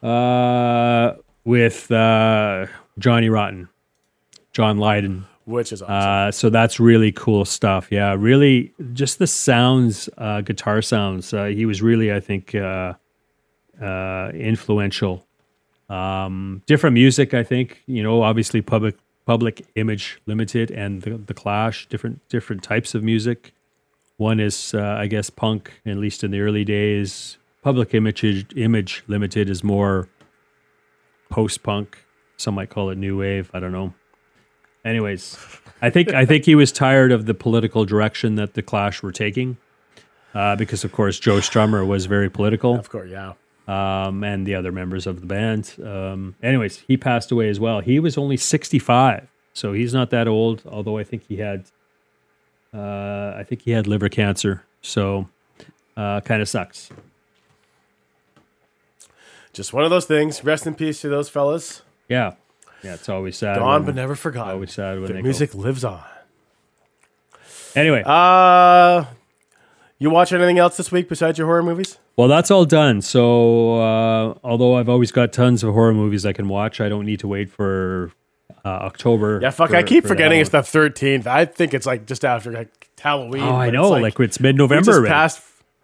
[0.03, 1.13] uh,
[1.45, 2.67] with uh,
[2.99, 3.69] Johnny Rotten,
[4.53, 5.27] John Lydon.
[5.45, 5.95] Which is awesome.
[5.95, 7.89] Uh, so that's really cool stuff.
[7.91, 11.35] Yeah, really, just the sounds, uh, guitar sounds.
[11.35, 12.95] Uh, he was really, I think, uh,
[13.81, 15.27] uh, influential.
[15.89, 17.83] Um, different music, I think.
[17.87, 23.03] You know, obviously, public Public Image Limited and the, the Clash, different different types of
[23.03, 23.53] music.
[24.17, 27.39] One is, uh, I guess, punk, at least in the early days.
[27.63, 28.25] Public Image
[28.57, 30.09] Image Limited is more
[31.31, 32.05] post punk.
[32.37, 33.51] Some might call it new wave.
[33.55, 33.95] I don't know.
[34.85, 35.39] Anyways,
[35.81, 39.13] I think I think he was tired of the political direction that the Clash were
[39.13, 39.57] taking,
[40.35, 43.35] uh, because of course Joe Strummer was very political, of course, yeah.
[43.73, 45.75] Um, and the other members of the band.
[45.83, 47.81] Um, anyways, he passed away as well.
[47.81, 50.63] He was only sixty five, so he's not that old.
[50.67, 51.65] Although I think he had,
[52.75, 54.63] uh, I think he had liver cancer.
[54.83, 55.29] So,
[55.97, 56.91] uh, kind of sucks.
[59.53, 60.43] Just one of those things.
[60.45, 61.83] Rest in peace to those fellas.
[62.09, 62.35] Yeah,
[62.83, 62.95] yeah.
[62.95, 63.59] It's always sad.
[63.59, 64.53] Gone but never forgotten.
[64.55, 65.23] always sad when The they go.
[65.25, 66.03] music lives on.
[67.75, 69.05] Anyway, Uh,
[69.99, 71.99] you watch anything else this week besides your horror movies?
[72.17, 73.01] Well, that's all done.
[73.01, 77.07] So, uh, although I've always got tons of horror movies I can watch, I don't
[77.07, 78.13] need to wait for
[78.65, 79.39] uh, October.
[79.43, 79.71] Yeah, fuck.
[79.71, 81.27] for- I keep for forgetting it's the thirteenth.
[81.27, 83.43] I think it's like just after like Halloween.
[83.43, 83.95] Oh, I know.
[83.95, 84.85] It's Like, it's mid-November.
[84.85, 85.43] just passed.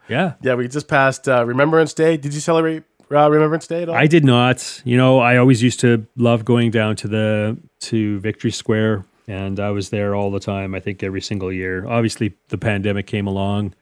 [0.08, 2.16] Yeah, Yeah, we just passed uh, Remembrance Day.
[2.16, 3.94] Did you celebrate uh, Remembrance Day at all?
[3.94, 4.80] I did not.
[4.84, 9.60] You know, I always used to love going down to the to Victory Square, and
[9.60, 10.74] I was there all the time.
[10.74, 11.86] I think every single year.
[11.86, 13.74] Obviously, the pandemic came along.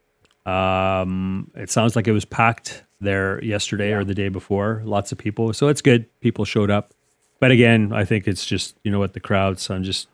[0.47, 4.81] Um, it sounds like it was packed there yesterday or the day before.
[4.85, 6.07] Lots of people, so it's good.
[6.21, 6.95] People showed up,
[7.41, 9.69] but again, I think it's just you know what the crowds.
[9.71, 10.09] I'm just,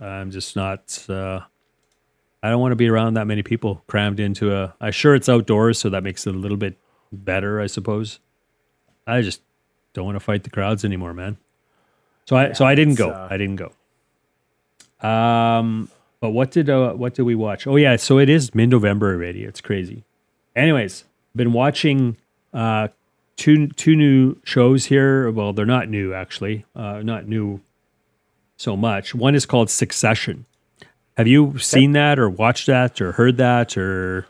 [0.00, 1.04] I'm just not.
[1.08, 1.40] Uh,
[2.42, 4.74] I don't want to be around that many people crammed into a.
[4.80, 6.76] I sure it's outdoors, so that makes it a little bit
[7.12, 8.18] better, I suppose.
[9.06, 9.40] I just
[9.92, 11.38] don't want to fight the crowds anymore, man.
[12.26, 13.10] So I so I didn't go.
[13.10, 13.72] uh, I didn't go.
[15.08, 15.88] Um,
[16.20, 17.66] but what did uh, what did we watch?
[17.66, 19.44] Oh yeah, so it is mid November already.
[19.44, 20.04] It's crazy.
[20.54, 22.16] Anyways, been watching
[22.54, 22.88] uh
[23.36, 25.30] two two new shows here.
[25.30, 26.64] Well, they're not new actually.
[26.74, 27.60] Uh, not new
[28.56, 29.14] so much.
[29.14, 30.46] One is called Succession.
[31.16, 34.26] Have you seen that or watched that or heard that or?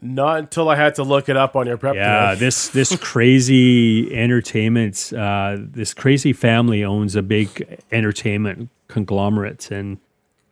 [0.00, 1.96] Not until I had to look it up on your prep.
[1.96, 2.40] Yeah, today.
[2.40, 9.98] this this crazy entertainment, uh, this crazy family owns a big entertainment conglomerate, and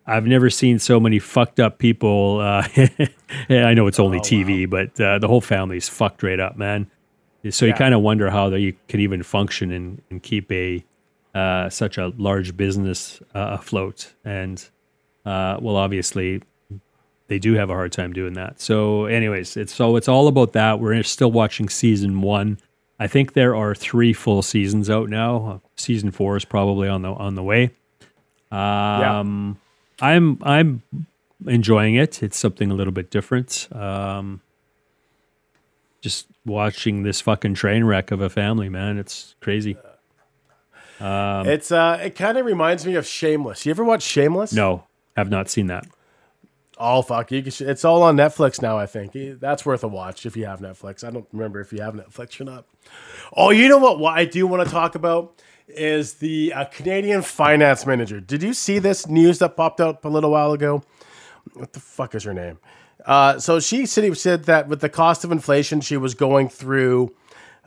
[0.06, 2.40] I've never seen so many fucked up people.
[2.40, 2.66] Uh,
[3.48, 6.90] I know it's Oh, only TV, but uh, the whole family's fucked right up, man.
[7.50, 10.84] So you kind of wonder how they can even function and, and keep a
[11.34, 14.14] uh, such a large business uh, afloat.
[14.24, 14.66] And
[15.24, 16.42] uh, well, obviously,
[17.28, 18.60] they do have a hard time doing that.
[18.60, 20.80] So, anyways, it's so it's all about that.
[20.80, 22.58] We're still watching season one.
[22.98, 25.60] I think there are three full seasons out now.
[25.76, 27.70] Season four is probably on the on the way.
[28.50, 29.58] Um,
[30.00, 30.82] I'm I'm
[31.46, 32.22] enjoying it.
[32.22, 33.68] It's something a little bit different.
[33.72, 34.40] Um,
[36.00, 38.98] just watching this fucking train wreck of a family, man.
[38.98, 39.76] It's crazy.
[41.46, 43.66] it's uh, it kind of reminds me of Shameless.
[43.66, 44.52] You ever watch Shameless?
[44.52, 44.84] No,
[45.16, 45.86] have not seen that.
[46.78, 48.76] Oh fuck, you can, sh- it's all on Netflix now.
[48.78, 51.04] I think that's worth a watch if you have Netflix.
[51.06, 52.66] I don't remember if you have Netflix or not.
[53.34, 53.98] Oh, you know what?
[53.98, 58.20] What I do want to talk about is the uh, Canadian finance manager.
[58.20, 60.82] Did you see this news that popped up a little while ago?
[61.54, 62.58] What the fuck is her name?
[63.04, 67.14] Uh, so she said, said that with the cost of inflation, she was going through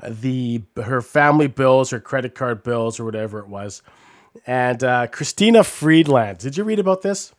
[0.07, 3.81] the her family bills, her credit card bills, or whatever it was.
[4.45, 7.33] And uh, Christina Freeland, did you read about this?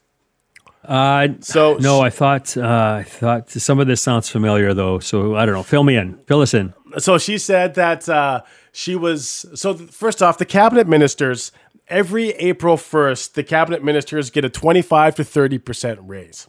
[0.85, 4.99] Uh, So no, I thought uh, I thought some of this sounds familiar though.
[4.99, 5.63] So I don't know.
[5.63, 6.19] Fill me in.
[6.27, 6.75] Fill us in.
[6.99, 11.53] so she said that uh, she was so first off the cabinet ministers
[11.89, 16.49] every april 1st the cabinet ministers get a 25 to 30% raise.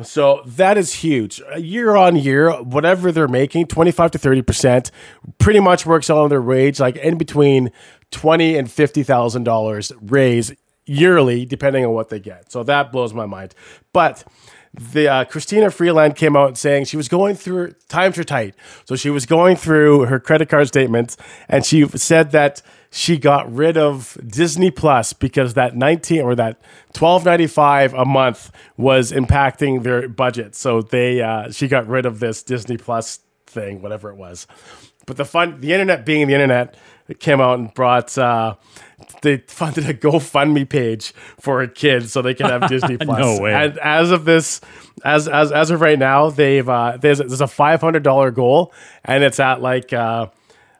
[0.00, 1.42] So that is huge.
[1.52, 4.90] Uh, year on year whatever they're making 25 to 30%
[5.38, 7.70] pretty much works out on their wage like in between
[8.12, 10.52] 20 and 50000 dollars raise
[10.86, 12.52] yearly depending on what they get.
[12.52, 13.54] So that blows my mind.
[13.92, 14.24] But
[14.74, 18.54] the uh, Christina Freeland came out saying she was going through times are tight,
[18.84, 21.16] so she was going through her credit card statements,
[21.48, 26.60] and she said that she got rid of Disney Plus because that nineteen or that
[26.92, 30.54] twelve ninety five a month was impacting their budget.
[30.54, 34.46] So they uh, she got rid of this Disney Plus thing, whatever it was.
[35.06, 36.76] But the fun, the internet being the internet,
[37.18, 38.16] came out and brought.
[38.16, 38.56] Uh,
[39.22, 43.18] they funded a GoFundMe page for a kid so they can have Disney Plus.
[43.18, 43.52] No way.
[43.52, 44.60] And as of this,
[45.04, 48.72] as as as of right now, they've uh, there's there's a five hundred dollar goal,
[49.04, 50.26] and it's at like uh,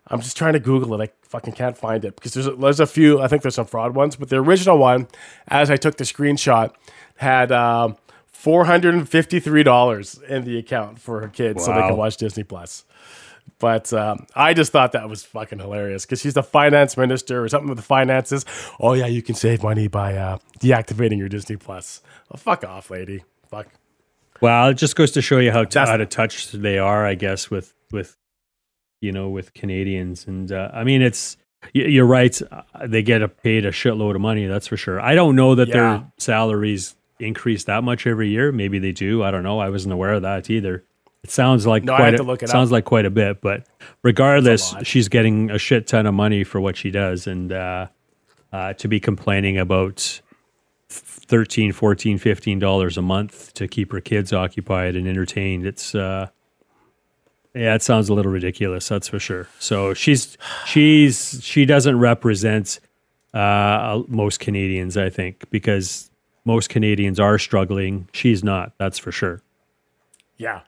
[0.06, 1.10] I'm just trying to Google it.
[1.10, 3.20] I fucking can't find it because there's a, there's a few.
[3.20, 5.08] I think there's some fraud ones, but the original one,
[5.48, 6.72] as I took the screenshot,
[7.16, 7.52] had.
[7.52, 7.96] Um,
[8.30, 12.18] Four hundred and fifty-three dollars in the account for her kids, so they can watch
[12.18, 12.84] Disney Plus.
[13.58, 17.48] But um, I just thought that was fucking hilarious because she's the finance minister or
[17.48, 18.44] something with the finances.
[18.80, 22.02] Oh yeah, you can save money by uh, deactivating your Disney Plus.
[22.30, 23.24] Well, fuck off, lady.
[23.50, 23.68] Fuck.
[24.40, 27.14] Well, it just goes to show you how That's- out of touch they are, I
[27.14, 28.16] guess, with with
[29.00, 30.26] you know with Canadians.
[30.26, 31.36] And uh, I mean, it's
[31.72, 32.40] you're right.
[32.52, 34.46] uh, They get a, paid a shitload of money.
[34.46, 35.00] That's for sure.
[35.00, 35.74] I don't know that Yeah.
[35.74, 38.52] their salaries increase that much every year.
[38.52, 39.24] Maybe they do.
[39.24, 39.58] I don't know.
[39.58, 40.84] I wasn't aware of that either.
[41.28, 42.72] It sounds like No, I quite a, to look it sounds up.
[42.72, 43.66] like quite a bit, but
[44.02, 47.88] regardless, she's getting a shit ton of money for what she does, and uh,
[48.50, 50.22] uh, to be complaining about
[50.88, 56.26] 13 14 15 dollars a month to keep her kids occupied and entertained it's uh
[57.54, 62.80] yeah it sounds a little ridiculous that's for sure so she's she's she doesn't represent
[63.34, 66.10] uh most canadians i think because
[66.46, 69.42] most canadians are struggling she's not that's for sure
[70.38, 70.60] Yeah.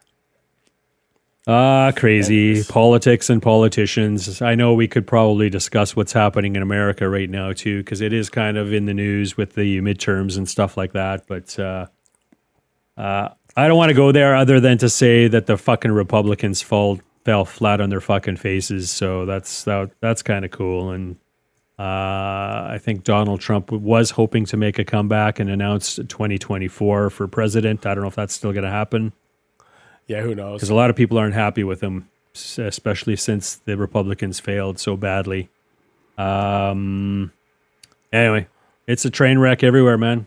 [1.46, 4.42] Ah, crazy politics and politicians.
[4.42, 8.12] I know we could probably discuss what's happening in America right now too, because it
[8.12, 11.26] is kind of in the news with the midterms and stuff like that.
[11.26, 11.86] But uh,
[12.96, 16.60] uh, I don't want to go there, other than to say that the fucking Republicans
[16.60, 18.90] fall fell flat on their fucking faces.
[18.90, 20.90] So that's that, that's kind of cool.
[20.90, 21.16] And
[21.78, 27.28] uh, I think Donald Trump was hoping to make a comeback and announce 2024 for
[27.28, 27.86] president.
[27.86, 29.14] I don't know if that's still going to happen
[30.10, 30.22] Yeah.
[30.22, 30.58] Who knows?
[30.58, 34.96] because a lot of people aren't happy with him, especially since the Republicans failed so
[34.96, 35.48] badly.
[36.18, 37.32] Um.
[38.12, 38.48] Anyway,
[38.88, 40.26] it's a train wreck everywhere, man.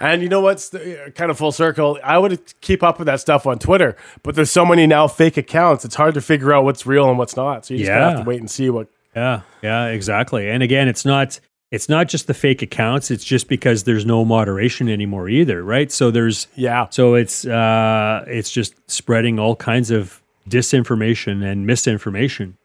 [0.00, 1.98] And you know what's the, kind of full circle?
[2.02, 5.36] I would keep up with that stuff on Twitter, but there's so many now fake
[5.36, 5.84] accounts.
[5.84, 7.66] It's hard to figure out what's real and what's not.
[7.66, 8.88] So you just gotta have to wait and see what.
[9.14, 10.50] Yeah, yeah, exactly.
[10.50, 11.38] And again, it's not
[11.76, 13.10] it's not just the fake accounts.
[13.10, 15.92] It's just because there's no moderation anymore either, right?
[15.92, 16.88] So there's Yeah.
[16.90, 22.56] So it's uh, it's just spreading all kinds of disinformation and misinformation.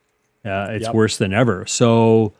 [0.46, 0.96] Uh, it's Yep.
[0.96, 1.66] worse than ever.
[1.68, 2.34] So,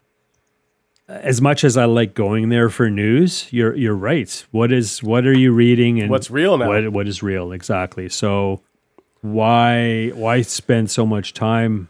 [1.08, 4.46] as much as I like going there for news, you're you're right.
[4.52, 6.70] What is what are you reading and What's real now?
[6.70, 8.08] What what is real exactly?
[8.10, 8.62] So,
[9.22, 11.90] why why spend so much time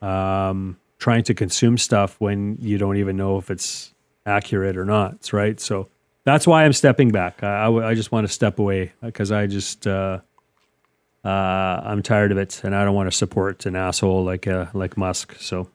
[0.00, 3.92] um, trying to consume stuff when you don't even know if it's
[4.24, 5.30] accurate or not?
[5.34, 5.60] Right.
[5.60, 5.90] So
[6.24, 7.42] that's why I'm stepping back.
[7.42, 10.20] I, just want to step away because I just uh,
[11.22, 14.66] uh, I'm tired of it, and I don't want to support an asshole like uh,
[14.72, 15.36] like Musk.
[15.40, 15.68] So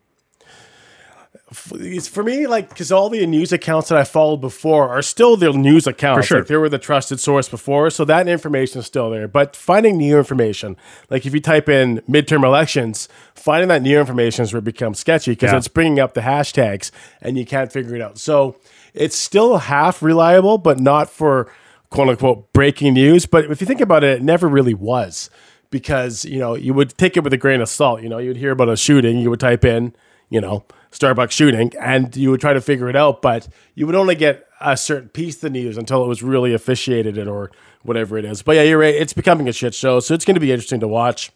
[1.73, 5.35] it's for me like because all the news accounts that I followed before are still
[5.35, 6.25] the news accounts.
[6.25, 6.37] For sure.
[6.39, 9.27] Like they were the trusted source before, so that information is still there.
[9.27, 10.77] But finding new information,
[11.09, 14.99] like if you type in midterm elections, finding that new information is where it becomes
[14.99, 15.57] sketchy because Yeah.
[15.57, 18.19] it's bringing up the hashtags and you can't figure it out.
[18.19, 18.55] So
[18.93, 21.51] it's still half reliable, but not for
[21.89, 23.25] quote unquote breaking news.
[23.25, 25.31] But if you think about it, it never really was
[25.71, 28.03] because you know you would take it with a grain of salt.
[28.03, 29.95] You know, you'd hear about a shooting, you would type in,
[30.29, 33.95] you know, Starbucks shooting, and you would try to figure it out, but you would
[33.95, 37.51] only get a certain piece of the news until it was really officiated or
[37.83, 38.41] whatever it is.
[38.41, 40.79] But yeah, you're right; it's becoming a shit show, so it's going to be interesting
[40.79, 41.31] to watch.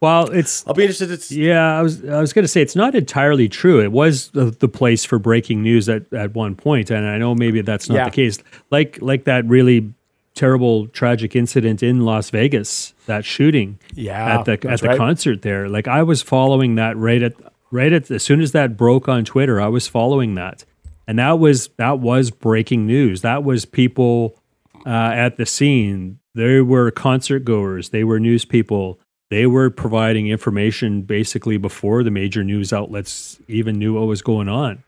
[0.00, 1.06] Well, it's I'll be interested.
[1.08, 1.46] To see.
[1.46, 1.78] yeah.
[1.78, 3.80] I was I was going to say it's not entirely true.
[3.82, 7.34] It was the, the place for breaking news at, at one point, and I know
[7.34, 8.04] maybe that's not Yeah.
[8.06, 8.38] the case.
[8.70, 9.92] Like like that really
[10.34, 14.98] terrible tragic incident in Las Vegas, that shooting Yeah, at the at the right.
[14.98, 15.68] concert there.
[15.68, 17.34] Like I was following that right at
[17.74, 20.64] right at as soon as that broke on Twitter, I was following that,
[21.06, 23.22] and that was that was breaking news.
[23.22, 24.38] That was people
[24.86, 26.20] uh, at the scene.
[26.34, 27.90] They were concert goers.
[27.90, 29.00] They were news people.
[29.30, 34.48] They were providing information basically before the major news outlets even knew what was going
[34.48, 34.84] on.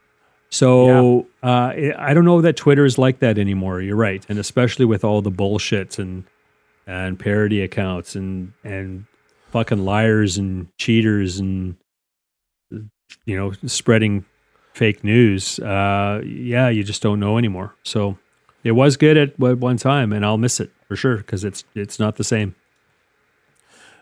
[0.49, 3.83] So uh, I I don't know that Twitter is like that anymore.
[3.83, 6.25] You're right, and especially with all the bullshit and
[6.87, 9.07] and parody accounts and and
[9.51, 11.77] fucking liars and cheaters and
[13.25, 14.25] you know spreading
[14.73, 15.59] fake news.
[15.59, 17.75] Uh, yeah, you just don't know anymore.
[17.83, 18.19] So
[18.63, 21.99] it was good at one time, and I'll miss it for sure because it's it's
[21.99, 22.55] not the same.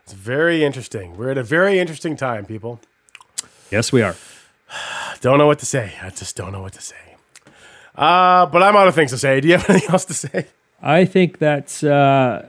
[0.03, 1.17] It's very interesting.
[1.17, 2.81] We're at a very interesting time, people.
[3.71, 4.17] Yes, we are.
[5.21, 5.95] Don't know what to say.
[6.03, 7.17] I just don't know what to say.
[7.95, 9.41] Uh, but I'm out of things to say.
[9.41, 10.49] Do you have anything else to say?
[10.83, 12.47] I think that's uh,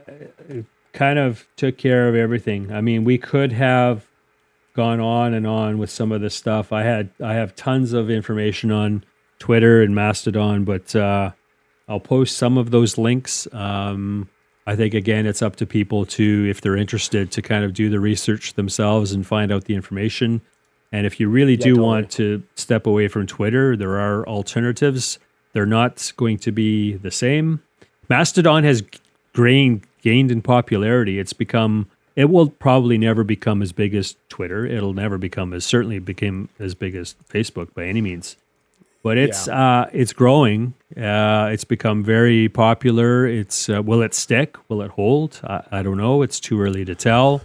[0.91, 2.73] kind of took care of everything.
[2.73, 4.05] I mean, we could have
[4.75, 6.71] gone on and on with some of this stuff.
[6.71, 9.03] I had I have tons of information on
[9.39, 11.31] Twitter and Mastodon, but uh,
[11.87, 13.47] I'll post some of those links.
[13.53, 14.29] Um,
[14.67, 17.89] I think again, it's up to people to, if they're interested, to kind of do
[17.89, 20.41] the research themselves and find out the information.
[20.91, 21.85] And if you really do totally.
[21.87, 25.19] want to step away from Twitter, there are alternatives.
[25.53, 27.61] They're not going to be the same.
[28.09, 28.83] Mastodon has
[29.33, 31.19] gained gained in popularity.
[31.19, 34.65] It's become it will probably never become as big as Twitter.
[34.65, 38.37] It'll never become as certainly became as big as Facebook by any means.
[39.03, 40.73] But it's uh, it's growing.
[40.97, 43.27] Uh, it's become very popular.
[43.27, 44.55] It's uh, will it stick?
[44.67, 45.39] Will it hold?
[45.43, 46.23] I, I don't know.
[46.23, 47.41] It's too early to tell.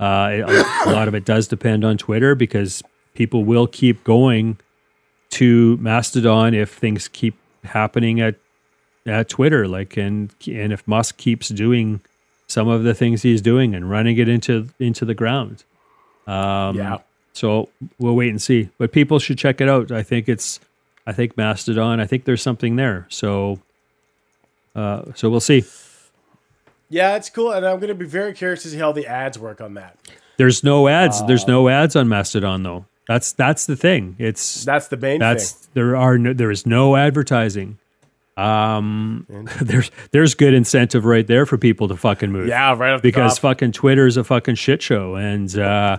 [0.00, 2.82] Uh, it- a lot of it does depend on Twitter because
[3.14, 4.58] people will keep going
[5.30, 8.34] to Mastodon if things keep happening at
[9.06, 9.68] at Twitter.
[9.68, 12.00] Like and and if Musk keeps doing
[12.46, 15.64] some of the things he's doing and running it into into the ground.
[16.26, 16.98] Um, yeah.
[17.32, 17.68] So
[17.98, 18.70] we'll wait and see.
[18.78, 19.90] But people should check it out.
[19.92, 20.60] I think it's
[21.06, 22.00] I think Mastodon.
[22.00, 23.06] I think there's something there.
[23.10, 23.60] So
[24.74, 25.64] uh, so we'll see.
[26.88, 27.50] Yeah, it's cool.
[27.52, 29.98] And I'm going to be very curious to see how the ads work on that.
[30.36, 31.24] There's no ads.
[31.26, 32.84] there's no ads on Mastodon though.
[33.08, 34.16] That's that's the thing.
[34.18, 35.70] It's That's the main that's thing.
[35.74, 37.78] there are no, there is no advertising.
[38.36, 39.26] Um,
[39.60, 42.48] there's there's good incentive right there for people to fucking move.
[42.48, 43.42] Yeah, right off the because top.
[43.42, 45.98] fucking Twitter is a fucking shit show, and uh,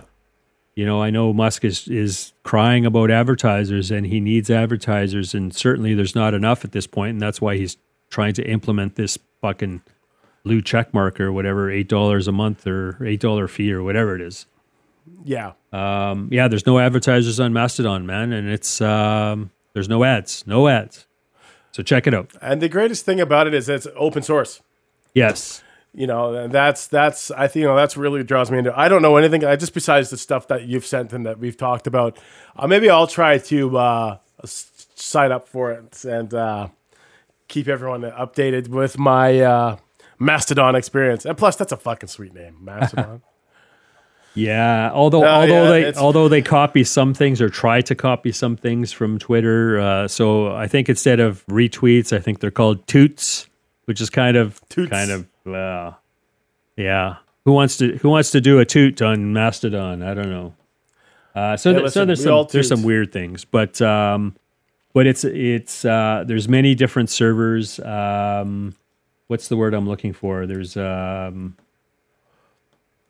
[0.74, 5.54] you know I know Musk is is crying about advertisers, and he needs advertisers, and
[5.54, 7.76] certainly there's not enough at this point, and that's why he's
[8.10, 9.82] trying to implement this fucking
[10.44, 14.14] blue check mark or whatever, eight dollars a month or eight dollar fee or whatever
[14.14, 14.46] it is.
[15.24, 15.52] yeah.
[15.72, 20.68] Um, yeah, there's no advertisers on Mastodon, man, and it's um, there's no ads, no
[20.68, 21.06] ads.
[21.72, 22.32] So check it out.
[22.40, 24.60] And the greatest thing about it is it's open source.
[25.14, 25.62] Yes.
[25.94, 28.78] You know, and that's that's I think you know that's really draws me into.
[28.78, 29.44] I don't know anything.
[29.44, 32.18] I just besides the stuff that you've sent and that we've talked about.
[32.56, 36.68] Uh, maybe I'll try to uh, sign up for it and uh,
[37.48, 39.76] keep everyone updated with my uh,
[40.18, 41.24] Mastodon experience.
[41.24, 43.22] And plus, that's a fucking sweet name, Mastodon.
[44.38, 48.32] Yeah, although Uh, although yeah, they although they copy some things or try to copy
[48.32, 52.86] some things from Twitter, uh, so I think instead of retweets, I think they're called
[52.86, 53.48] toots,
[53.86, 54.90] which is kind of Toots.
[54.90, 55.92] kind of uh,
[56.76, 57.16] yeah.
[57.44, 60.02] Who wants to who wants to do a toot on Mastodon?
[60.02, 60.54] I don't know.
[61.34, 64.36] Uh, so Hey, th- so there's some there's some weird things, but um,
[64.92, 67.80] but it's it's uh, there's many different servers.
[67.80, 68.74] Um,
[69.28, 70.46] what's the word I'm looking for?
[70.46, 71.56] There's um,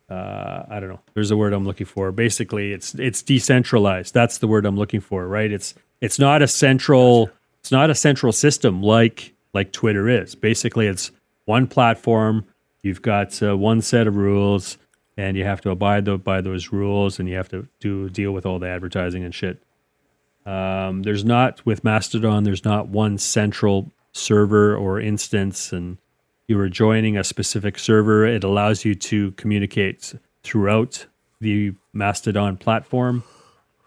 [0.09, 0.99] uh, I don't know.
[1.13, 2.11] There's a word I'm looking for.
[2.11, 4.13] Basically, it's it's decentralized.
[4.13, 5.51] That's the word I'm looking for, right?
[5.51, 7.29] It's it's not a central
[7.59, 10.35] it's not a central system like like Twitter is.
[10.35, 11.11] Basically, it's
[11.45, 12.45] one platform.
[12.81, 14.77] You've got uh, one set of rules,
[15.17, 18.31] and you have to abide tho- by those rules, and you have to do deal
[18.31, 19.61] with all the advertising and shit.
[20.45, 22.43] Um, there's not with Mastodon.
[22.43, 25.97] There's not one central server or instance, and
[26.49, 28.25] you are joining a specific server.
[28.25, 31.05] It allows you to communicate throughout
[31.39, 33.23] the Mastodon platform,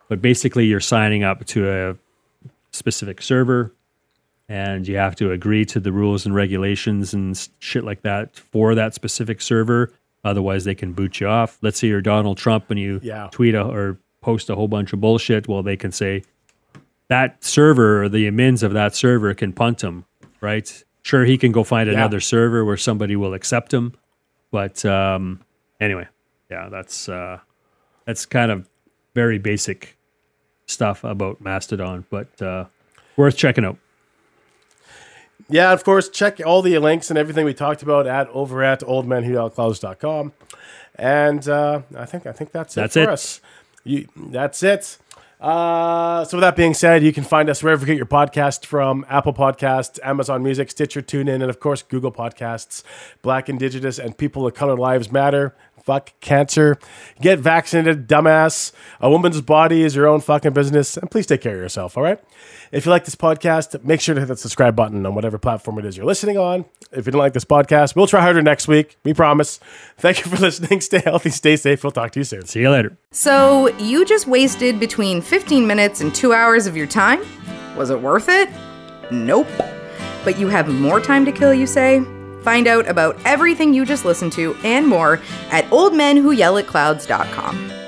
[0.09, 1.97] but basically you're signing up to a
[2.71, 3.73] specific server,
[4.49, 8.77] and you have to agree to the rules and regulations and shit like that for
[8.77, 9.93] that specific server.
[10.25, 11.59] Otherwise, they can boot you off.
[11.63, 13.29] Let's say you're Donald Trump and you Yeah.
[13.33, 15.49] tweet a, or post a whole bunch of bullshit.
[15.49, 16.23] Well, they can say
[17.09, 20.05] that server or the admins of that server can punt them,
[20.41, 20.85] right?
[21.03, 21.95] Sure, he can go find Yeah.
[21.95, 23.95] another server where somebody will accept him,
[24.51, 25.41] but um,
[25.81, 26.07] anyway,
[26.51, 27.39] yeah, that's uh,
[28.05, 28.69] that's kind of
[29.15, 29.97] very basic
[30.67, 32.67] stuff about Mastodon, but uh,
[33.17, 33.79] worth checking out.
[35.49, 38.81] Yeah, of course, check all the links and everything we talked about at over at
[38.81, 40.33] oldmenwhoyellatclouds.com.
[40.95, 43.13] And uh, I think I think that's, That's it for it.
[43.13, 43.41] us.
[43.85, 44.99] You, that's it.
[45.43, 48.65] Uh, so with that being said, you can find us wherever you get your podcast
[48.65, 52.85] from Apple Podcasts, Amazon Music, Stitcher, TuneIn, and of course Google Podcasts.
[53.23, 55.57] Black, Indigenous, and People of Color Lives Matter.
[55.83, 56.79] Fuck cancer.
[57.21, 58.73] Get vaccinated, dumbass.
[59.01, 60.97] A woman's body is your own fucking business.
[60.97, 62.21] And please take care of yourself, all right?
[62.71, 65.79] If you like this podcast, make sure to hit that subscribe button on whatever platform
[65.79, 66.65] it is you're listening on.
[66.93, 68.97] If you didn't like this podcast, we'll try harder next week.
[69.05, 69.59] We promise.
[69.99, 70.81] Thank you for listening.
[70.81, 71.83] Stay healthy, stay safe.
[71.83, 72.47] We'll talk to you soon.
[72.47, 72.97] See you later.
[73.11, 77.21] So, you just wasted between 15 minutes and two hours of your time?
[77.77, 78.49] Was it worth it?
[79.11, 79.49] Nope.
[80.25, 82.03] But you have more time to kill, you say?
[82.43, 85.21] Find out about everything you just listened to and more
[85.51, 87.82] at oldmenwhoyellatclouds.com.